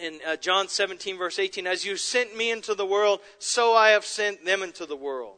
in 0.00 0.20
uh, 0.26 0.36
John 0.36 0.68
17, 0.68 1.18
verse 1.18 1.38
18, 1.38 1.66
As 1.66 1.84
you 1.84 1.98
sent 1.98 2.34
me 2.34 2.50
into 2.50 2.74
the 2.74 2.86
world, 2.86 3.20
so 3.38 3.74
I 3.74 3.90
have 3.90 4.06
sent 4.06 4.46
them 4.46 4.62
into 4.62 4.86
the 4.86 4.96
world. 4.96 5.36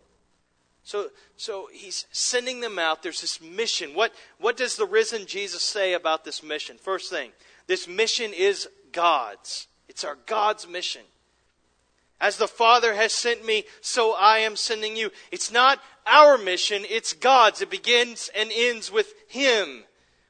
So, 0.84 1.08
so 1.36 1.68
he's 1.72 2.06
sending 2.12 2.60
them 2.60 2.78
out. 2.78 3.02
There's 3.02 3.22
this 3.22 3.40
mission. 3.40 3.94
What, 3.94 4.14
what 4.38 4.56
does 4.56 4.76
the 4.76 4.86
risen 4.86 5.26
Jesus 5.26 5.62
say 5.62 5.94
about 5.94 6.24
this 6.24 6.44
mission? 6.44 6.78
First 6.78 7.10
thing, 7.10 7.32
this 7.66 7.88
mission 7.88 8.32
is 8.32 8.68
God's. 8.92 9.66
It's 9.88 10.04
our 10.04 10.18
God's 10.26 10.68
mission. 10.68 11.02
As 12.20 12.36
the 12.36 12.48
Father 12.48 12.94
has 12.94 13.12
sent 13.12 13.46
me, 13.46 13.64
so 13.80 14.12
I 14.12 14.38
am 14.38 14.54
sending 14.54 14.96
you. 14.96 15.10
It's 15.32 15.50
not 15.50 15.80
our 16.06 16.36
mission, 16.36 16.84
it's 16.88 17.12
God's. 17.12 17.62
It 17.62 17.70
begins 17.70 18.30
and 18.36 18.50
ends 18.54 18.92
with 18.92 19.14
Him. 19.28 19.84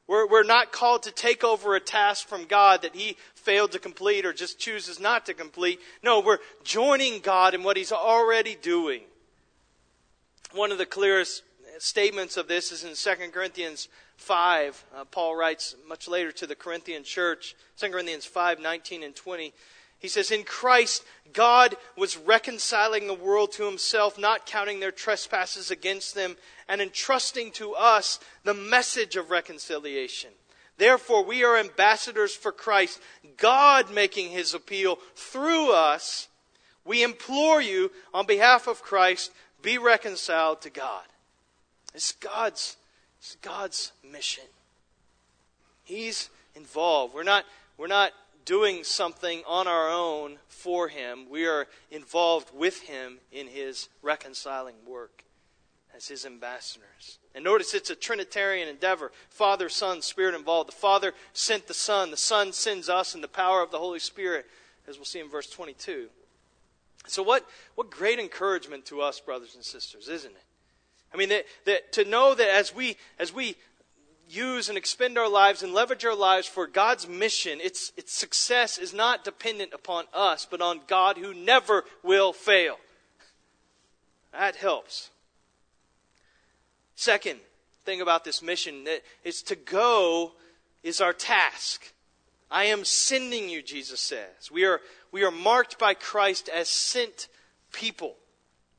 We're, 0.06 0.26
we're 0.26 0.42
not 0.42 0.72
called 0.72 1.04
to 1.04 1.12
take 1.12 1.44
over 1.44 1.74
a 1.74 1.80
task 1.80 2.28
from 2.28 2.44
God 2.44 2.82
that 2.82 2.94
He 2.94 3.16
failed 3.34 3.72
to 3.72 3.78
complete 3.78 4.24
or 4.24 4.32
just 4.32 4.58
chooses 4.58 5.00
not 5.00 5.26
to 5.26 5.34
complete. 5.34 5.80
No, 6.02 6.20
we're 6.20 6.38
joining 6.62 7.20
God 7.20 7.54
in 7.54 7.62
what 7.62 7.76
He's 7.76 7.92
already 7.92 8.56
doing. 8.60 9.02
One 10.52 10.72
of 10.72 10.78
the 10.78 10.86
clearest 10.86 11.42
statements 11.78 12.36
of 12.36 12.48
this 12.48 12.72
is 12.72 12.84
in 12.84 12.94
2 12.94 13.30
Corinthians 13.30 13.88
5. 14.16 14.84
Uh, 14.94 15.04
Paul 15.06 15.34
writes 15.34 15.74
much 15.88 16.08
later 16.08 16.30
to 16.32 16.46
the 16.46 16.54
Corinthian 16.54 17.04
church, 17.04 17.54
2 17.78 17.88
Corinthians 17.90 18.26
5 18.26 18.60
19 18.60 19.02
and 19.02 19.16
20. 19.16 19.52
He 20.00 20.08
says, 20.08 20.30
In 20.30 20.42
Christ, 20.42 21.04
God 21.32 21.76
was 21.96 22.16
reconciling 22.16 23.06
the 23.06 23.14
world 23.14 23.52
to 23.52 23.66
himself, 23.66 24.18
not 24.18 24.46
counting 24.46 24.80
their 24.80 24.90
trespasses 24.90 25.70
against 25.70 26.14
them, 26.14 26.36
and 26.68 26.80
entrusting 26.80 27.52
to 27.52 27.74
us 27.74 28.18
the 28.42 28.54
message 28.54 29.16
of 29.16 29.30
reconciliation. 29.30 30.30
Therefore, 30.78 31.22
we 31.22 31.44
are 31.44 31.58
ambassadors 31.58 32.34
for 32.34 32.52
Christ, 32.52 33.00
God 33.36 33.92
making 33.92 34.30
his 34.30 34.54
appeal 34.54 34.98
through 35.14 35.72
us. 35.72 36.28
We 36.86 37.02
implore 37.02 37.60
you, 37.60 37.92
on 38.14 38.24
behalf 38.24 38.66
of 38.66 38.82
Christ, 38.82 39.30
be 39.60 39.76
reconciled 39.76 40.62
to 40.62 40.70
God. 40.70 41.04
It's 41.94 42.12
God's, 42.12 42.78
it's 43.18 43.36
God's 43.42 43.92
mission. 44.10 44.44
He's 45.84 46.30
involved. 46.54 47.14
We're 47.14 47.24
not, 47.24 47.44
we're 47.76 47.86
not 47.86 48.12
doing 48.44 48.84
something 48.84 49.42
on 49.46 49.66
our 49.66 49.90
own 49.90 50.38
for 50.48 50.88
Him. 50.88 51.26
We 51.30 51.46
are 51.46 51.66
involved 51.90 52.50
with 52.54 52.82
Him 52.82 53.18
in 53.32 53.46
His 53.46 53.88
reconciling 54.02 54.76
work 54.86 55.24
as 55.94 56.08
His 56.08 56.24
ambassadors. 56.24 57.18
And 57.34 57.44
notice 57.44 57.74
it's 57.74 57.90
a 57.90 57.94
Trinitarian 57.94 58.68
endeavor 58.68 59.12
Father, 59.28 59.68
Son, 59.68 60.02
Spirit 60.02 60.34
involved. 60.34 60.68
The 60.68 60.76
Father 60.76 61.12
sent 61.32 61.66
the 61.66 61.74
Son, 61.74 62.10
the 62.10 62.16
Son 62.16 62.52
sends 62.52 62.88
us 62.88 63.14
in 63.14 63.20
the 63.20 63.28
power 63.28 63.62
of 63.62 63.70
the 63.70 63.78
Holy 63.78 64.00
Spirit, 64.00 64.46
as 64.88 64.96
we'll 64.96 65.04
see 65.04 65.20
in 65.20 65.28
verse 65.28 65.48
22. 65.48 66.08
So, 67.06 67.22
what, 67.22 67.46
what 67.74 67.90
great 67.90 68.18
encouragement 68.18 68.84
to 68.86 69.00
us, 69.00 69.20
brothers 69.20 69.54
and 69.54 69.64
sisters, 69.64 70.08
isn't 70.08 70.32
it? 70.32 70.44
I 71.12 71.16
mean, 71.16 71.30
that, 71.30 71.46
that 71.64 71.92
to 71.94 72.04
know 72.04 72.34
that 72.34 72.48
as 72.48 72.74
we, 72.74 72.96
as 73.18 73.32
we 73.32 73.56
use 74.30 74.68
and 74.68 74.78
expend 74.78 75.18
our 75.18 75.28
lives 75.28 75.62
and 75.62 75.74
leverage 75.74 76.04
our 76.04 76.14
lives 76.14 76.46
for 76.46 76.66
God's 76.66 77.08
mission, 77.08 77.60
its, 77.60 77.92
its 77.96 78.12
success 78.12 78.78
is 78.78 78.94
not 78.94 79.24
dependent 79.24 79.72
upon 79.72 80.04
us, 80.14 80.46
but 80.50 80.60
on 80.60 80.80
God 80.86 81.18
who 81.18 81.34
never 81.34 81.84
will 82.02 82.32
fail. 82.32 82.76
That 84.32 84.56
helps. 84.56 85.10
Second 86.94 87.40
thing 87.84 88.00
about 88.00 88.24
this 88.24 88.42
mission 88.42 88.86
is 89.24 89.42
to 89.44 89.56
go 89.56 90.32
is 90.82 91.00
our 91.00 91.12
task. 91.12 91.92
I 92.50 92.64
am 92.64 92.84
sending 92.84 93.48
you, 93.48 93.62
Jesus 93.62 94.00
says. 94.00 94.50
We 94.50 94.64
are, 94.64 94.80
we 95.12 95.24
are 95.24 95.30
marked 95.30 95.78
by 95.78 95.94
Christ 95.94 96.48
as 96.48 96.68
sent 96.68 97.28
people. 97.72 98.16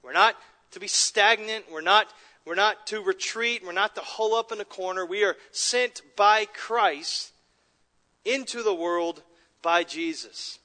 We're 0.03 0.13
not 0.13 0.35
to 0.71 0.79
be 0.79 0.87
stagnant. 0.87 1.65
We're 1.71 1.81
not 1.81 2.07
we're 2.45 2.55
not 2.55 2.87
to 2.87 3.01
retreat. 3.01 3.63
We're 3.65 3.71
not 3.71 3.95
to 3.95 4.01
hole 4.01 4.33
up 4.33 4.51
in 4.51 4.59
a 4.59 4.65
corner. 4.65 5.05
We 5.05 5.23
are 5.23 5.35
sent 5.51 6.01
by 6.15 6.45
Christ 6.45 7.33
into 8.25 8.63
the 8.63 8.73
world 8.73 9.21
by 9.61 9.83
Jesus. 9.83 10.59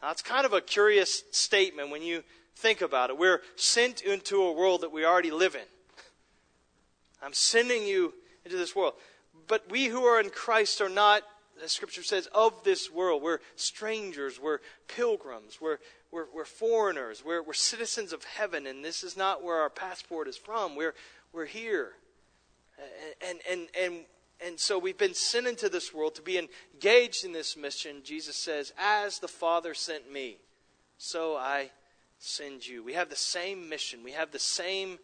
Now, 0.00 0.10
it's 0.10 0.22
kind 0.22 0.46
of 0.46 0.52
a 0.52 0.60
curious 0.60 1.22
statement 1.30 1.90
when 1.90 2.02
you 2.02 2.22
think 2.56 2.80
about 2.80 3.10
it. 3.10 3.18
We're 3.18 3.40
sent 3.56 4.02
into 4.02 4.42
a 4.42 4.52
world 4.52 4.82
that 4.82 4.92
we 4.92 5.04
already 5.04 5.30
live 5.30 5.54
in. 5.54 5.62
I'm 7.22 7.32
sending 7.32 7.84
you 7.86 8.14
into 8.44 8.56
this 8.56 8.74
world. 8.74 8.94
But 9.46 9.70
we 9.70 9.86
who 9.86 10.04
are 10.04 10.20
in 10.20 10.30
Christ 10.30 10.80
are 10.80 10.88
not, 10.88 11.22
as 11.62 11.72
Scripture 11.72 12.02
says, 12.02 12.28
of 12.34 12.64
this 12.64 12.90
world. 12.90 13.22
We're 13.22 13.38
strangers. 13.56 14.40
We're 14.40 14.58
pilgrims. 14.88 15.60
We're, 15.60 15.78
we're, 16.12 16.26
we're 16.32 16.44
foreigners. 16.44 17.24
We're, 17.24 17.42
we're 17.42 17.54
citizens 17.54 18.12
of 18.12 18.22
heaven, 18.22 18.66
and 18.66 18.84
this 18.84 19.02
is 19.02 19.16
not 19.16 19.42
where 19.42 19.56
our 19.56 19.70
passport 19.70 20.28
is 20.28 20.36
from. 20.36 20.76
We're, 20.76 20.94
we're 21.32 21.46
here. 21.46 21.92
And, 23.26 23.40
and, 23.50 23.68
and, 23.80 24.04
and 24.44 24.60
so 24.60 24.78
we've 24.78 24.98
been 24.98 25.14
sent 25.14 25.46
into 25.46 25.68
this 25.68 25.94
world 25.94 26.14
to 26.16 26.22
be 26.22 26.38
engaged 26.38 27.24
in 27.24 27.32
this 27.32 27.56
mission. 27.56 28.02
Jesus 28.04 28.36
says, 28.36 28.72
As 28.78 29.18
the 29.18 29.28
Father 29.28 29.72
sent 29.72 30.12
me, 30.12 30.36
so 30.98 31.36
I 31.36 31.70
send 32.18 32.66
you. 32.66 32.84
We 32.84 32.92
have 32.92 33.08
the 33.08 33.16
same 33.16 33.68
mission. 33.68 34.04
We 34.04 34.12
have 34.12 34.30
the 34.30 34.38
same 34.38 34.98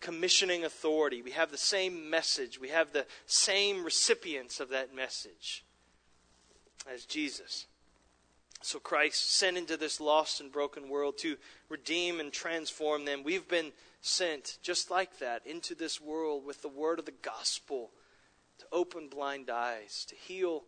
commissioning 0.00 0.64
authority. 0.64 1.20
We 1.20 1.32
have 1.32 1.50
the 1.50 1.58
same 1.58 2.08
message. 2.08 2.58
We 2.58 2.70
have 2.70 2.92
the 2.92 3.06
same 3.26 3.84
recipients 3.84 4.58
of 4.58 4.70
that 4.70 4.94
message 4.94 5.64
as 6.90 7.04
Jesus. 7.04 7.66
So 8.62 8.78
Christ 8.78 9.34
sent 9.34 9.56
into 9.56 9.76
this 9.76 10.00
lost 10.00 10.40
and 10.40 10.52
broken 10.52 10.88
world 10.88 11.16
to 11.18 11.36
redeem 11.68 12.20
and 12.20 12.32
transform 12.32 13.04
them. 13.04 13.24
We've 13.24 13.48
been 13.48 13.72
sent 14.02 14.58
just 14.62 14.90
like 14.90 15.18
that 15.18 15.46
into 15.46 15.74
this 15.74 16.00
world 16.00 16.44
with 16.44 16.62
the 16.62 16.68
word 16.68 16.98
of 16.98 17.06
the 17.06 17.14
gospel 17.22 17.90
to 18.58 18.66
open 18.70 19.08
blind 19.08 19.48
eyes, 19.48 20.04
to 20.08 20.14
heal 20.14 20.64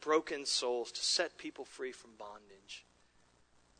broken 0.00 0.46
souls, 0.46 0.92
to 0.92 1.00
set 1.00 1.38
people 1.38 1.64
free 1.64 1.92
from 1.92 2.10
bondage. 2.18 2.84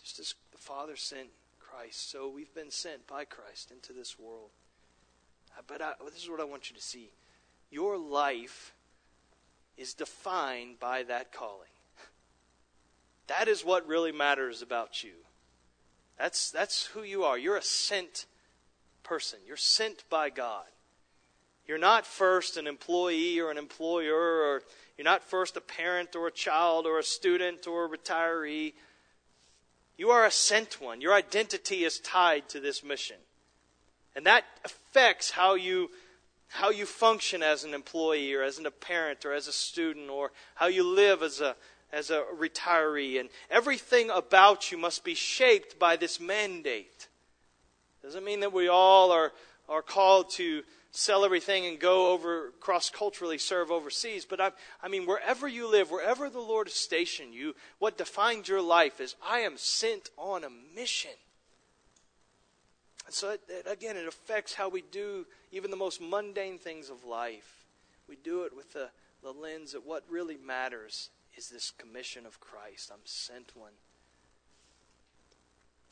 Just 0.01 0.19
as 0.19 0.35
the 0.53 0.59
Father 0.59 0.97
sent 0.97 1.29
Christ. 1.61 2.11
So 2.11 2.29
we've 2.29 2.55
been 2.55 2.71
sent 2.71 3.07
by 3.07 3.25
Christ 3.25 3.71
into 3.71 3.93
this 3.93 4.19
world. 4.19 4.51
Uh, 5.57 5.63
but 5.67 5.83
I, 5.83 5.93
this 6.07 6.23
is 6.23 6.31
what 6.31 6.41
I 6.41 6.45
want 6.45 6.71
you 6.71 6.77
to 6.77 6.83
see 6.83 7.11
your 7.71 7.99
life 7.99 8.73
is 9.77 9.93
defined 9.93 10.81
by 10.81 11.03
that 11.03 11.33
calling. 11.33 11.69
That 13.29 13.49
is 13.49 13.65
what 13.65 13.87
really 13.87 14.13
matters 14.13 14.63
about 14.63 15.05
you. 15.05 15.13
That's, 16.19 16.51
that's 16.51 16.87
who 16.87 17.03
you 17.03 17.25
are. 17.25 17.39
You're 17.39 17.57
a 17.57 17.63
sent 17.63 18.27
person, 19.03 19.39
you're 19.47 19.57
sent 19.57 20.05
by 20.11 20.31
God. 20.31 20.65
You're 21.67 21.79
not 21.79 22.07
first 22.07 22.57
an 22.57 22.67
employee 22.67 23.39
or 23.39 23.51
an 23.51 23.59
employer, 23.59 24.17
or 24.17 24.63
you're 24.97 25.05
not 25.05 25.23
first 25.23 25.57
a 25.57 25.61
parent 25.61 26.17
or 26.17 26.27
a 26.27 26.33
child 26.33 26.87
or 26.87 26.99
a 26.99 27.05
student 27.05 27.67
or 27.67 27.85
a 27.85 27.89
retiree. 27.89 28.73
You 29.99 30.09
are 30.11 30.25
a 30.25 30.31
sent 30.31 30.81
one. 30.81 31.03
Your 31.03 31.13
identity 31.13 31.85
is 31.85 32.01
tied 32.01 32.49
to 32.49 32.61
this 32.61 32.83
mission. 32.83 33.19
And 34.17 34.25
that 34.25 34.45
affects 34.65 35.31
how 35.31 35.55
you 35.55 35.91
how 36.53 36.71
you 36.71 36.87
function 36.87 37.43
as 37.43 37.63
an 37.63 37.75
employee 37.75 38.33
or 38.33 38.43
as 38.43 38.59
a 38.59 38.71
parent 38.71 39.27
or 39.27 39.35
as 39.35 39.47
a 39.49 39.53
student 39.53 40.09
or 40.09 40.33
how 40.55 40.67
you 40.67 40.83
live 40.83 41.23
as 41.23 41.43
a 41.43 41.55
as 41.93 42.11
a 42.11 42.25
retiree 42.39 43.19
and 43.19 43.29
everything 43.51 44.11
about 44.11 44.71
you 44.71 44.79
must 44.79 45.05
be 45.05 45.15
shaped 45.15 45.79
by 45.79 45.97
this 45.97 46.21
mandate. 46.21 47.09
Doesn't 48.03 48.25
mean 48.25 48.41
that 48.41 48.53
we 48.53 48.69
all 48.69 49.11
are 49.11 49.33
are 49.69 49.83
called 49.83 50.31
to 50.31 50.63
sell 50.91 51.25
everything 51.25 51.67
and 51.67 51.79
go 51.79 52.13
over 52.13 52.53
cross 52.61 52.91
culturally 52.91 53.39
serve 53.39 53.71
overseas. 53.71 54.25
But 54.25 54.41
I, 54.41 54.53
I 54.83 54.89
mean, 54.89 55.07
wherever 55.07 55.47
you 55.47 55.71
live, 55.71 55.91
wherever 55.91 56.31
the 56.31 56.41
Lord 56.41 56.67
has 56.69 56.75
stationed 56.75 57.35
you, 57.35 57.55
what 57.79 57.99
defines 57.99 58.49
your 58.49 58.63
life 58.63 59.01
is 59.01 59.15
I 59.27 59.41
am 59.41 59.57
sent 59.57 60.11
on 60.17 60.45
a 60.45 60.49
mission. 60.75 61.11
And 63.07 63.15
so, 63.15 63.31
it, 63.31 63.43
it, 63.49 63.67
again, 63.71 63.97
it 63.97 64.07
affects 64.07 64.55
how 64.55 64.69
we 64.69 64.83
do 64.83 65.27
even 65.53 65.71
the 65.71 65.77
most 65.77 66.01
mundane 66.01 66.59
things 66.59 66.91
of 66.91 67.05
life. 67.05 67.67
We 68.09 68.17
do 68.17 68.45
it 68.45 68.57
with 68.57 68.73
the, 68.73 68.89
the 69.23 69.33
lens 69.33 69.73
that 69.73 69.87
what 69.87 70.05
really 70.11 70.37
matters 70.37 71.11
is 71.39 71.49
this 71.49 71.71
commission 71.71 72.27
of 72.27 72.41
Christ. 72.41 72.91
I'm 72.93 72.99
sent 73.05 73.53
one. 73.55 73.71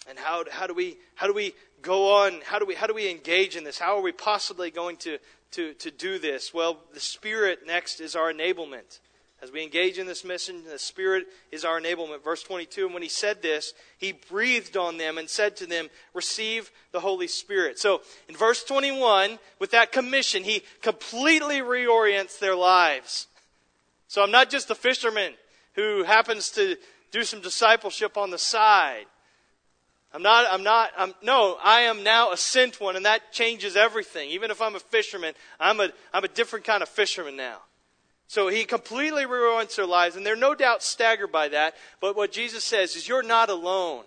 And 0.08 0.18
how, 0.18 0.42
how, 0.50 0.66
do 0.66 0.74
we, 0.74 0.96
how 1.14 1.28
do 1.28 1.32
we 1.32 1.54
go 1.82 2.24
on? 2.24 2.40
How 2.44 2.58
do 2.58 2.66
we, 2.66 2.74
how 2.74 2.88
do 2.88 2.94
we 2.94 3.08
engage 3.08 3.54
in 3.54 3.62
this? 3.62 3.78
How 3.78 3.96
are 3.96 4.02
we 4.02 4.10
possibly 4.10 4.72
going 4.72 4.96
to, 4.98 5.18
to, 5.52 5.74
to 5.74 5.90
do 5.92 6.18
this? 6.18 6.52
Well, 6.52 6.78
the 6.94 7.00
Spirit 7.00 7.60
next 7.64 8.00
is 8.00 8.16
our 8.16 8.32
enablement. 8.32 8.98
As 9.40 9.52
we 9.52 9.62
engage 9.62 9.98
in 9.98 10.06
this 10.06 10.24
mission, 10.24 10.64
the 10.68 10.80
Spirit 10.80 11.26
is 11.52 11.64
our 11.64 11.80
enablement. 11.80 12.24
Verse 12.24 12.42
22, 12.42 12.86
and 12.86 12.94
when 12.94 13.04
he 13.04 13.08
said 13.08 13.40
this, 13.40 13.72
he 13.98 14.12
breathed 14.12 14.76
on 14.76 14.96
them 14.96 15.16
and 15.16 15.30
said 15.30 15.56
to 15.58 15.66
them, 15.66 15.90
Receive 16.12 16.72
the 16.90 17.00
Holy 17.00 17.28
Spirit. 17.28 17.78
So 17.78 18.00
in 18.28 18.34
verse 18.34 18.64
21, 18.64 19.38
with 19.60 19.70
that 19.70 19.92
commission, 19.92 20.42
he 20.42 20.62
completely 20.82 21.58
reorients 21.58 22.40
their 22.40 22.56
lives. 22.56 23.28
So 24.08 24.22
I'm 24.22 24.30
not 24.30 24.50
just 24.50 24.70
a 24.70 24.74
fisherman 24.74 25.32
who 25.74 26.04
happens 26.04 26.50
to 26.50 26.76
do 27.10 27.24
some 27.24 27.40
discipleship 27.40 28.16
on 28.16 28.30
the 28.30 28.38
side. 28.38 29.06
I'm 30.12 30.22
not, 30.22 30.46
I'm 30.50 30.62
not, 30.62 30.92
I'm, 30.96 31.14
no, 31.22 31.58
I 31.62 31.82
am 31.82 32.02
now 32.02 32.32
a 32.32 32.36
sent 32.36 32.80
one, 32.80 32.96
and 32.96 33.04
that 33.04 33.32
changes 33.32 33.76
everything. 33.76 34.30
Even 34.30 34.50
if 34.50 34.62
I'm 34.62 34.74
a 34.74 34.80
fisherman, 34.80 35.34
I'm 35.60 35.80
a, 35.80 35.90
I'm 36.12 36.24
a 36.24 36.28
different 36.28 36.64
kind 36.64 36.82
of 36.82 36.88
fisherman 36.88 37.36
now. 37.36 37.58
So 38.28 38.48
he 38.48 38.64
completely 38.64 39.26
ruins 39.26 39.76
their 39.76 39.86
lives, 39.86 40.16
and 40.16 40.24
they're 40.24 40.34
no 40.34 40.54
doubt 40.54 40.82
staggered 40.82 41.30
by 41.30 41.48
that. 41.48 41.74
But 42.00 42.16
what 42.16 42.32
Jesus 42.32 42.64
says 42.64 42.96
is, 42.96 43.06
You're 43.08 43.22
not 43.22 43.50
alone. 43.50 44.04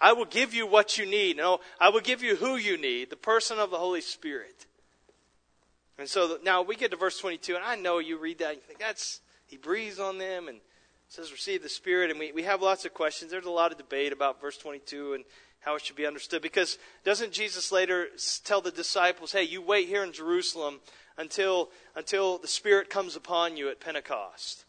I 0.00 0.12
will 0.12 0.26
give 0.26 0.54
you 0.54 0.66
what 0.66 0.96
you 0.96 1.06
need. 1.06 1.36
No, 1.36 1.58
I 1.80 1.88
will 1.88 2.00
give 2.00 2.22
you 2.22 2.36
who 2.36 2.56
you 2.56 2.76
need, 2.76 3.10
the 3.10 3.16
person 3.16 3.58
of 3.58 3.70
the 3.70 3.78
Holy 3.78 4.00
Spirit. 4.00 4.66
And 5.98 6.08
so 6.08 6.38
now 6.44 6.62
we 6.62 6.76
get 6.76 6.92
to 6.92 6.96
verse 6.96 7.18
22, 7.18 7.56
and 7.56 7.64
I 7.64 7.74
know 7.74 7.98
you 7.98 8.18
read 8.18 8.38
that 8.38 8.50
and 8.50 8.56
you 8.56 8.62
think, 8.62 8.78
that's, 8.78 9.20
he 9.46 9.56
breathes 9.56 9.98
on 9.98 10.18
them 10.18 10.46
and 10.46 10.60
says, 11.08 11.32
receive 11.32 11.62
the 11.62 11.68
Spirit. 11.68 12.10
And 12.10 12.20
we, 12.20 12.30
we 12.32 12.44
have 12.44 12.62
lots 12.62 12.84
of 12.84 12.94
questions. 12.94 13.30
There's 13.30 13.46
a 13.46 13.50
lot 13.50 13.72
of 13.72 13.78
debate 13.78 14.12
about 14.12 14.40
verse 14.40 14.56
22 14.56 15.14
and 15.14 15.24
how 15.60 15.74
it 15.74 15.84
should 15.84 15.96
be 15.96 16.06
understood. 16.06 16.40
Because 16.40 16.78
doesn't 17.04 17.32
Jesus 17.32 17.72
later 17.72 18.08
tell 18.44 18.60
the 18.60 18.70
disciples, 18.70 19.32
hey, 19.32 19.42
you 19.42 19.60
wait 19.60 19.88
here 19.88 20.04
in 20.04 20.12
Jerusalem 20.12 20.80
until, 21.16 21.70
until 21.96 22.38
the 22.38 22.48
Spirit 22.48 22.90
comes 22.90 23.16
upon 23.16 23.56
you 23.56 23.68
at 23.68 23.80
Pentecost? 23.80 24.64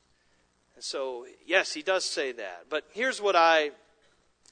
And 0.76 0.84
so, 0.84 1.28
yes, 1.46 1.74
he 1.74 1.84
does 1.84 2.06
say 2.06 2.32
that. 2.32 2.66
But 2.70 2.86
here's 2.94 3.22
what 3.22 3.36
I 3.36 3.72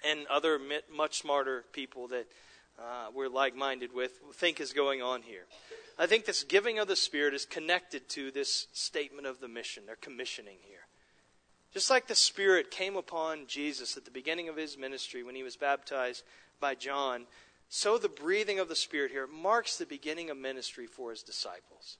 and 0.06 0.28
other 0.28 0.60
much 0.96 1.18
smarter 1.20 1.66
people 1.72 2.10
that 2.10 2.28
uh, 2.80 3.08
we're 3.16 3.30
like 3.30 3.56
minded 3.56 3.94
with 3.94 4.12
think 4.36 4.60
is 4.60 4.74
going 4.74 5.02
on 5.02 5.24
here. 5.24 5.46
I 6.00 6.06
think 6.06 6.26
this 6.26 6.44
giving 6.44 6.78
of 6.78 6.88
the 6.88 6.96
Spirit 6.96 7.34
is 7.34 7.46
connected 7.46 8.08
to 8.10 8.30
this 8.32 8.68
statement 8.72 9.26
of 9.26 9.40
the 9.40 9.48
mission. 9.48 9.84
They're 9.86 9.96
commissioning 9.96 10.58
here. 10.62 10.88
Just 11.74 11.90
like 11.90 12.08
the 12.08 12.16
Spirit 12.16 12.72
came 12.72 12.96
upon 12.96 13.48
Jesus 13.48 13.98
at 13.98 14.06
the 14.06 14.12
beginning 14.12 14.48
of 14.48 14.56
his 14.56 14.78
ministry 14.78 15.24
when 15.24 15.36
he 15.36 15.44
was 15.44 15.56
baptized 15.56 16.24
by 16.60 16.76
John, 16.76 17.26
so 17.70 17.98
the 17.98 18.10
breathing 18.10 18.60
of 18.60 18.70
the 18.70 18.76
Spirit 18.76 19.12
here 19.12 19.28
marks 19.28 19.78
the 19.78 19.86
beginning 19.86 20.30
of 20.30 20.38
ministry 20.38 20.88
for 20.88 21.10
his 21.12 21.24
disciples. 21.24 21.98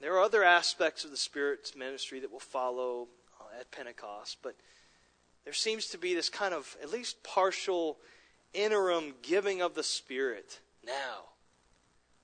There 0.00 0.14
are 0.14 0.22
other 0.22 0.44
aspects 0.44 1.04
of 1.04 1.10
the 1.10 1.16
Spirit's 1.16 1.74
ministry 1.74 2.20
that 2.20 2.30
will 2.30 2.38
follow 2.38 3.08
uh, 3.40 3.60
at 3.60 3.70
Pentecost, 3.70 4.38
but 4.42 4.54
there 5.44 5.54
seems 5.54 5.86
to 5.88 5.98
be 5.98 6.14
this 6.14 6.28
kind 6.28 6.52
of 6.52 6.76
at 6.82 6.90
least 6.90 7.22
partial 7.22 7.96
interim 8.52 9.14
giving 9.22 9.62
of 9.62 9.74
the 9.74 9.82
Spirit 9.82 10.60
now. 10.84 11.30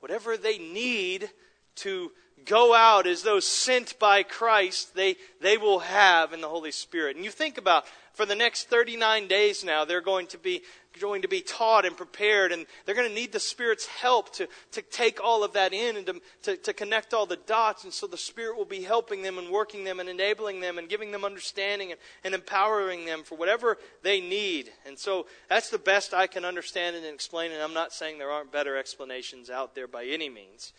Whatever 0.05 0.37
they 0.37 0.59
need 0.59 1.31
to 1.77 2.12
go 2.45 2.75
out 2.75 3.07
as 3.07 3.23
those 3.23 3.49
sent 3.49 3.99
by 3.99 4.23
Christ, 4.23 4.95
they, 4.95 5.17
they 5.40 5.57
will 5.57 5.79
have 5.79 6.35
in 6.35 6.43
the 6.43 6.49
Holy 6.51 6.73
Spirit. 6.73 7.17
And 7.17 7.25
you 7.25 7.31
think 7.31 7.57
about 7.57 7.87
for 8.12 8.27
the 8.27 8.35
next 8.35 8.69
39 8.69 9.29
days 9.29 9.64
now, 9.64 9.87
they're 9.87 10.03
going 10.03 10.27
to 10.27 10.37
be 10.37 10.61
going 11.00 11.22
to 11.22 11.28
be 11.28 11.40
taught 11.40 11.85
and 11.85 11.96
prepared, 11.96 12.52
and 12.52 12.66
they're 12.85 12.94
going 12.94 13.09
to 13.09 13.14
need 13.14 13.33
the 13.33 13.40
Spirit's 13.40 13.87
help 13.87 14.33
to, 14.35 14.48
to 14.72 14.83
take 14.83 15.22
all 15.22 15.44
of 15.44 15.52
that 15.54 15.72
in 15.72 15.96
and 15.96 16.07
to, 16.07 16.20
to, 16.42 16.57
to 16.57 16.72
connect 16.72 17.14
all 17.14 17.26
the 17.26 17.37
dots. 17.37 17.85
And 17.85 17.92
so 17.92 18.07
the 18.07 18.16
Spirit 18.16 18.57
will 18.57 18.64
be 18.64 18.83
helping 18.83 19.22
them 19.22 19.38
and 19.38 19.50
working 19.50 19.85
them 19.85 20.00
and 20.00 20.09
enabling 20.09 20.61
them 20.61 20.78
and 20.78 20.88
giving 20.88 21.11
them 21.11 21.24
understanding 21.24 21.90
and, 21.90 22.00
and 22.24 22.35
empowering 22.35 23.07
them 23.07 23.22
for 23.22 23.37
whatever 23.37 23.78
they 24.02 24.20
need. 24.20 24.70
And 24.87 24.98
so 24.98 25.26
that's 25.48 25.70
the 25.70 25.78
best 25.78 26.14
I 26.14 26.26
can 26.26 26.44
understand 26.44 26.96
and 26.96 27.04
explain, 27.04 27.52
and 27.52 27.62
I'm 27.62 27.74
not 27.74 27.92
saying 27.92 28.18
there 28.18 28.30
aren't 28.30 28.52
better 28.52 28.76
explanations 28.76 29.50
out 29.50 29.74
there 29.74 29.88
by 29.88 30.04
any 30.04 30.28
means. 30.28 30.72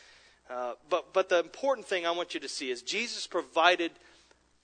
Uh, 0.50 0.74
but, 0.90 1.14
but 1.14 1.30
the 1.30 1.40
important 1.40 1.88
thing 1.88 2.06
I 2.06 2.12
want 2.12 2.34
you 2.34 2.40
to 2.40 2.50
see 2.50 2.70
is 2.70 2.82
Jesus 2.82 3.26
provided 3.26 3.92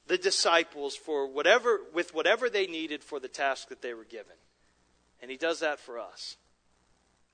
the 0.08 0.18
disciples 0.18 0.96
for 0.96 1.28
whatever, 1.28 1.80
with 1.94 2.14
whatever 2.14 2.50
they 2.50 2.68
needed 2.68 3.04
for 3.04 3.20
the 3.20 3.28
task 3.28 3.70
that 3.70 3.82
they 3.82 3.94
were 3.94 4.04
given. 4.04 4.36
And 5.22 5.30
he 5.30 5.38
does 5.38 5.60
that 5.60 5.80
for 5.80 6.00
us. 6.00 6.38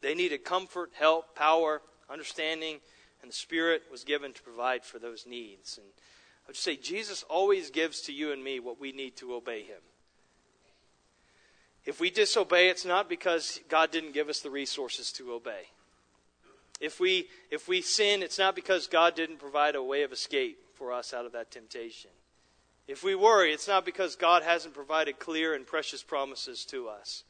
They 0.01 0.13
needed 0.13 0.43
comfort, 0.43 0.91
help, 0.93 1.35
power, 1.35 1.81
understanding, 2.09 2.79
and 3.21 3.31
the 3.31 3.35
Spirit 3.35 3.83
was 3.91 4.03
given 4.03 4.33
to 4.33 4.43
provide 4.43 4.83
for 4.83 4.99
those 4.99 5.25
needs. 5.25 5.77
And 5.77 5.87
I 6.45 6.49
would 6.49 6.55
say 6.55 6.75
Jesus 6.75 7.23
always 7.23 7.69
gives 7.69 8.01
to 8.01 8.13
you 8.13 8.31
and 8.31 8.43
me 8.43 8.59
what 8.59 8.79
we 8.79 8.91
need 8.91 9.15
to 9.17 9.33
obey 9.33 9.63
him. 9.63 9.81
If 11.85 11.99
we 12.01 12.09
disobey, 12.09 12.69
it's 12.69 12.85
not 12.85 13.07
because 13.07 13.61
God 13.69 13.91
didn't 13.91 14.13
give 14.13 14.27
us 14.27 14.41
the 14.41 14.49
resources 14.49 15.11
to 15.13 15.31
obey. 15.31 15.69
If 16.79 16.99
we, 16.99 17.27
if 17.49 17.67
we 17.67 17.81
sin, 17.81 18.21
it's 18.21 18.37
not 18.37 18.55
because 18.55 18.87
God 18.87 19.15
didn't 19.15 19.39
provide 19.39 19.75
a 19.75 19.81
way 19.81 20.03
of 20.03 20.11
escape 20.11 20.59
for 20.75 20.91
us 20.91 21.13
out 21.13 21.25
of 21.25 21.31
that 21.31 21.49
temptation. 21.49 22.11
If 22.87 23.03
we 23.03 23.15
worry, 23.15 23.51
it's 23.51 23.67
not 23.67 23.85
because 23.85 24.15
God 24.15 24.43
hasn't 24.43 24.73
provided 24.73 25.17
clear 25.17 25.53
and 25.53 25.65
precious 25.65 26.03
promises 26.03 26.65
to 26.65 26.87
us. 26.87 27.23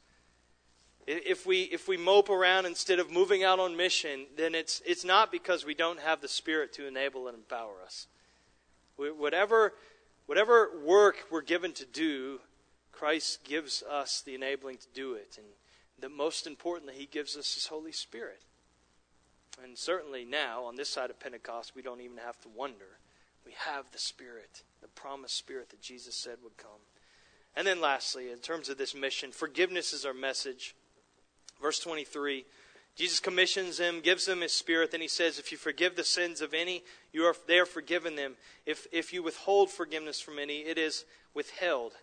If 1.08 1.46
we, 1.46 1.62
if 1.62 1.88
we 1.88 1.96
mope 1.96 2.30
around 2.30 2.66
instead 2.66 3.00
of 3.00 3.10
moving 3.10 3.42
out 3.42 3.60
on 3.60 3.78
mission, 3.78 4.26
then 4.36 4.54
it's, 4.54 4.82
it's 4.86 5.06
not 5.06 5.32
because 5.32 5.66
we 5.66 5.74
don't 5.74 6.02
have 6.02 6.20
the 6.20 6.28
Spirit 6.28 6.74
to 6.74 6.86
enable 6.86 7.30
and 7.30 7.38
empower 7.38 7.82
us. 7.84 8.08
Whatever, 8.98 9.74
whatever 10.26 10.70
work 10.84 11.26
we're 11.32 11.42
given 11.42 11.72
to 11.74 11.86
do, 11.86 12.42
Christ 12.92 13.46
gives 13.46 13.84
us 13.84 14.22
the 14.22 14.36
enabling 14.36 14.78
to 14.78 14.88
do 14.94 15.14
it. 15.14 15.38
And 15.38 15.48
the 15.98 16.10
most 16.10 16.46
importantly, 16.46 16.96
He 16.98 17.06
gives 17.06 17.38
us 17.38 17.54
His 17.54 17.68
Holy 17.68 17.94
Spirit. 17.94 18.42
And 19.64 19.78
certainly 19.78 20.26
now, 20.26 20.66
on 20.66 20.76
this 20.76 20.90
side 20.90 21.10
of 21.10 21.20
Pentecost, 21.20 21.74
we 21.74 21.82
don't 21.82 22.02
even 22.02 22.18
have 22.18 22.40
to 22.42 22.50
wonder. 22.50 23.00
We 23.46 23.54
have 23.66 23.86
the 23.92 23.98
Spirit, 23.98 24.64
the 24.82 24.90
promised 24.90 25.38
Spirit 25.38 25.70
that 25.70 25.82
Jesus 25.82 26.16
said 26.16 26.40
would 26.44 26.58
come. 26.58 26.82
And 27.56 27.66
then, 27.66 27.80
lastly, 27.80 28.30
in 28.30 28.40
terms 28.40 28.68
of 28.68 28.78
this 28.78 28.94
mission, 28.94 29.32
forgiveness 29.32 29.94
is 29.94 30.06
our 30.06 30.14
message. 30.14 30.76
Verse 31.62 31.80
23 31.80 32.46
Jesus 32.98 33.20
commissions 33.20 33.78
them, 33.78 34.02
gives 34.02 34.26
them 34.26 34.42
his 34.42 34.54
spirit. 34.54 34.90
Then 34.90 35.02
he 35.02 35.08
says, 35.08 35.38
If 35.38 35.52
you 35.52 35.58
forgive 35.58 35.96
the 35.96 36.04
sins 36.04 36.42
of 36.42 36.56
any, 36.56 36.84
you 37.14 37.24
are, 37.26 37.36
they 37.46 37.60
are 37.60 37.66
forgiven 37.68 38.16
them. 38.16 38.34
If, 38.66 38.88
if 38.92 39.14
you 39.14 39.22
withhold 39.22 39.70
forgiveness 39.70 40.20
from 40.20 40.40
any, 40.40 40.62
it 40.62 40.80
is 40.80 41.06
withheld. 41.36 41.94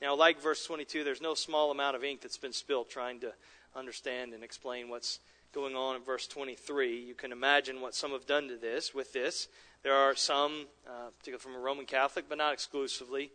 Now, 0.00 0.14
like 0.14 0.40
verse 0.40 0.64
22, 0.64 1.02
there's 1.02 1.20
no 1.20 1.34
small 1.34 1.72
amount 1.72 1.96
of 1.96 2.04
ink 2.04 2.20
that's 2.20 2.38
been 2.38 2.52
spilled 2.52 2.88
trying 2.88 3.18
to 3.20 3.32
understand 3.74 4.32
and 4.32 4.44
explain 4.44 4.88
what's 4.88 5.18
going 5.52 5.74
on 5.74 5.96
in 5.96 6.02
verse 6.02 6.28
23. 6.28 7.00
You 7.00 7.14
can 7.14 7.32
imagine 7.32 7.80
what 7.80 7.94
some 7.96 8.12
have 8.12 8.26
done 8.26 8.46
to 8.46 8.56
this 8.56 8.94
with 8.94 9.12
this. 9.12 9.48
There 9.82 9.94
are 9.94 10.14
some, 10.14 10.66
uh, 10.86 11.10
particularly 11.18 11.42
from 11.42 11.56
a 11.56 11.58
Roman 11.58 11.84
Catholic, 11.84 12.26
but 12.28 12.38
not 12.38 12.52
exclusively, 12.52 13.32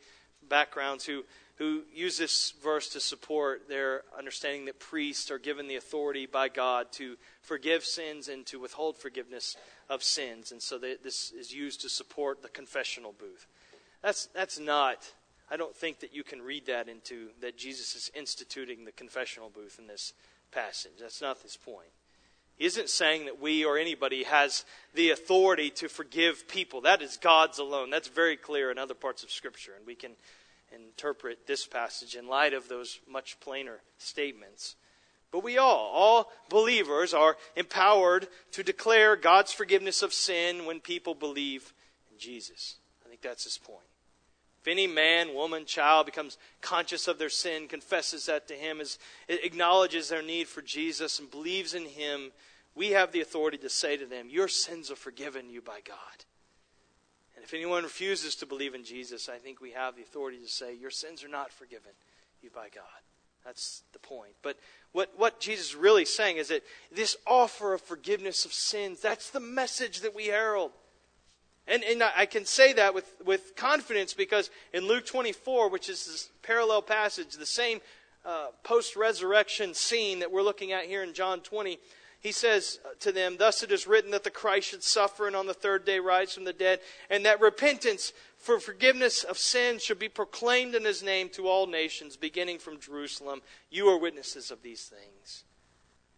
backgrounds 0.48 1.06
who, 1.06 1.26
who 1.60 1.82
use 1.94 2.18
this 2.18 2.54
verse 2.64 2.88
to 2.88 3.02
support 3.02 3.68
their 3.68 4.04
understanding 4.18 4.66
that 4.66 4.80
priests 4.80 5.30
are 5.30 5.38
given 5.38 5.68
the 5.68 5.76
authority 5.76 6.26
by 6.26 6.48
God 6.48 6.90
to 6.94 7.18
forgive 7.42 7.84
sins 7.84 8.30
and 8.30 8.46
to 8.46 8.60
withhold 8.62 8.98
forgiveness 8.98 9.58
of 9.90 10.02
sins. 10.02 10.54
And 10.54 10.62
so 10.62 10.78
they, 10.78 10.96
this 11.04 11.32
is 11.32 11.54
used 11.54 11.82
to 11.82 11.90
support 11.90 12.42
the 12.42 12.48
confessional 12.48 13.12
booth. 13.12 13.46
That's, 14.02 14.28
that's 14.28 14.58
not, 14.58 15.12
I 15.52 15.58
don't 15.58 15.76
think 15.76 16.00
that 16.00 16.16
you 16.16 16.24
can 16.24 16.42
read 16.42 16.68
that 16.68 16.88
into 16.88 17.28
that 17.42 17.58
Jesus 17.58 17.94
is 17.94 18.10
instituting 18.16 18.86
the 18.86 18.94
confessional 18.94 19.50
booth 19.50 19.80
in 19.80 19.88
this 19.88 20.14
passage. 20.54 20.94
That's 21.02 21.22
not 21.22 21.42
his 21.42 21.58
point. 21.58 21.90
He 22.56 22.66
isn't 22.66 22.90
saying 22.90 23.26
that 23.26 23.42
we 23.42 23.66
or 23.66 23.78
anybody 23.78 24.24
has 24.24 24.64
the 24.94 25.12
authority 25.12 25.70
to 25.72 25.90
forgive 25.90 26.48
people. 26.48 26.82
That 26.82 27.02
is 27.02 27.18
God's 27.18 27.60
alone. 27.60 27.90
That's 27.90 28.08
very 28.08 28.38
clear 28.38 28.72
in 28.72 28.78
other 28.78 28.94
parts 28.94 29.24
of 29.24 29.32
Scripture, 29.32 29.74
and 29.78 29.86
we 29.86 29.96
can 29.96 30.12
interpret 30.74 31.48
this 31.48 31.66
passage 31.66 32.16
in 32.16 32.28
light 32.28 32.54
of 32.54 32.68
those 32.68 33.00
much 33.10 33.40
plainer 33.40 33.80
statements. 33.98 34.76
But 35.32 35.44
we 35.44 35.58
all, 35.58 35.92
all 35.94 36.32
believers, 36.50 37.14
are 37.14 37.38
empowered 37.56 38.28
to 38.52 38.64
declare 38.64 39.16
God's 39.16 39.52
forgiveness 39.52 40.02
of 40.02 40.14
sin 40.14 40.66
when 40.66 40.80
people 40.80 41.14
believe 41.14 41.74
in 42.12 42.18
Jesus. 42.18 42.78
I 43.06 43.10
think 43.10 43.22
that's 43.22 43.44
his 43.44 43.58
point. 43.58 43.86
If 44.62 44.68
any 44.68 44.88
man, 44.88 45.34
woman, 45.34 45.66
child 45.66 46.06
becomes 46.06 46.38
conscious 46.62 47.08
of 47.08 47.18
their 47.18 47.30
sin, 47.30 47.68
confesses 47.68 48.26
that 48.26 48.48
to 48.50 48.56
him, 48.56 48.82
is, 48.82 48.98
acknowledges 49.30 50.10
their 50.10 50.22
need 50.22 50.48
for 50.48 50.62
Jesus, 50.62 51.20
and 51.20 51.32
believes 51.32 51.74
in 51.74 51.86
him, 51.86 52.32
we 52.76 52.90
have 52.90 53.12
the 53.12 53.22
authority 53.22 53.58
to 53.60 53.70
say 53.70 53.96
to 53.96 54.06
them, 54.06 54.30
Your 54.30 54.48
sins 54.48 54.92
are 54.92 54.96
forgiven 54.96 55.50
you 55.50 55.62
by 55.62 55.80
God. 55.86 56.26
If 57.50 57.56
anyone 57.56 57.82
refuses 57.82 58.36
to 58.36 58.46
believe 58.46 58.76
in 58.76 58.84
Jesus, 58.84 59.28
I 59.28 59.40
think 59.40 59.60
we 59.60 59.72
have 59.72 59.96
the 59.96 60.04
authority 60.04 60.38
to 60.38 60.48
say, 60.48 60.76
Your 60.76 60.92
sins 60.92 61.24
are 61.24 61.28
not 61.28 61.52
forgiven 61.52 61.94
you 62.44 62.52
by 62.52 62.68
God. 62.70 62.84
That's 63.44 63.82
the 63.92 63.98
point. 63.98 64.34
But 64.44 64.60
what, 64.92 65.14
what 65.18 65.40
Jesus 65.40 65.70
is 65.70 65.76
really 65.76 66.06
saying 66.06 66.38
is 66.38 66.50
that 66.50 66.62
this 66.92 67.18
offer 67.26 67.74
of 67.74 67.82
forgiveness 67.82 68.46
of 68.46 68.54
sins, 68.54 69.02
that's 69.02 69.32
the 69.32 69.40
message 69.40 70.02
that 70.02 70.14
we 70.14 70.28
herald. 70.28 70.74
And, 71.68 71.84
and 71.84 72.04
I 72.04 72.28
can 72.28 72.46
say 72.46 72.72
that 72.74 72.94
with, 72.94 73.12
with 73.26 73.56
confidence 73.56 74.14
because 74.14 74.52
in 74.72 74.88
Luke 74.88 75.08
24, 75.08 75.72
which 75.72 75.90
is 75.90 76.06
this 76.06 76.30
parallel 76.44 76.84
passage, 76.84 77.32
the 77.32 77.48
same 77.48 77.82
uh, 78.26 78.50
post 78.62 78.96
resurrection 78.96 79.74
scene 79.74 80.20
that 80.20 80.32
we're 80.32 80.44
looking 80.44 80.72
at 80.72 80.86
here 80.86 81.02
in 81.02 81.16
John 81.16 81.40
20, 81.40 81.80
he 82.20 82.32
says 82.34 82.80
to 83.00 83.12
them, 83.12 83.38
Thus 83.40 83.64
it 83.64 83.72
is 83.72 83.88
written 83.88 84.12
that 84.12 84.24
the 84.24 84.30
Christ 84.30 84.70
should 84.70 84.84
suffer 84.84 85.26
and 85.26 85.36
on 85.36 85.48
the 85.48 85.54
third 85.54 85.86
day 85.86 86.00
rise 86.00 86.34
from 86.34 86.44
the 86.44 86.54
dead, 86.54 86.80
and 87.10 87.26
that 87.26 87.40
repentance 87.40 88.12
for 88.38 88.60
forgiveness 88.60 89.24
of 89.24 89.38
sins 89.38 89.84
should 89.84 90.00
be 90.00 90.10
proclaimed 90.10 90.76
in 90.76 90.84
his 90.84 91.02
name 91.02 91.30
to 91.30 91.48
all 91.48 91.66
nations, 91.66 92.18
beginning 92.18 92.60
from 92.60 92.80
Jerusalem. 92.80 93.42
You 93.70 93.88
are 93.88 93.98
witnesses 93.98 94.52
of 94.52 94.62
these 94.64 94.84
things. 94.84 95.46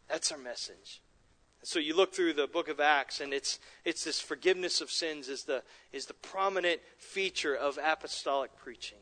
That's 0.10 0.32
our 0.32 0.38
message. 0.40 1.02
So 1.64 1.78
you 1.78 1.96
look 1.96 2.14
through 2.14 2.34
the 2.34 2.48
book 2.48 2.68
of 2.68 2.80
Acts, 2.80 3.22
and 3.22 3.32
it's, 3.32 3.60
it's 3.86 4.04
this 4.04 4.20
forgiveness 4.20 4.82
of 4.82 4.90
sins 4.90 5.30
is 5.30 5.44
the, 5.44 5.62
is 5.94 6.08
the 6.08 6.16
prominent 6.16 6.82
feature 6.98 7.56
of 7.56 7.78
apostolic 7.78 8.56
preaching. 8.58 8.98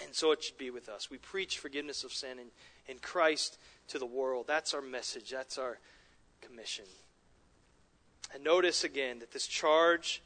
And 0.00 0.14
so 0.14 0.30
it 0.30 0.44
should 0.44 0.58
be 0.58 0.70
with 0.70 0.88
us. 0.88 1.10
We 1.10 1.18
preach 1.18 1.58
forgiveness 1.58 2.04
of 2.04 2.12
sin 2.12 2.38
in, 2.38 2.46
in 2.86 2.98
Christ 2.98 3.58
to 3.88 3.98
the 3.98 4.06
world. 4.06 4.46
That's 4.46 4.74
our 4.74 4.82
message. 4.82 5.30
That's 5.30 5.58
our 5.58 5.78
commission. 6.40 6.84
And 8.34 8.42
notice 8.42 8.84
again 8.84 9.18
that 9.20 9.32
this 9.32 9.46
charge 9.46 10.22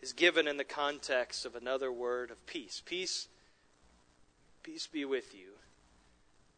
is 0.00 0.12
given 0.12 0.46
in 0.46 0.56
the 0.56 0.64
context 0.64 1.44
of 1.44 1.54
another 1.54 1.92
word 1.92 2.30
of 2.30 2.44
peace. 2.46 2.82
Peace, 2.84 3.28
peace 4.62 4.86
be 4.86 5.04
with 5.04 5.34
you. 5.34 5.52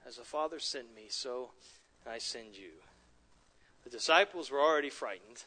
As 0.06 0.16
the 0.16 0.24
Father 0.24 0.58
sent 0.58 0.94
me, 0.94 1.06
so 1.08 1.50
I 2.10 2.18
send 2.18 2.56
you. 2.56 2.70
The 3.84 3.90
disciples 3.90 4.50
were 4.50 4.60
already 4.60 4.90
frightened. 4.90 5.44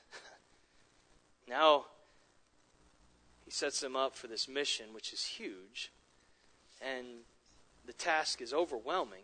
now, 1.48 1.86
he 3.46 3.52
sets 3.52 3.80
them 3.80 3.96
up 3.96 4.16
for 4.16 4.28
this 4.28 4.48
mission, 4.48 4.94
which 4.94 5.14
is 5.14 5.24
huge, 5.26 5.92
and 6.82 7.08
the 7.86 7.94
task 7.94 8.42
is 8.42 8.54
overwhelming. 8.54 9.24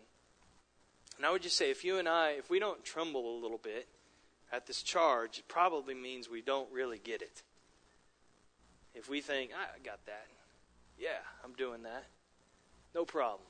And 1.19 1.25
I 1.25 1.31
would 1.31 1.41
just 1.41 1.57
say, 1.57 1.69
if 1.69 1.83
you 1.83 1.97
and 1.97 2.07
I, 2.07 2.29
if 2.29 2.49
we 2.49 2.59
don't 2.59 2.81
tremble 2.81 3.37
a 3.37 3.41
little 3.41 3.57
bit 3.57 3.89
at 4.53 4.67
this 4.67 4.81
charge, 4.81 5.39
it 5.39 5.49
probably 5.49 5.93
means 5.93 6.29
we 6.29 6.41
don't 6.41 6.71
really 6.71 6.97
get 6.97 7.21
it. 7.21 7.43
If 8.95 9.09
we 9.09 9.19
think, 9.19 9.51
ah, 9.53 9.69
I 9.75 9.79
got 9.85 10.05
that. 10.05 10.27
Yeah, 10.97 11.19
I'm 11.43 11.51
doing 11.51 11.83
that. 11.83 12.05
No 12.95 13.03
problem. 13.03 13.41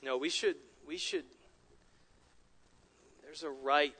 No, 0.00 0.16
we 0.16 0.28
should 0.28 0.54
we 0.86 0.96
should 0.96 1.24
there's 3.24 3.42
a 3.42 3.50
right 3.50 3.94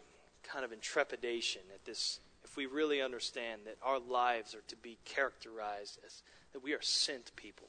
kind 0.44 0.64
of 0.64 0.72
intrepidation 0.72 1.62
at 1.74 1.85
this 1.85 2.20
if 2.44 2.57
we 2.57 2.66
really 2.66 3.03
understand 3.03 3.62
that 3.66 3.76
our 3.83 3.98
lives 3.98 4.55
are 4.55 4.62
to 4.68 4.76
be 4.76 4.96
characterized 5.05 5.98
as 6.07 6.22
that 6.53 6.62
we 6.62 6.72
are 6.72 6.83
sent 6.83 7.35
people 7.35 7.68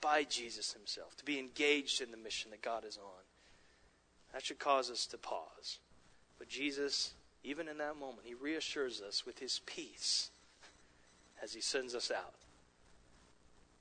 by 0.00 0.24
Jesus 0.24 0.72
himself 0.72 1.16
to 1.16 1.24
be 1.24 1.38
engaged 1.38 2.00
in 2.00 2.10
the 2.10 2.16
mission 2.16 2.50
that 2.50 2.60
God 2.60 2.84
is 2.84 2.98
on. 2.98 3.22
That 4.34 4.44
should 4.44 4.58
cause 4.58 4.90
us 4.90 5.06
to 5.06 5.16
pause. 5.16 5.78
But 6.38 6.48
Jesus, 6.48 7.14
even 7.44 7.68
in 7.68 7.78
that 7.78 7.96
moment, 7.96 8.26
he 8.26 8.34
reassures 8.34 9.00
us 9.00 9.24
with 9.24 9.38
his 9.38 9.60
peace 9.64 10.30
as 11.42 11.54
he 11.54 11.60
sends 11.60 11.94
us 11.94 12.10
out. 12.10 12.34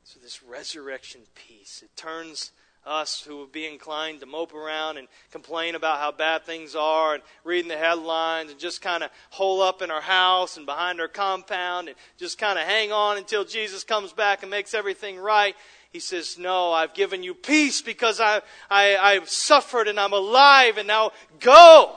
So, 0.06 0.20
this 0.22 0.44
resurrection 0.44 1.22
peace, 1.34 1.82
it 1.84 1.96
turns 1.96 2.52
us 2.86 3.22
who 3.22 3.38
would 3.38 3.52
be 3.52 3.66
inclined 3.66 4.20
to 4.20 4.26
mope 4.26 4.54
around 4.54 4.98
and 4.98 5.08
complain 5.32 5.74
about 5.74 6.00
how 6.00 6.12
bad 6.12 6.44
things 6.44 6.76
are 6.76 7.14
and 7.16 7.24
reading 7.44 7.70
the 7.70 7.78
headlines 7.78 8.52
and 8.52 8.60
just 8.60 8.82
kind 8.82 9.04
of 9.04 9.10
hole 9.30 9.62
up 9.62 9.82
in 9.82 9.90
our 9.90 10.02
house 10.02 10.58
and 10.58 10.66
behind 10.66 11.00
our 11.00 11.08
compound 11.08 11.88
and 11.88 11.98
just 12.18 12.38
kind 12.38 12.60
of 12.60 12.66
hang 12.66 12.92
on 12.92 13.18
until 13.18 13.46
Jesus 13.46 13.84
comes 13.84 14.12
back 14.12 14.44
and 14.44 14.52
makes 14.52 14.74
everything 14.74 15.18
right. 15.18 15.56
He 15.94 16.00
says, 16.00 16.40
No, 16.40 16.74
I've 16.74 16.96
given 16.96 17.22
you 17.22 17.36
peace 17.36 17.84
because 17.84 18.20
I, 18.20 18.42
I, 18.70 18.98
I've 18.98 19.30
suffered 19.30 19.88
and 19.88 20.00
I'm 20.00 20.12
alive 20.12 20.80
and 20.80 20.88
now 20.88 21.12
go. 21.40 21.96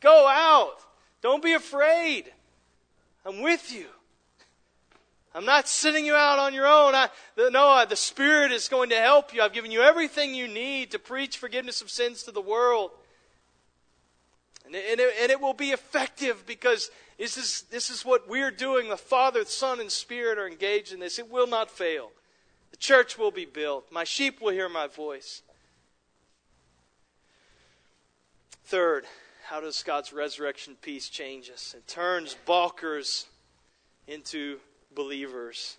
Go 0.00 0.26
out. 0.28 0.78
Don't 1.22 1.42
be 1.42 1.52
afraid. 1.52 2.32
I'm 3.24 3.40
with 3.40 3.72
you. 3.72 3.86
I'm 5.32 5.44
not 5.44 5.68
sending 5.68 6.04
you 6.04 6.14
out 6.14 6.40
on 6.40 6.54
your 6.54 6.66
own. 6.66 6.96
I, 6.96 7.08
the, 7.36 7.50
no, 7.50 7.84
the 7.88 7.94
Spirit 7.94 8.50
is 8.50 8.68
going 8.68 8.90
to 8.90 8.96
help 8.96 9.32
you. 9.32 9.42
I've 9.42 9.52
given 9.52 9.70
you 9.70 9.82
everything 9.82 10.34
you 10.34 10.48
need 10.48 10.90
to 10.90 10.98
preach 10.98 11.38
forgiveness 11.38 11.80
of 11.80 11.88
sins 11.88 12.24
to 12.24 12.32
the 12.32 12.40
world. 12.40 12.90
And, 14.66 14.74
and, 14.74 14.98
it, 14.98 15.14
and 15.22 15.30
it 15.30 15.40
will 15.40 15.54
be 15.54 15.70
effective 15.70 16.44
because 16.46 16.90
this 17.16 17.36
is, 17.36 17.62
this 17.70 17.90
is 17.90 18.04
what 18.04 18.28
we're 18.28 18.50
doing. 18.50 18.88
The 18.88 18.96
Father, 18.96 19.44
the 19.44 19.50
Son, 19.50 19.78
and 19.78 19.92
Spirit 19.92 20.36
are 20.36 20.48
engaged 20.48 20.92
in 20.92 20.98
this. 20.98 21.20
It 21.20 21.30
will 21.30 21.46
not 21.46 21.70
fail. 21.70 22.10
The 22.70 22.76
church 22.76 23.18
will 23.18 23.30
be 23.30 23.44
built. 23.44 23.90
My 23.90 24.04
sheep 24.04 24.40
will 24.40 24.52
hear 24.52 24.68
my 24.68 24.86
voice. 24.86 25.42
Third, 28.64 29.04
how 29.48 29.60
does 29.60 29.82
God's 29.82 30.12
resurrection 30.12 30.76
peace 30.80 31.08
change 31.08 31.50
us? 31.50 31.74
It 31.76 31.88
turns 31.88 32.36
balkers 32.46 33.26
into 34.06 34.58
believers. 34.94 35.76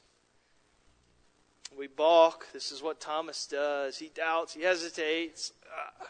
We 1.78 1.88
balk. 1.88 2.48
This 2.52 2.72
is 2.72 2.82
what 2.84 3.00
Thomas 3.00 3.48
does. 3.48 3.98
He 3.98 4.12
doubts, 4.14 4.54
he 4.54 4.64
hesitates. 4.64 5.54
Uh, 5.66 6.06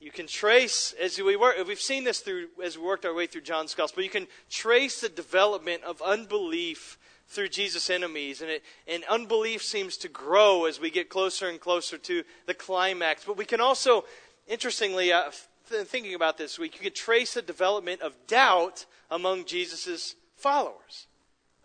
you 0.00 0.10
can 0.10 0.26
trace 0.26 0.94
as 1.00 1.18
we 1.20 1.36
work. 1.36 1.56
We've 1.66 1.80
seen 1.80 2.04
this 2.04 2.20
through 2.20 2.48
as 2.62 2.78
we 2.78 2.84
worked 2.84 3.04
our 3.04 3.14
way 3.14 3.26
through 3.26 3.42
John's 3.42 3.74
gospel. 3.74 4.02
You 4.02 4.10
can 4.10 4.26
trace 4.50 5.00
the 5.00 5.08
development 5.08 5.82
of 5.84 6.00
unbelief 6.02 6.97
through 7.28 7.48
Jesus' 7.48 7.90
enemies, 7.90 8.40
and 8.40 8.50
it, 8.50 8.64
and 8.86 9.04
unbelief 9.04 9.62
seems 9.62 9.96
to 9.98 10.08
grow 10.08 10.64
as 10.64 10.80
we 10.80 10.90
get 10.90 11.10
closer 11.10 11.48
and 11.48 11.60
closer 11.60 11.98
to 11.98 12.24
the 12.46 12.54
climax. 12.54 13.24
But 13.24 13.36
we 13.36 13.44
can 13.44 13.60
also, 13.60 14.04
interestingly, 14.46 15.12
uh, 15.12 15.30
thinking 15.64 16.14
about 16.14 16.38
this 16.38 16.58
week, 16.58 16.74
you 16.76 16.80
can 16.80 16.94
trace 16.94 17.34
the 17.34 17.42
development 17.42 18.00
of 18.00 18.14
doubt 18.26 18.86
among 19.10 19.44
Jesus' 19.44 20.14
followers, 20.36 21.06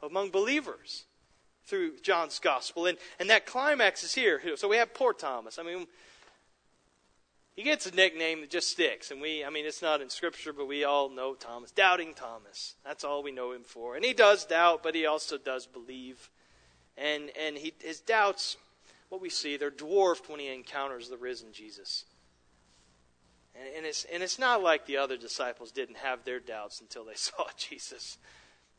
among 0.01 0.32
believers 0.32 1.05
through 1.66 1.97
John's 2.01 2.39
gospel. 2.39 2.86
And, 2.86 2.97
and 3.20 3.30
that 3.30 3.45
climax 3.45 4.03
is 4.03 4.14
here. 4.14 4.41
So 4.57 4.68
we 4.68 4.76
have 4.76 4.93
poor 4.93 5.14
Thomas. 5.14 5.57
I 5.57 5.64
mean, 5.64 5.88
he 7.56 7.62
gets 7.62 7.86
a 7.86 7.93
nickname 7.93 8.41
that 8.41 8.49
just 8.49 8.70
sticks. 8.70 9.12
And 9.12 9.22
we, 9.22 9.45
I 9.45 9.49
mean, 9.49 9.66
it's 9.66 9.82
not 9.82 10.01
in 10.01 10.10
Scripture, 10.10 10.54
but 10.54 10.68
we 10.68 10.84
all 10.84 11.10
know 11.10 11.36
Thomas. 11.36 11.72
Doubting 11.72 12.14
Thomas. 12.16 12.76
That's 12.84 13.04
all 13.04 13.22
we 13.22 13.32
know 13.32 13.51
him 13.51 13.64
for. 13.64 13.95
And 13.95 14.04
he 14.04 14.14
does 14.14 14.45
doubt, 14.45 14.82
but 14.82 14.95
he 14.95 15.06
also 15.06 15.38
does 15.38 15.68
believe. 15.68 16.32
And, 16.97 17.30
and 17.39 17.56
he, 17.56 17.74
his 17.80 17.99
doubts, 17.99 18.58
what 19.10 19.22
we 19.22 19.30
see, 19.30 19.56
they're 19.56 19.70
dwarfed 19.70 20.30
when 20.30 20.39
he 20.39 20.51
encounters 20.51 21.10
the 21.10 21.18
risen 21.18 21.54
Jesus. 21.54 22.06
And, 23.56 23.68
and, 23.78 23.86
it's, 23.86 24.06
and 24.12 24.24
it's 24.24 24.39
not 24.39 24.64
like 24.64 24.88
the 24.88 24.97
other 24.97 25.16
disciples 25.16 25.72
didn't 25.72 25.97
have 25.97 26.24
their 26.24 26.39
doubts 26.39 26.82
until 26.82 27.06
they 27.06 27.14
saw 27.16 27.45
Jesus. 27.56 28.18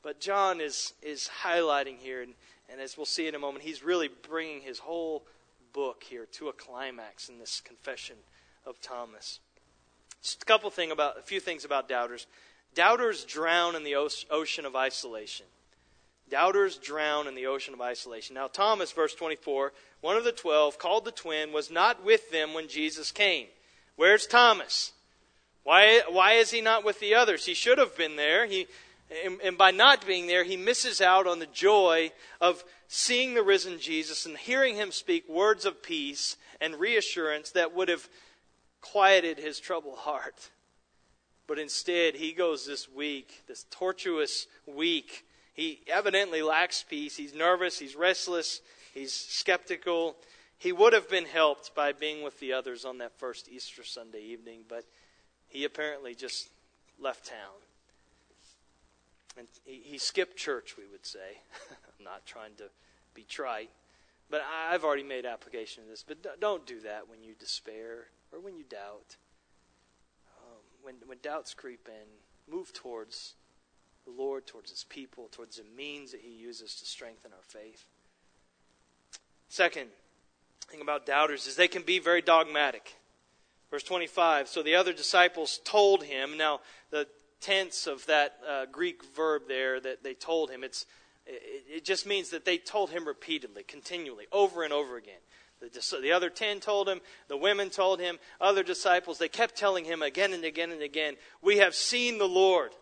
But 0.02 0.18
John 0.18 0.60
is, 0.60 0.94
is 1.00 1.30
highlighting 1.44 1.98
here, 1.98 2.22
and, 2.22 2.34
and 2.68 2.80
as 2.80 2.96
we'll 2.96 3.06
see 3.06 3.28
in 3.28 3.36
a 3.36 3.38
moment, 3.38 3.64
he's 3.64 3.84
really 3.84 4.10
bringing 4.28 4.62
his 4.62 4.80
whole 4.80 5.24
book 5.72 6.02
here 6.02 6.26
to 6.32 6.48
a 6.48 6.52
climax 6.52 7.28
in 7.28 7.38
this 7.38 7.60
confession 7.60 8.16
of 8.66 8.80
Thomas. 8.80 9.40
Just 10.22 10.42
a 10.42 10.46
couple 10.46 10.70
thing 10.70 10.90
about 10.90 11.18
a 11.18 11.22
few 11.22 11.40
things 11.40 11.64
about 11.64 11.88
doubters. 11.88 12.26
Doubters 12.74 13.24
drown 13.24 13.76
in 13.76 13.84
the 13.84 13.94
ocean 13.94 14.64
of 14.64 14.74
isolation. 14.74 15.46
Doubters 16.30 16.78
drown 16.78 17.28
in 17.28 17.34
the 17.34 17.46
ocean 17.46 17.74
of 17.74 17.80
isolation. 17.80 18.34
Now, 18.34 18.48
Thomas, 18.48 18.90
verse 18.90 19.14
24, 19.14 19.72
one 20.00 20.16
of 20.16 20.24
the 20.24 20.32
twelve, 20.32 20.78
called 20.78 21.04
the 21.04 21.12
twin, 21.12 21.52
was 21.52 21.70
not 21.70 22.04
with 22.04 22.30
them 22.30 22.54
when 22.54 22.68
Jesus 22.68 23.12
came. 23.12 23.46
Where's 23.96 24.26
Thomas? 24.26 24.92
Why, 25.62 26.02
why 26.08 26.34
is 26.34 26.50
he 26.50 26.60
not 26.60 26.84
with 26.84 27.00
the 27.00 27.14
others? 27.14 27.46
He 27.46 27.54
should 27.54 27.78
have 27.78 27.96
been 27.96 28.16
there. 28.16 28.46
He, 28.46 28.66
and, 29.24 29.40
and 29.42 29.58
by 29.58 29.70
not 29.70 30.06
being 30.06 30.26
there, 30.26 30.44
he 30.44 30.56
misses 30.56 31.00
out 31.00 31.26
on 31.26 31.38
the 31.38 31.46
joy 31.46 32.10
of 32.40 32.64
seeing 32.88 33.34
the 33.34 33.42
risen 33.42 33.78
Jesus 33.78 34.26
and 34.26 34.36
hearing 34.36 34.76
him 34.76 34.92
speak 34.92 35.28
words 35.28 35.64
of 35.64 35.82
peace 35.82 36.36
and 36.60 36.76
reassurance 36.76 37.50
that 37.52 37.74
would 37.74 37.88
have 37.88 38.08
quieted 38.84 39.38
his 39.38 39.58
troubled 39.60 39.98
heart. 39.98 40.50
But 41.46 41.58
instead, 41.58 42.14
he 42.14 42.32
goes 42.32 42.66
this 42.66 42.88
week, 42.88 43.42
this 43.48 43.66
tortuous 43.70 44.46
week. 44.66 45.24
He 45.52 45.80
evidently 45.86 46.42
lacks 46.42 46.82
peace. 46.82 47.16
He's 47.16 47.34
nervous. 47.34 47.78
He's 47.78 47.96
restless. 47.96 48.60
He's 48.92 49.12
skeptical. 49.12 50.16
He 50.58 50.72
would 50.72 50.92
have 50.92 51.08
been 51.08 51.26
helped 51.26 51.74
by 51.74 51.92
being 51.92 52.22
with 52.22 52.38
the 52.40 52.52
others 52.52 52.84
on 52.84 52.98
that 52.98 53.18
first 53.18 53.48
Easter 53.50 53.84
Sunday 53.84 54.22
evening, 54.22 54.60
but 54.68 54.84
he 55.48 55.64
apparently 55.64 56.14
just 56.14 56.48
left 56.98 57.26
town. 57.26 57.60
And 59.36 59.48
he, 59.64 59.82
he 59.84 59.98
skipped 59.98 60.36
church, 60.36 60.76
we 60.78 60.84
would 60.90 61.04
say. 61.04 61.40
I'm 61.70 62.04
not 62.04 62.24
trying 62.24 62.54
to 62.58 62.64
be 63.14 63.22
trite, 63.28 63.70
but 64.30 64.42
I've 64.70 64.84
already 64.84 65.02
made 65.02 65.26
application 65.26 65.82
of 65.82 65.88
this. 65.88 66.04
But 66.06 66.40
don't 66.40 66.66
do 66.66 66.80
that 66.80 67.08
when 67.08 67.22
you 67.22 67.34
despair 67.38 68.06
or 68.34 68.40
when 68.40 68.56
you 68.56 68.64
doubt. 68.64 69.16
Um, 70.38 70.60
when, 70.82 70.94
when 71.06 71.18
doubts 71.22 71.54
creep 71.54 71.88
in, 71.88 72.52
move 72.52 72.72
towards 72.72 73.34
the 74.04 74.10
Lord, 74.10 74.46
towards 74.46 74.70
His 74.70 74.84
people, 74.84 75.28
towards 75.30 75.56
the 75.56 75.64
means 75.76 76.10
that 76.12 76.20
He 76.20 76.32
uses 76.32 76.74
to 76.76 76.86
strengthen 76.86 77.32
our 77.32 77.42
faith. 77.42 77.84
Second 79.48 79.88
thing 80.68 80.80
about 80.80 81.06
doubters 81.06 81.46
is 81.46 81.56
they 81.56 81.68
can 81.68 81.82
be 81.82 81.98
very 81.98 82.22
dogmatic. 82.22 82.96
Verse 83.70 83.82
25. 83.84 84.48
So 84.48 84.62
the 84.62 84.74
other 84.74 84.92
disciples 84.92 85.60
told 85.64 86.04
him. 86.04 86.36
Now, 86.36 86.60
the 86.90 87.06
tense 87.40 87.86
of 87.86 88.04
that 88.06 88.36
uh, 88.48 88.66
Greek 88.70 89.04
verb 89.14 89.42
there 89.48 89.80
that 89.80 90.02
they 90.02 90.14
told 90.14 90.50
him, 90.50 90.64
it's, 90.64 90.86
it, 91.26 91.64
it 91.68 91.84
just 91.84 92.06
means 92.06 92.30
that 92.30 92.44
they 92.44 92.58
told 92.58 92.90
him 92.90 93.06
repeatedly, 93.06 93.62
continually, 93.62 94.26
over 94.32 94.64
and 94.64 94.72
over 94.72 94.96
again. 94.96 95.20
The, 95.72 95.98
the 96.00 96.12
other 96.12 96.30
ten 96.30 96.60
told 96.60 96.88
him, 96.88 97.00
the 97.28 97.36
women 97.36 97.70
told 97.70 98.00
him, 98.00 98.18
other 98.40 98.62
disciples, 98.62 99.18
they 99.18 99.28
kept 99.28 99.56
telling 99.56 99.84
him 99.84 100.02
again 100.02 100.32
and 100.32 100.44
again 100.44 100.70
and 100.70 100.82
again, 100.82 101.16
We 101.42 101.58
have 101.58 101.74
seen 101.74 102.18
the 102.18 102.28
Lord. 102.28 102.72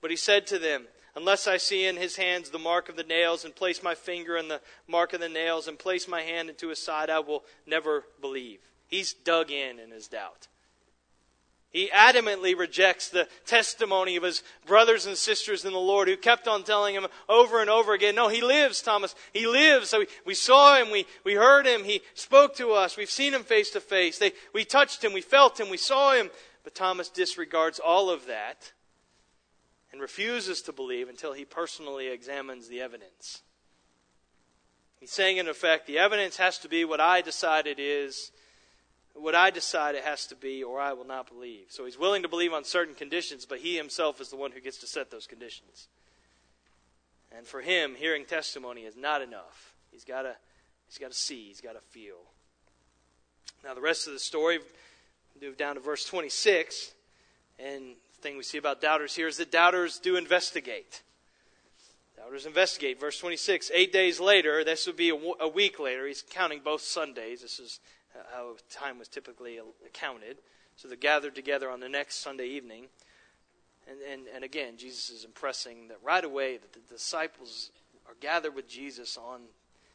But 0.00 0.10
he 0.10 0.16
said 0.16 0.46
to 0.48 0.58
them, 0.58 0.86
Unless 1.14 1.46
I 1.46 1.56
see 1.56 1.86
in 1.86 1.96
his 1.96 2.16
hands 2.16 2.50
the 2.50 2.58
mark 2.58 2.90
of 2.90 2.96
the 2.96 3.02
nails, 3.02 3.44
and 3.44 3.54
place 3.54 3.82
my 3.82 3.94
finger 3.94 4.36
in 4.36 4.48
the 4.48 4.60
mark 4.86 5.14
of 5.14 5.20
the 5.20 5.30
nails, 5.30 5.66
and 5.66 5.78
place 5.78 6.06
my 6.06 6.20
hand 6.20 6.50
into 6.50 6.68
his 6.68 6.82
side, 6.82 7.08
I 7.08 7.20
will 7.20 7.42
never 7.66 8.04
believe. 8.20 8.60
He's 8.86 9.14
dug 9.14 9.50
in 9.50 9.78
in 9.78 9.90
his 9.90 10.08
doubt. 10.08 10.48
He 11.70 11.90
adamantly 11.90 12.56
rejects 12.56 13.08
the 13.08 13.28
testimony 13.44 14.16
of 14.16 14.22
his 14.22 14.42
brothers 14.64 15.04
and 15.04 15.16
sisters 15.16 15.64
in 15.64 15.72
the 15.72 15.78
Lord 15.78 16.08
who 16.08 16.16
kept 16.16 16.48
on 16.48 16.64
telling 16.64 16.94
him 16.94 17.06
over 17.28 17.60
and 17.60 17.68
over 17.68 17.92
again, 17.92 18.14
No, 18.14 18.28
he 18.28 18.40
lives, 18.40 18.80
Thomas. 18.80 19.14
He 19.32 19.46
lives. 19.46 19.90
So 19.90 20.00
we, 20.00 20.06
we 20.24 20.34
saw 20.34 20.80
him. 20.80 20.90
We, 20.90 21.06
we 21.22 21.34
heard 21.34 21.66
him. 21.66 21.84
He 21.84 22.00
spoke 22.14 22.56
to 22.56 22.72
us. 22.72 22.96
We've 22.96 23.10
seen 23.10 23.34
him 23.34 23.42
face 23.42 23.70
to 23.72 23.80
face. 23.80 24.18
They, 24.18 24.32
we 24.54 24.64
touched 24.64 25.04
him. 25.04 25.12
We 25.12 25.20
felt 25.20 25.60
him. 25.60 25.68
We 25.68 25.76
saw 25.76 26.14
him. 26.14 26.30
But 26.64 26.74
Thomas 26.74 27.10
disregards 27.10 27.78
all 27.78 28.10
of 28.10 28.26
that 28.26 28.72
and 29.92 30.00
refuses 30.00 30.62
to 30.62 30.72
believe 30.72 31.08
until 31.08 31.32
he 31.32 31.44
personally 31.44 32.08
examines 32.08 32.68
the 32.68 32.80
evidence. 32.80 33.42
He's 34.98 35.12
saying, 35.12 35.36
in 35.36 35.46
effect, 35.46 35.86
the 35.86 35.98
evidence 35.98 36.38
has 36.38 36.58
to 36.58 36.68
be 36.68 36.84
what 36.84 37.00
I 37.00 37.20
decide 37.20 37.66
it 37.66 37.78
is 37.78 38.32
what 39.18 39.34
I 39.34 39.50
decide 39.50 39.94
it 39.94 40.04
has 40.04 40.26
to 40.26 40.36
be, 40.36 40.62
or 40.62 40.80
I 40.80 40.92
will 40.92 41.06
not 41.06 41.28
believe. 41.28 41.66
So 41.68 41.84
he's 41.84 41.98
willing 41.98 42.22
to 42.22 42.28
believe 42.28 42.52
on 42.52 42.64
certain 42.64 42.94
conditions, 42.94 43.46
but 43.46 43.58
he 43.58 43.76
himself 43.76 44.20
is 44.20 44.28
the 44.28 44.36
one 44.36 44.52
who 44.52 44.60
gets 44.60 44.78
to 44.78 44.86
set 44.86 45.10
those 45.10 45.26
conditions. 45.26 45.88
And 47.36 47.46
for 47.46 47.60
him, 47.60 47.94
hearing 47.96 48.24
testimony 48.24 48.82
is 48.82 48.96
not 48.96 49.22
enough. 49.22 49.74
He's 49.90 50.04
got 50.04 50.22
to 50.22 50.36
he's 50.88 50.98
got 50.98 51.10
to 51.10 51.18
see, 51.18 51.48
he's 51.48 51.60
got 51.60 51.74
to 51.74 51.80
feel. 51.80 52.16
Now 53.64 53.74
the 53.74 53.80
rest 53.80 54.06
of 54.06 54.12
the 54.12 54.18
story, 54.18 54.58
move 55.40 55.56
down 55.56 55.74
to 55.74 55.80
verse 55.80 56.04
26, 56.04 56.92
and 57.58 57.82
the 58.14 58.22
thing 58.22 58.36
we 58.36 58.42
see 58.42 58.58
about 58.58 58.80
doubters 58.80 59.14
here 59.14 59.28
is 59.28 59.38
that 59.38 59.50
doubters 59.50 59.98
do 59.98 60.16
investigate. 60.16 61.02
Doubters 62.16 62.46
investigate. 62.46 62.98
Verse 62.98 63.18
26, 63.18 63.70
eight 63.74 63.92
days 63.92 64.18
later, 64.20 64.64
this 64.64 64.86
would 64.86 64.96
be 64.96 65.10
a, 65.10 65.16
a 65.40 65.48
week 65.48 65.78
later. 65.78 66.06
He's 66.06 66.22
counting 66.22 66.60
both 66.64 66.80
Sundays. 66.80 67.42
This 67.42 67.58
is 67.58 67.80
how 68.32 68.56
time 68.70 68.98
was 68.98 69.08
typically 69.08 69.58
accounted. 69.84 70.38
So 70.76 70.88
they're 70.88 70.96
gathered 70.96 71.34
together 71.34 71.70
on 71.70 71.80
the 71.80 71.88
next 71.88 72.16
Sunday 72.16 72.46
evening. 72.46 72.86
And, 73.88 73.98
and, 74.00 74.22
and 74.34 74.44
again, 74.44 74.76
Jesus 74.76 75.10
is 75.10 75.24
impressing 75.24 75.88
that 75.88 75.98
right 76.02 76.24
away 76.24 76.56
that 76.56 76.72
the 76.72 76.80
disciples 76.80 77.70
are 78.06 78.16
gathered 78.20 78.54
with 78.54 78.68
Jesus 78.68 79.16
on 79.16 79.42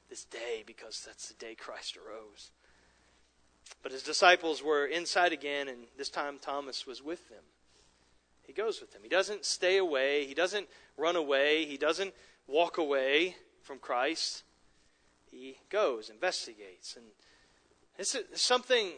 this 0.10 0.24
day 0.26 0.64
because 0.66 1.04
that's 1.06 1.28
the 1.28 1.34
day 1.36 1.56
Christ 1.56 1.98
arose. 1.98 2.52
But 3.84 3.92
his 3.92 4.04
disciples 4.04 4.64
were 4.64 4.86
inside 4.86 5.34
again, 5.34 5.68
and 5.68 5.84
this 5.98 6.10
time 6.10 6.38
Thomas 6.40 6.86
was 6.86 7.02
with 7.02 7.30
them. 7.30 7.44
He 8.44 8.54
goes 8.54 8.82
with 8.82 8.92
them. 8.92 9.02
He 9.04 9.10
doesn't 9.10 9.46
stay 9.46 9.78
away. 9.78 10.26
He 10.26 10.34
doesn't 10.34 10.68
run 10.98 11.16
away. 11.16 11.66
He 11.66 11.78
doesn't 11.78 12.14
walk 12.48 12.78
away 12.78 13.36
from 13.62 13.80
Christ. 13.80 14.44
He 15.30 15.58
goes, 15.70 16.10
investigates, 16.10 16.96
and 16.96 17.06
this 18.02 18.16
is 18.16 18.42
something, 18.42 18.94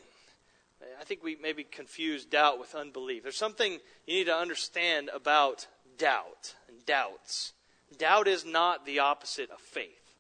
I 0.98 1.04
think 1.04 1.24
we 1.24 1.36
maybe 1.36 1.66
confuse 1.66 2.24
doubt 2.24 2.58
with 2.58 2.74
unbelief. 2.74 3.24
There's 3.24 3.36
something 3.36 3.74
you 4.08 4.16
need 4.20 4.28
to 4.28 4.34
understand 4.34 5.10
about 5.14 5.68
doubt 5.98 6.56
and 6.70 6.86
doubts. 6.86 7.52
Doubt 7.98 8.30
is 8.30 8.46
not 8.46 8.86
the 8.86 9.00
opposite 9.00 9.52
of 9.52 9.60
faith, 9.60 10.16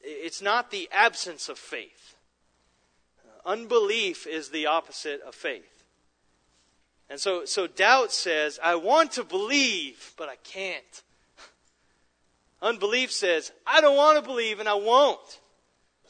it's 0.00 0.40
not 0.40 0.70
the 0.70 0.88
absence 0.90 1.50
of 1.50 1.58
faith. 1.58 2.16
Unbelief 3.44 4.26
is 4.26 4.48
the 4.48 4.64
opposite 4.64 5.20
of 5.20 5.34
faith. 5.34 5.84
And 7.10 7.20
so, 7.20 7.44
so 7.44 7.66
doubt 7.66 8.10
says, 8.10 8.58
I 8.64 8.76
want 8.76 9.12
to 9.12 9.24
believe, 9.24 10.14
but 10.16 10.30
I 10.30 10.36
can't. 10.36 11.02
Unbelief 12.62 13.12
says, 13.12 13.52
I 13.66 13.82
don't 13.82 13.98
want 13.98 14.16
to 14.16 14.22
believe 14.22 14.60
and 14.60 14.68
I 14.68 14.74
won't. 14.74 15.40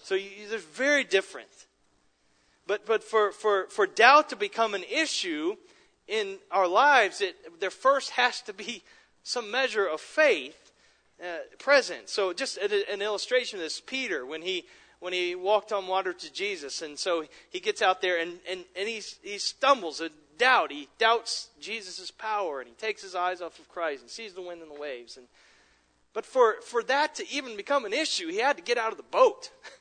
So 0.02 0.14
you, 0.14 0.48
they're 0.48 0.58
very 0.58 1.04
different. 1.04 1.48
But, 2.66 2.86
but 2.86 3.02
for, 3.02 3.32
for, 3.32 3.66
for 3.68 3.86
doubt 3.86 4.28
to 4.30 4.36
become 4.36 4.74
an 4.74 4.84
issue 4.84 5.56
in 6.06 6.36
our 6.50 6.68
lives, 6.68 7.20
it, 7.20 7.60
there 7.60 7.70
first 7.70 8.10
has 8.10 8.42
to 8.42 8.52
be 8.52 8.82
some 9.22 9.50
measure 9.50 9.86
of 9.86 10.00
faith 10.00 10.72
uh, 11.22 11.38
present. 11.58 12.08
So 12.08 12.32
just 12.32 12.58
an 12.58 13.02
illustration 13.02 13.58
of 13.58 13.64
this, 13.64 13.80
Peter, 13.80 14.24
when 14.24 14.42
he, 14.42 14.64
when 15.00 15.12
he 15.12 15.34
walked 15.34 15.72
on 15.72 15.86
water 15.86 16.12
to 16.12 16.32
Jesus, 16.32 16.82
and 16.82 16.98
so 16.98 17.24
he 17.50 17.60
gets 17.60 17.82
out 17.82 18.00
there 18.00 18.20
and, 18.20 18.38
and, 18.48 18.64
and 18.76 18.88
he, 18.88 19.02
he 19.22 19.38
stumbles, 19.38 20.00
a 20.00 20.10
doubt. 20.38 20.72
He 20.72 20.88
doubts 20.98 21.48
Jesus' 21.60 22.10
power, 22.10 22.60
and 22.60 22.68
he 22.68 22.74
takes 22.74 23.02
his 23.02 23.14
eyes 23.14 23.42
off 23.42 23.58
of 23.58 23.68
Christ 23.68 24.02
and 24.02 24.10
sees 24.10 24.32
the 24.32 24.42
wind 24.42 24.62
and 24.62 24.70
the 24.70 24.80
waves. 24.80 25.16
And, 25.16 25.26
but 26.14 26.24
for, 26.24 26.56
for 26.62 26.82
that 26.84 27.16
to 27.16 27.28
even 27.30 27.56
become 27.56 27.84
an 27.84 27.92
issue, 27.92 28.28
he 28.28 28.38
had 28.38 28.56
to 28.56 28.62
get 28.62 28.78
out 28.78 28.92
of 28.92 28.96
the 28.96 29.04
boat. 29.04 29.50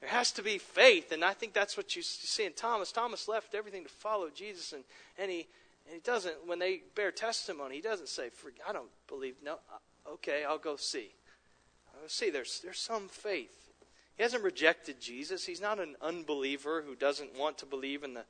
There 0.00 0.10
has 0.10 0.30
to 0.32 0.42
be 0.42 0.58
faith, 0.58 1.10
and 1.12 1.24
I 1.24 1.32
think 1.32 1.54
that's 1.54 1.76
what 1.76 1.96
you 1.96 2.02
see 2.02 2.44
in 2.44 2.52
Thomas. 2.52 2.92
Thomas 2.92 3.28
left 3.28 3.54
everything 3.54 3.84
to 3.84 3.88
follow 3.88 4.28
Jesus, 4.28 4.72
and, 4.72 4.84
and, 5.18 5.30
he, 5.30 5.46
and 5.86 5.94
he 5.94 6.00
doesn't, 6.00 6.46
when 6.46 6.58
they 6.58 6.82
bear 6.94 7.10
testimony, 7.10 7.76
he 7.76 7.80
doesn't 7.80 8.08
say, 8.08 8.28
I 8.68 8.72
don't 8.72 8.90
believe, 9.08 9.36
no, 9.42 9.54
uh, 9.54 10.12
okay, 10.12 10.44
I'll 10.44 10.58
go 10.58 10.76
see. 10.76 11.12
I'll 11.94 12.08
see, 12.08 12.28
there's, 12.28 12.60
there's 12.60 12.78
some 12.78 13.08
faith. 13.08 13.70
He 14.16 14.22
hasn't 14.22 14.44
rejected 14.44 15.00
Jesus. 15.00 15.46
He's 15.46 15.60
not 15.60 15.78
an 15.78 15.96
unbeliever 16.00 16.82
who 16.86 16.94
doesn't 16.94 17.38
want 17.38 17.58
to 17.58 17.66
believe 17.66 18.02
in 18.02 18.14
the 18.14 18.24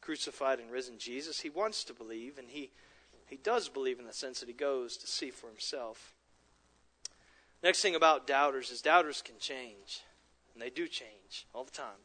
crucified 0.00 0.58
and 0.58 0.70
risen 0.70 0.98
Jesus. 0.98 1.40
He 1.40 1.50
wants 1.50 1.84
to 1.84 1.94
believe, 1.94 2.38
and 2.38 2.48
he, 2.48 2.70
he 3.26 3.36
does 3.36 3.68
believe 3.68 3.98
in 3.98 4.06
the 4.06 4.12
sense 4.12 4.40
that 4.40 4.48
he 4.48 4.54
goes 4.54 4.96
to 4.98 5.06
see 5.06 5.30
for 5.30 5.48
himself. 5.48 6.14
Next 7.62 7.82
thing 7.82 7.94
about 7.94 8.26
doubters 8.26 8.70
is 8.70 8.80
doubters 8.80 9.22
can 9.22 9.36
change. 9.38 10.02
And 10.60 10.66
they 10.66 10.74
do 10.74 10.86
change 10.86 11.46
all 11.54 11.64
the 11.64 11.70
time. 11.70 12.04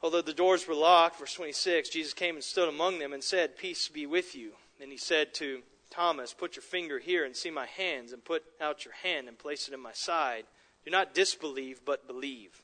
Although 0.00 0.22
the 0.22 0.32
doors 0.32 0.66
were 0.66 0.74
locked, 0.74 1.18
verse 1.18 1.34
26, 1.34 1.90
Jesus 1.90 2.14
came 2.14 2.36
and 2.36 2.42
stood 2.42 2.66
among 2.66 2.98
them 2.98 3.12
and 3.12 3.22
said, 3.22 3.58
Peace 3.58 3.88
be 3.88 4.06
with 4.06 4.34
you. 4.34 4.52
Then 4.78 4.90
he 4.90 4.96
said 4.96 5.34
to 5.34 5.60
Thomas, 5.90 6.32
Put 6.32 6.56
your 6.56 6.62
finger 6.62 6.98
here 6.98 7.26
and 7.26 7.36
see 7.36 7.50
my 7.50 7.66
hands, 7.66 8.12
and 8.12 8.24
put 8.24 8.42
out 8.58 8.86
your 8.86 8.94
hand 8.94 9.28
and 9.28 9.38
place 9.38 9.68
it 9.68 9.74
in 9.74 9.80
my 9.80 9.92
side. 9.92 10.44
Do 10.86 10.90
not 10.90 11.12
disbelieve, 11.12 11.82
but 11.84 12.06
believe. 12.06 12.62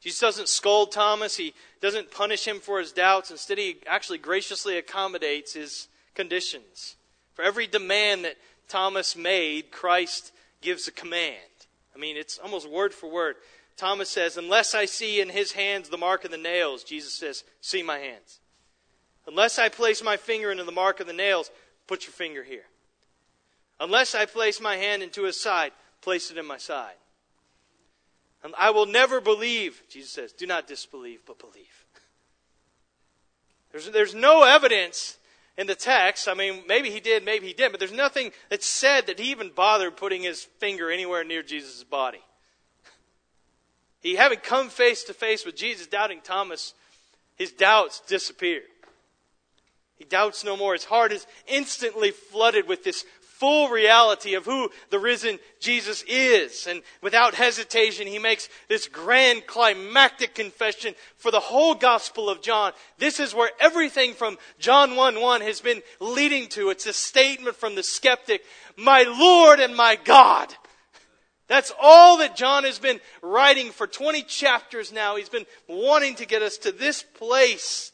Jesus 0.00 0.20
doesn't 0.20 0.48
scold 0.48 0.90
Thomas. 0.90 1.36
He 1.36 1.52
doesn't 1.82 2.10
punish 2.10 2.48
him 2.48 2.60
for 2.60 2.78
his 2.78 2.92
doubts. 2.92 3.30
Instead, 3.30 3.58
he 3.58 3.76
actually 3.86 4.16
graciously 4.16 4.78
accommodates 4.78 5.52
his 5.52 5.88
conditions. 6.14 6.96
For 7.34 7.42
every 7.42 7.66
demand 7.66 8.24
that 8.24 8.38
Thomas 8.68 9.16
made, 9.16 9.70
Christ 9.70 10.32
gives 10.62 10.88
a 10.88 10.92
command. 10.92 11.36
I 11.94 11.98
mean, 11.98 12.16
it's 12.16 12.38
almost 12.38 12.68
word 12.68 12.94
for 12.94 13.10
word. 13.10 13.36
Thomas 13.76 14.10
says, 14.10 14.36
Unless 14.36 14.74
I 14.74 14.84
see 14.84 15.20
in 15.20 15.28
his 15.28 15.52
hands 15.52 15.88
the 15.88 15.96
mark 15.96 16.24
of 16.24 16.30
the 16.30 16.36
nails, 16.36 16.84
Jesus 16.84 17.14
says, 17.14 17.44
See 17.60 17.82
my 17.82 17.98
hands. 17.98 18.40
Unless 19.26 19.58
I 19.58 19.68
place 19.68 20.02
my 20.02 20.16
finger 20.16 20.50
into 20.50 20.64
the 20.64 20.72
mark 20.72 21.00
of 21.00 21.06
the 21.06 21.12
nails, 21.12 21.50
put 21.86 22.04
your 22.04 22.12
finger 22.12 22.42
here. 22.42 22.64
Unless 23.78 24.14
I 24.14 24.26
place 24.26 24.60
my 24.60 24.76
hand 24.76 25.02
into 25.02 25.24
his 25.24 25.40
side, 25.40 25.72
place 26.00 26.30
it 26.30 26.36
in 26.36 26.46
my 26.46 26.58
side. 26.58 26.94
And 28.42 28.54
I 28.58 28.70
will 28.70 28.86
never 28.86 29.20
believe, 29.20 29.82
Jesus 29.90 30.10
says, 30.10 30.32
do 30.32 30.46
not 30.46 30.66
disbelieve, 30.66 31.20
but 31.26 31.38
believe. 31.38 31.84
There's, 33.72 33.90
there's 33.90 34.14
no 34.14 34.42
evidence 34.42 35.16
in 35.60 35.66
the 35.66 35.74
text. 35.74 36.26
I 36.26 36.32
mean, 36.32 36.62
maybe 36.66 36.90
he 36.90 37.00
did, 37.00 37.22
maybe 37.22 37.46
he 37.46 37.52
didn't, 37.52 37.72
but 37.72 37.80
there's 37.80 37.92
nothing 37.92 38.32
that 38.48 38.62
said 38.62 39.06
that 39.06 39.18
he 39.18 39.30
even 39.30 39.50
bothered 39.50 39.94
putting 39.94 40.22
his 40.22 40.42
finger 40.58 40.90
anywhere 40.90 41.22
near 41.22 41.42
Jesus' 41.42 41.84
body. 41.84 42.22
He, 44.00 44.16
having 44.16 44.38
come 44.38 44.70
face 44.70 45.04
to 45.04 45.12
face 45.12 45.44
with 45.44 45.56
Jesus, 45.56 45.86
doubting 45.86 46.22
Thomas, 46.24 46.72
his 47.36 47.52
doubts 47.52 48.00
disappeared. 48.06 48.62
He 49.96 50.06
doubts 50.06 50.44
no 50.44 50.56
more. 50.56 50.72
His 50.72 50.86
heart 50.86 51.12
is 51.12 51.26
instantly 51.46 52.10
flooded 52.10 52.66
with 52.66 52.82
this 52.82 53.04
full 53.40 53.70
reality 53.70 54.34
of 54.34 54.44
who 54.44 54.70
the 54.90 54.98
risen 54.98 55.38
Jesus 55.58 56.04
is. 56.06 56.66
And 56.66 56.82
without 57.00 57.34
hesitation, 57.34 58.06
he 58.06 58.18
makes 58.18 58.50
this 58.68 58.86
grand 58.86 59.46
climactic 59.46 60.34
confession 60.34 60.94
for 61.16 61.30
the 61.30 61.40
whole 61.40 61.74
Gospel 61.74 62.28
of 62.28 62.42
John. 62.42 62.72
This 62.98 63.18
is 63.18 63.34
where 63.34 63.50
everything 63.58 64.12
from 64.12 64.36
John 64.58 64.94
1 64.94 65.20
1 65.20 65.40
has 65.40 65.60
been 65.62 65.80
leading 66.00 66.48
to. 66.50 66.68
It's 66.68 66.86
a 66.86 66.92
statement 66.92 67.56
from 67.56 67.74
the 67.74 67.82
skeptic, 67.82 68.44
My 68.76 69.02
Lord 69.04 69.58
and 69.58 69.74
my 69.74 69.96
God. 69.96 70.54
That's 71.48 71.72
all 71.80 72.18
that 72.18 72.36
John 72.36 72.62
has 72.64 72.78
been 72.78 73.00
writing 73.22 73.70
for 73.70 73.86
20 73.86 74.22
chapters 74.22 74.92
now. 74.92 75.16
He's 75.16 75.30
been 75.30 75.46
wanting 75.66 76.14
to 76.16 76.26
get 76.26 76.42
us 76.42 76.58
to 76.58 76.72
this 76.72 77.02
place 77.02 77.90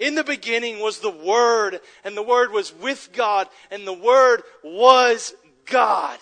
in 0.00 0.14
the 0.14 0.24
beginning 0.24 0.80
was 0.80 0.98
the 0.98 1.10
Word, 1.10 1.78
and 2.02 2.16
the 2.16 2.22
Word 2.22 2.50
was 2.50 2.74
with 2.74 3.10
God, 3.12 3.48
and 3.70 3.86
the 3.86 3.92
Word 3.92 4.42
was 4.64 5.34
God. 5.66 6.18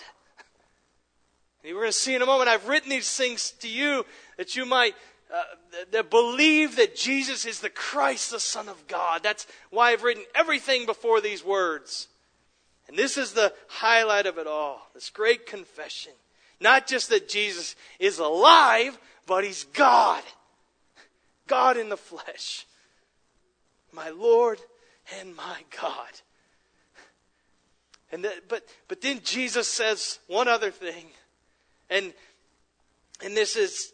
And 1.63 1.73
we're 1.73 1.81
going 1.81 1.91
to 1.91 1.97
see 1.97 2.13
in 2.13 2.21
a 2.21 2.25
moment, 2.25 2.49
I've 2.49 2.67
written 2.67 2.89
these 2.89 3.15
things 3.15 3.51
to 3.59 3.69
you 3.69 4.05
that 4.37 4.55
you 4.55 4.65
might 4.65 4.95
uh, 5.33 5.43
that 5.91 6.09
believe 6.09 6.75
that 6.77 6.95
Jesus 6.95 7.45
is 7.45 7.59
the 7.59 7.69
Christ, 7.69 8.31
the 8.31 8.39
Son 8.39 8.67
of 8.67 8.87
God. 8.87 9.21
That's 9.23 9.45
why 9.69 9.91
I've 9.91 10.03
written 10.03 10.23
everything 10.33 10.85
before 10.85 11.21
these 11.21 11.43
words. 11.43 12.07
And 12.87 12.97
this 12.97 13.17
is 13.17 13.33
the 13.33 13.53
highlight 13.67 14.25
of 14.25 14.39
it 14.39 14.47
all 14.47 14.89
this 14.95 15.09
great 15.09 15.45
confession. 15.45 16.13
Not 16.59 16.87
just 16.87 17.09
that 17.09 17.29
Jesus 17.29 17.75
is 17.99 18.19
alive, 18.19 18.97
but 19.27 19.43
he's 19.43 19.63
God. 19.65 20.23
God 21.47 21.77
in 21.77 21.89
the 21.89 21.97
flesh 21.97 22.65
my 23.93 24.09
Lord 24.09 24.59
and 25.19 25.35
my 25.35 25.63
God. 25.81 26.21
And 28.11 28.23
that, 28.25 28.47
but 28.47 28.67
but 28.87 29.01
then 29.01 29.21
Jesus 29.23 29.67
says 29.67 30.19
one 30.27 30.47
other 30.47 30.71
thing, 30.71 31.05
and 31.89 32.13
and 33.23 33.37
this 33.37 33.55
is 33.55 33.93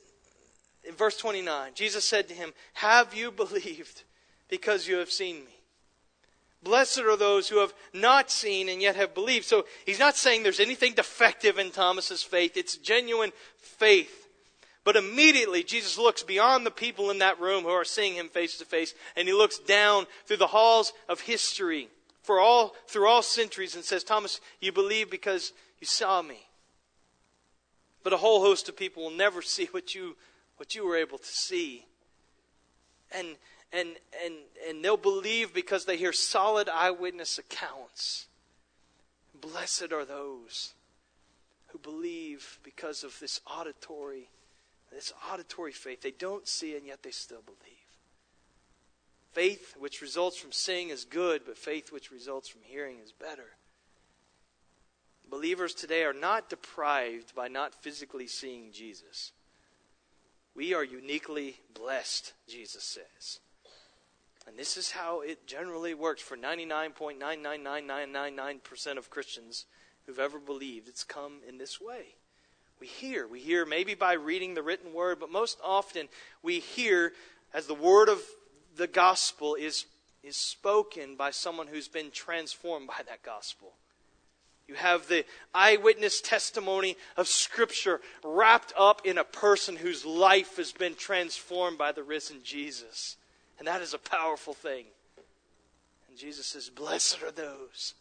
in 0.83 0.93
verse 0.95 1.17
29. 1.17 1.71
Jesus 1.75 2.05
said 2.05 2.27
to 2.29 2.33
him, 2.33 2.53
"Have 2.75 3.13
you 3.13 3.31
believed 3.31 4.03
because 4.47 4.87
you 4.87 4.97
have 4.97 5.11
seen 5.11 5.43
me?" 5.43 5.55
Blessed 6.63 6.99
are 6.99 7.17
those 7.17 7.49
who 7.49 7.59
have 7.59 7.73
not 7.93 8.31
seen 8.31 8.69
and 8.69 8.81
yet 8.81 8.95
have 8.95 9.13
believed. 9.13 9.45
So 9.45 9.65
he's 9.85 9.99
not 9.99 10.17
saying 10.17 10.41
there's 10.41 10.59
anything 10.59 10.93
defective 10.93 11.59
in 11.59 11.69
Thomas's 11.69 12.23
faith. 12.23 12.57
It's 12.57 12.75
genuine 12.75 13.33
faith. 13.57 14.24
But 14.85 14.95
immediately, 14.95 15.63
Jesus 15.63 15.97
looks 15.97 16.21
beyond 16.21 16.63
the 16.63 16.71
people 16.71 17.09
in 17.09 17.17
that 17.17 17.39
room 17.41 17.63
who 17.63 17.69
are 17.69 17.83
seeing 17.83 18.13
him 18.13 18.29
face 18.29 18.57
to 18.59 18.65
face, 18.65 18.93
and 19.15 19.27
he 19.27 19.33
looks 19.33 19.57
down 19.57 20.05
through 20.27 20.37
the 20.37 20.47
halls 20.47 20.93
of 21.09 21.21
history 21.21 21.89
for 22.21 22.39
all, 22.39 22.75
through 22.87 23.07
all 23.07 23.23
centuries 23.23 23.75
and 23.75 23.83
says, 23.83 24.03
Thomas, 24.03 24.39
you 24.61 24.71
believe 24.71 25.09
because 25.09 25.53
you 25.79 25.87
saw 25.87 26.21
me. 26.21 26.47
But 28.03 28.13
a 28.13 28.17
whole 28.17 28.41
host 28.41 28.69
of 28.69 28.77
people 28.77 29.03
will 29.03 29.11
never 29.11 29.41
see 29.41 29.65
what 29.71 29.95
you, 29.95 30.15
what 30.57 30.75
you 30.75 30.87
were 30.87 30.97
able 30.97 31.17
to 31.17 31.25
see. 31.25 31.87
And, 33.11 33.37
and, 33.73 33.89
and, 34.23 34.35
and 34.69 34.85
they'll 34.85 34.97
believe 34.97 35.51
because 35.51 35.85
they 35.85 35.97
hear 35.97 36.13
solid 36.13 36.69
eyewitness 36.69 37.39
accounts. 37.39 38.27
Blessed 39.33 39.91
are 39.91 40.05
those 40.05 40.73
who 41.67 41.79
believe 41.79 42.59
because 42.63 43.03
of 43.03 43.19
this 43.19 43.41
auditory 43.47 44.29
it's 44.91 45.13
auditory 45.31 45.71
faith. 45.71 46.01
They 46.01 46.11
don't 46.11 46.47
see 46.47 46.75
and 46.75 46.85
yet 46.85 47.03
they 47.03 47.11
still 47.11 47.41
believe. 47.41 47.59
Faith 49.33 49.75
which 49.77 50.01
results 50.01 50.37
from 50.37 50.51
seeing 50.51 50.89
is 50.89 51.03
good, 51.03 51.41
but 51.45 51.57
faith 51.57 51.91
which 51.91 52.11
results 52.11 52.47
from 52.47 52.61
hearing 52.63 52.99
is 53.03 53.11
better. 53.11 53.57
Believers 55.29 55.73
today 55.73 56.03
are 56.03 56.13
not 56.13 56.49
deprived 56.49 57.35
by 57.35 57.49
not 57.49 57.73
physically 57.73 58.27
seeing 58.27 58.71
Jesus. 58.71 59.33
We 60.55 60.73
are 60.73 60.83
uniquely 60.83 61.57
blessed, 61.73 62.33
Jesus 62.47 62.83
says. 62.83 63.39
And 64.47 64.57
this 64.57 64.77
is 64.77 64.91
how 64.91 65.21
it 65.21 65.47
generally 65.47 65.93
works 65.93 66.21
for 66.21 66.37
99.999999% 66.37 68.97
of 68.97 69.09
Christians 69.09 69.65
who've 70.05 70.19
ever 70.19 70.39
believed. 70.39 70.87
It's 70.87 71.03
come 71.03 71.41
in 71.47 71.57
this 71.57 71.81
way. 71.81 72.15
We 72.79 72.87
hear. 72.87 73.27
We 73.27 73.39
hear 73.39 73.65
maybe 73.65 73.95
by 73.95 74.13
reading 74.13 74.53
the 74.53 74.63
written 74.63 74.93
word, 74.93 75.19
but 75.19 75.31
most 75.31 75.59
often 75.63 76.07
we 76.43 76.59
hear 76.59 77.13
as 77.53 77.67
the 77.67 77.73
word 77.73 78.09
of 78.09 78.21
the 78.75 78.87
gospel 78.87 79.55
is, 79.55 79.85
is 80.23 80.35
spoken 80.35 81.15
by 81.15 81.31
someone 81.31 81.67
who's 81.67 81.87
been 81.87 82.11
transformed 82.11 82.87
by 82.87 83.01
that 83.07 83.23
gospel. 83.23 83.73
You 84.67 84.75
have 84.75 85.07
the 85.07 85.25
eyewitness 85.53 86.21
testimony 86.21 86.97
of 87.17 87.27
Scripture 87.27 88.01
wrapped 88.23 88.73
up 88.77 89.05
in 89.05 89.17
a 89.17 89.23
person 89.23 89.75
whose 89.75 90.03
life 90.03 90.57
has 90.57 90.71
been 90.71 90.95
transformed 90.95 91.77
by 91.77 91.91
the 91.91 92.03
risen 92.03 92.39
Jesus. 92.43 93.15
And 93.59 93.67
that 93.67 93.81
is 93.81 93.93
a 93.93 93.99
powerful 93.99 94.53
thing. 94.53 94.85
And 96.09 96.17
Jesus 96.17 96.47
says, 96.47 96.69
Blessed 96.69 97.21
are 97.21 97.31
those 97.31 97.93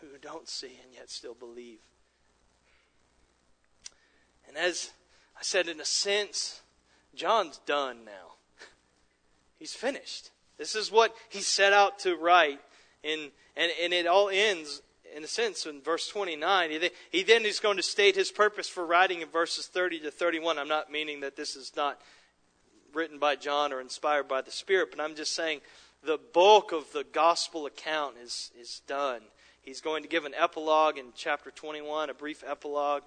who 0.00 0.18
don't 0.20 0.48
see 0.48 0.78
and 0.84 0.94
yet 0.94 1.10
still 1.10 1.34
believe. 1.34 1.78
And 4.50 4.58
as 4.58 4.90
I 5.36 5.42
said, 5.42 5.68
in 5.68 5.80
a 5.80 5.84
sense, 5.84 6.60
John's 7.14 7.60
done 7.66 7.98
now. 8.04 8.34
He's 9.60 9.74
finished. 9.74 10.30
This 10.58 10.74
is 10.74 10.90
what 10.90 11.14
he 11.28 11.38
set 11.38 11.72
out 11.72 12.00
to 12.00 12.16
write. 12.16 12.58
And, 13.04 13.30
and, 13.56 13.70
and 13.80 13.92
it 13.92 14.08
all 14.08 14.28
ends, 14.28 14.82
in 15.16 15.22
a 15.22 15.28
sense, 15.28 15.66
in 15.66 15.80
verse 15.82 16.08
29. 16.08 16.70
He, 16.72 16.90
he 17.12 17.22
then 17.22 17.44
is 17.44 17.60
going 17.60 17.76
to 17.76 17.82
state 17.82 18.16
his 18.16 18.32
purpose 18.32 18.68
for 18.68 18.84
writing 18.84 19.20
in 19.20 19.28
verses 19.28 19.68
30 19.68 20.00
to 20.00 20.10
31. 20.10 20.58
I'm 20.58 20.66
not 20.66 20.90
meaning 20.90 21.20
that 21.20 21.36
this 21.36 21.54
is 21.54 21.70
not 21.76 22.00
written 22.92 23.20
by 23.20 23.36
John 23.36 23.72
or 23.72 23.80
inspired 23.80 24.26
by 24.26 24.40
the 24.40 24.50
Spirit, 24.50 24.88
but 24.90 24.98
I'm 24.98 25.14
just 25.14 25.36
saying 25.36 25.60
the 26.02 26.18
bulk 26.34 26.72
of 26.72 26.92
the 26.92 27.04
gospel 27.04 27.66
account 27.66 28.16
is, 28.20 28.50
is 28.60 28.82
done. 28.88 29.20
He's 29.62 29.80
going 29.80 30.02
to 30.02 30.08
give 30.08 30.24
an 30.24 30.34
epilogue 30.36 30.98
in 30.98 31.12
chapter 31.14 31.52
21, 31.52 32.10
a 32.10 32.14
brief 32.14 32.42
epilogue 32.44 33.02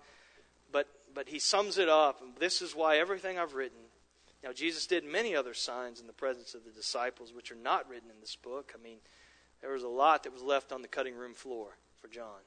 but 1.13 1.29
he 1.29 1.39
sums 1.39 1.77
it 1.77 1.89
up. 1.89 2.21
And 2.21 2.31
this 2.37 2.61
is 2.61 2.75
why 2.75 2.97
everything 2.97 3.37
I've 3.37 3.53
written. 3.53 3.77
Now, 4.43 4.51
Jesus 4.51 4.87
did 4.87 5.05
many 5.05 5.35
other 5.35 5.53
signs 5.53 6.01
in 6.01 6.07
the 6.07 6.13
presence 6.13 6.53
of 6.53 6.65
the 6.65 6.71
disciples, 6.71 7.33
which 7.33 7.51
are 7.51 7.55
not 7.55 7.87
written 7.89 8.09
in 8.09 8.19
this 8.19 8.35
book. 8.35 8.73
I 8.77 8.83
mean, 8.83 8.97
there 9.61 9.71
was 9.71 9.83
a 9.83 9.87
lot 9.87 10.23
that 10.23 10.33
was 10.33 10.41
left 10.41 10.71
on 10.71 10.81
the 10.81 10.87
cutting 10.87 11.15
room 11.15 11.33
floor 11.33 11.77
for 12.01 12.09
John. 12.09 12.41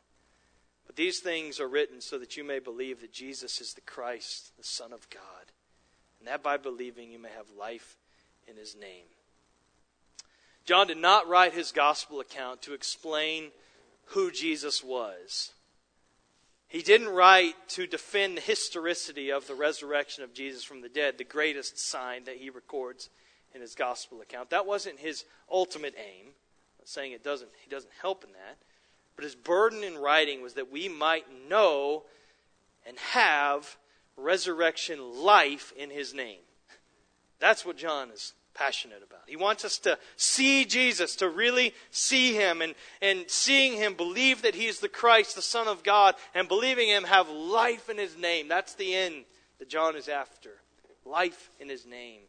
But 0.86 0.96
these 0.96 1.20
things 1.20 1.58
are 1.58 1.68
written 1.68 2.00
so 2.00 2.18
that 2.18 2.36
you 2.36 2.44
may 2.44 2.58
believe 2.58 3.00
that 3.00 3.12
Jesus 3.12 3.60
is 3.60 3.72
the 3.72 3.80
Christ, 3.80 4.52
the 4.56 4.64
Son 4.64 4.92
of 4.92 5.08
God, 5.10 5.52
and 6.20 6.28
that 6.28 6.42
by 6.42 6.58
believing 6.58 7.10
you 7.10 7.18
may 7.18 7.30
have 7.30 7.46
life 7.58 7.96
in 8.46 8.56
his 8.56 8.76
name. 8.76 9.06
John 10.64 10.86
did 10.86 10.98
not 10.98 11.28
write 11.28 11.54
his 11.54 11.72
gospel 11.72 12.20
account 12.20 12.62
to 12.62 12.74
explain 12.74 13.50
who 14.10 14.30
Jesus 14.30 14.84
was. 14.84 15.52
He 16.76 16.82
didn't 16.82 17.08
write 17.08 17.54
to 17.68 17.86
defend 17.86 18.36
the 18.36 18.42
historicity 18.42 19.32
of 19.32 19.46
the 19.46 19.54
resurrection 19.54 20.24
of 20.24 20.34
Jesus 20.34 20.62
from 20.62 20.82
the 20.82 20.90
dead, 20.90 21.16
the 21.16 21.24
greatest 21.24 21.78
sign 21.78 22.24
that 22.24 22.36
he 22.36 22.50
records 22.50 23.08
in 23.54 23.62
his 23.62 23.74
gospel 23.74 24.20
account. 24.20 24.50
That 24.50 24.66
wasn't 24.66 24.98
his 24.98 25.24
ultimate 25.50 25.94
aim. 25.96 26.26
I'm 26.26 26.84
saying 26.84 27.12
it 27.12 27.24
doesn't 27.24 27.48
he 27.64 27.70
doesn't 27.70 27.94
help 28.02 28.24
in 28.24 28.32
that. 28.32 28.58
But 29.14 29.24
his 29.24 29.34
burden 29.34 29.82
in 29.84 29.96
writing 29.96 30.42
was 30.42 30.52
that 30.52 30.70
we 30.70 30.86
might 30.86 31.24
know 31.48 32.02
and 32.86 32.98
have 32.98 33.78
resurrection 34.18 35.24
life 35.24 35.72
in 35.78 35.88
his 35.88 36.12
name. 36.12 36.40
That's 37.38 37.64
what 37.64 37.78
John 37.78 38.10
is 38.10 38.34
passionate 38.56 39.02
about. 39.06 39.20
He 39.26 39.36
wants 39.36 39.64
us 39.64 39.78
to 39.80 39.98
see 40.16 40.64
Jesus, 40.64 41.14
to 41.16 41.28
really 41.28 41.74
see 41.90 42.32
him, 42.34 42.62
and, 42.62 42.74
and 43.02 43.24
seeing 43.28 43.74
him, 43.74 43.94
believe 43.94 44.42
that 44.42 44.54
he 44.54 44.66
is 44.66 44.80
the 44.80 44.88
Christ, 44.88 45.36
the 45.36 45.42
Son 45.42 45.68
of 45.68 45.82
God, 45.82 46.14
and 46.34 46.48
believing 46.48 46.88
him, 46.88 47.04
have 47.04 47.28
life 47.28 47.90
in 47.90 47.98
his 47.98 48.16
name. 48.16 48.48
That's 48.48 48.74
the 48.74 48.94
end 48.94 49.24
that 49.58 49.68
John 49.68 49.96
is 49.96 50.08
after. 50.08 50.50
Life 51.04 51.50
in 51.60 51.68
his 51.68 51.86
name. 51.86 52.22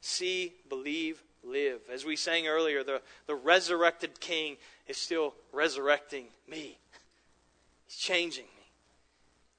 See, 0.00 0.52
believe, 0.68 1.22
live. 1.44 1.80
As 1.92 2.04
we 2.04 2.16
sang 2.16 2.46
earlier, 2.46 2.84
the, 2.84 3.00
the 3.26 3.34
resurrected 3.34 4.20
King 4.20 4.56
is 4.86 4.96
still 4.96 5.34
resurrecting 5.52 6.26
me. 6.48 6.78
He's 7.86 7.96
changing 7.96 8.44
me. 8.44 8.66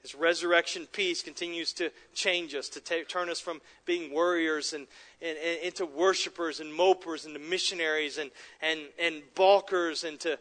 his 0.01 0.16
resurrection 0.16 0.88
peace 0.91 1.22
continues 1.22 1.74
to 1.74 1.91
change 2.14 2.53
us, 2.53 2.70
to 2.70 2.80
t- 2.80 3.03
turn 3.03 3.30
us 3.30 3.39
from 3.39 3.61
being 3.86 4.11
warriors 4.11 4.74
and, 4.74 4.88
and, 5.24 5.38
and, 5.38 5.60
into 5.64 5.86
worshipers 5.86 6.60
and 6.60 6.72
mopers, 6.72 7.26
into 7.26 7.40
missionaries 7.40 8.18
and, 8.18 8.30
and, 8.62 8.82
and 9.00 9.24
balkers, 9.36 10.04
into 10.04 10.38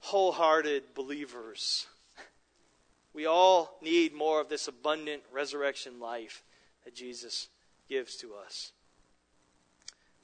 wholehearted 0.00 0.94
believers. 0.94 1.86
We 3.14 3.26
all 3.26 3.76
need 3.82 4.14
more 4.14 4.40
of 4.40 4.48
this 4.48 4.68
abundant 4.68 5.22
resurrection 5.30 6.00
life 6.00 6.42
that 6.86 6.94
Jesus 6.94 7.48
gives 7.86 8.16
to 8.16 8.32
us. 8.32 8.72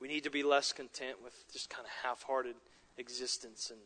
We 0.00 0.08
need 0.08 0.24
to 0.24 0.30
be 0.30 0.42
less 0.42 0.72
content 0.72 1.22
with 1.22 1.34
just 1.52 1.68
kind 1.68 1.84
of 1.84 1.92
half 2.02 2.22
hearted 2.22 2.54
existence 2.96 3.70
and 3.70 3.78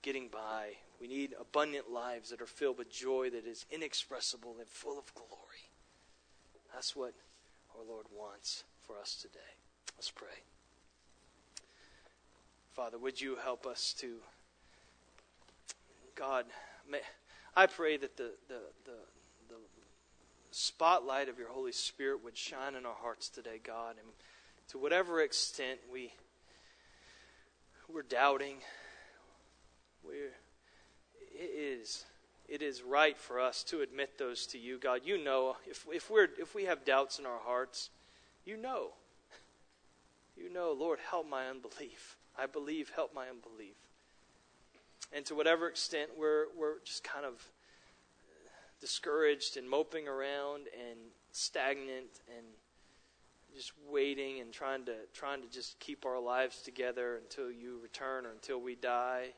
getting 0.00 0.28
by. 0.28 0.76
We 0.98 1.08
need 1.08 1.34
abundant 1.38 1.90
lives 1.92 2.30
that 2.30 2.40
are 2.40 2.46
filled 2.46 2.78
with 2.78 2.90
joy 2.90 3.28
that 3.28 3.46
is 3.46 3.66
inexpressible 3.70 4.56
and 4.58 4.66
full 4.66 4.98
of 4.98 5.12
glory. 5.14 5.68
That's 6.72 6.96
what 6.96 7.12
our 7.76 7.84
Lord 7.86 8.06
wants 8.16 8.64
for 8.86 8.98
us 8.98 9.16
today. 9.20 9.38
Let's 9.96 10.10
pray. 10.10 10.28
Father, 12.72 12.98
would 12.98 13.20
you 13.20 13.36
help 13.36 13.66
us 13.66 13.94
to, 13.98 14.16
God, 16.14 16.46
may, 16.90 17.00
I 17.54 17.66
pray 17.66 17.96
that 17.98 18.16
the, 18.16 18.32
the, 18.48 18.60
the, 18.84 18.96
the 19.48 19.56
spotlight 20.50 21.28
of 21.28 21.38
your 21.38 21.48
Holy 21.48 21.72
Spirit 21.72 22.24
would 22.24 22.36
shine 22.36 22.74
in 22.74 22.86
our 22.86 22.96
hearts 23.00 23.28
today, 23.28 23.60
God, 23.62 23.96
and 23.98 24.08
to 24.68 24.78
whatever 24.78 25.20
extent 25.20 25.80
we, 25.92 26.12
we're 27.92 28.02
doubting, 28.02 28.56
we're 30.04 30.32
it 31.34 31.50
is 31.80 32.04
it 32.48 32.62
is 32.62 32.82
right 32.82 33.16
for 33.16 33.40
us 33.40 33.62
to 33.64 33.80
admit 33.80 34.18
those 34.18 34.46
to 34.48 34.58
you, 34.58 34.78
God. 34.78 35.00
You 35.04 35.22
know 35.22 35.56
if 35.66 35.86
if 35.90 36.10
we're 36.10 36.28
if 36.38 36.54
we 36.54 36.64
have 36.64 36.84
doubts 36.84 37.18
in 37.18 37.26
our 37.26 37.38
hearts, 37.38 37.90
you 38.44 38.56
know. 38.56 38.90
You 40.36 40.52
know, 40.52 40.74
Lord, 40.78 40.98
help 41.10 41.28
my 41.28 41.48
unbelief. 41.48 42.16
I 42.38 42.46
believe, 42.46 42.90
help 42.94 43.14
my 43.14 43.28
unbelief. 43.28 43.76
And 45.12 45.24
to 45.26 45.34
whatever 45.34 45.68
extent 45.68 46.10
we're 46.18 46.46
we're 46.56 46.80
just 46.84 47.04
kind 47.04 47.26
of 47.26 47.46
discouraged 48.80 49.56
and 49.56 49.68
moping 49.68 50.08
around 50.08 50.66
and 50.76 50.98
stagnant 51.30 52.20
and 52.34 52.46
just 53.54 53.72
waiting 53.90 54.40
and 54.40 54.52
trying 54.52 54.84
to 54.86 54.94
trying 55.12 55.42
to 55.42 55.48
just 55.48 55.78
keep 55.78 56.06
our 56.06 56.18
lives 56.18 56.62
together 56.62 57.20
until 57.22 57.50
you 57.50 57.78
return 57.82 58.24
or 58.24 58.30
until 58.30 58.60
we 58.60 58.74
die. 58.74 59.28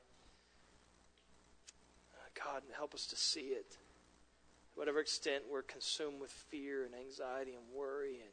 God, 2.35 2.63
help 2.77 2.95
us 2.95 3.07
to 3.07 3.17
see 3.17 3.53
it. 3.53 3.71
To 3.71 3.77
whatever 4.75 4.99
extent 5.01 5.45
we're 5.51 5.63
consumed 5.63 6.21
with 6.21 6.31
fear 6.31 6.85
and 6.85 6.95
anxiety 6.95 7.53
and 7.53 7.63
worry, 7.75 8.17
and 8.17 8.33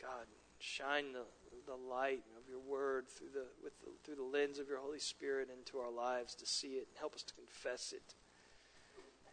God, 0.00 0.26
shine 0.58 1.12
the, 1.12 1.24
the 1.66 1.76
light 1.76 2.22
of 2.36 2.48
your 2.48 2.60
word 2.60 3.08
through 3.08 3.30
the, 3.32 3.46
with 3.62 3.78
the, 3.80 3.86
through 4.04 4.16
the 4.16 4.38
lens 4.38 4.58
of 4.58 4.68
your 4.68 4.78
Holy 4.78 4.98
Spirit 4.98 5.48
into 5.56 5.78
our 5.78 5.90
lives 5.90 6.34
to 6.36 6.46
see 6.46 6.74
it 6.74 6.88
and 6.88 6.98
help 6.98 7.14
us 7.14 7.22
to 7.22 7.34
confess 7.34 7.92
it 7.92 8.14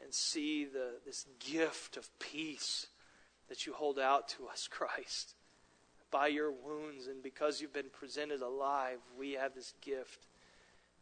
and 0.03 0.13
see 0.13 0.65
the, 0.65 0.95
this 1.05 1.26
gift 1.39 1.97
of 1.97 2.07
peace 2.20 2.88
that 3.49 3.65
you 3.65 3.74
hold 3.74 3.97
out 3.97 4.28
to 4.30 4.47
us, 4.47 4.68
Christ. 4.72 5.36
By 6.09 6.28
your 6.28 6.51
wounds 6.51 7.07
and 7.07 7.22
because 7.22 7.59
you've 7.59 7.74
been 7.74 7.91
presented 7.91 8.41
alive, 8.41 8.99
we 9.18 9.34
have 9.34 9.53
this 9.55 9.74
gift 9.82 10.28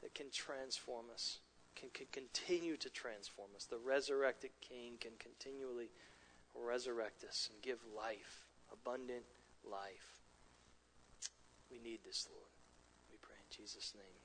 that 0.01 0.15
can 0.15 0.27
transform 0.31 1.05
us 1.13 1.39
can, 1.75 1.89
can 1.93 2.07
continue 2.11 2.77
to 2.77 2.89
transform 2.89 3.49
us. 3.55 3.65
The 3.65 3.77
resurrected 3.77 4.51
King 4.61 4.93
can 4.99 5.11
continually 5.19 5.89
resurrect 6.55 7.23
us 7.23 7.49
and 7.51 7.61
give 7.61 7.79
life, 7.95 8.45
abundant 8.71 9.25
life. 9.65 10.21
We 11.69 11.79
need 11.79 11.99
this, 12.05 12.27
Lord. 12.29 12.53
We 13.11 13.17
pray 13.21 13.37
in 13.37 13.49
Jesus' 13.49 13.93
name. 13.95 14.24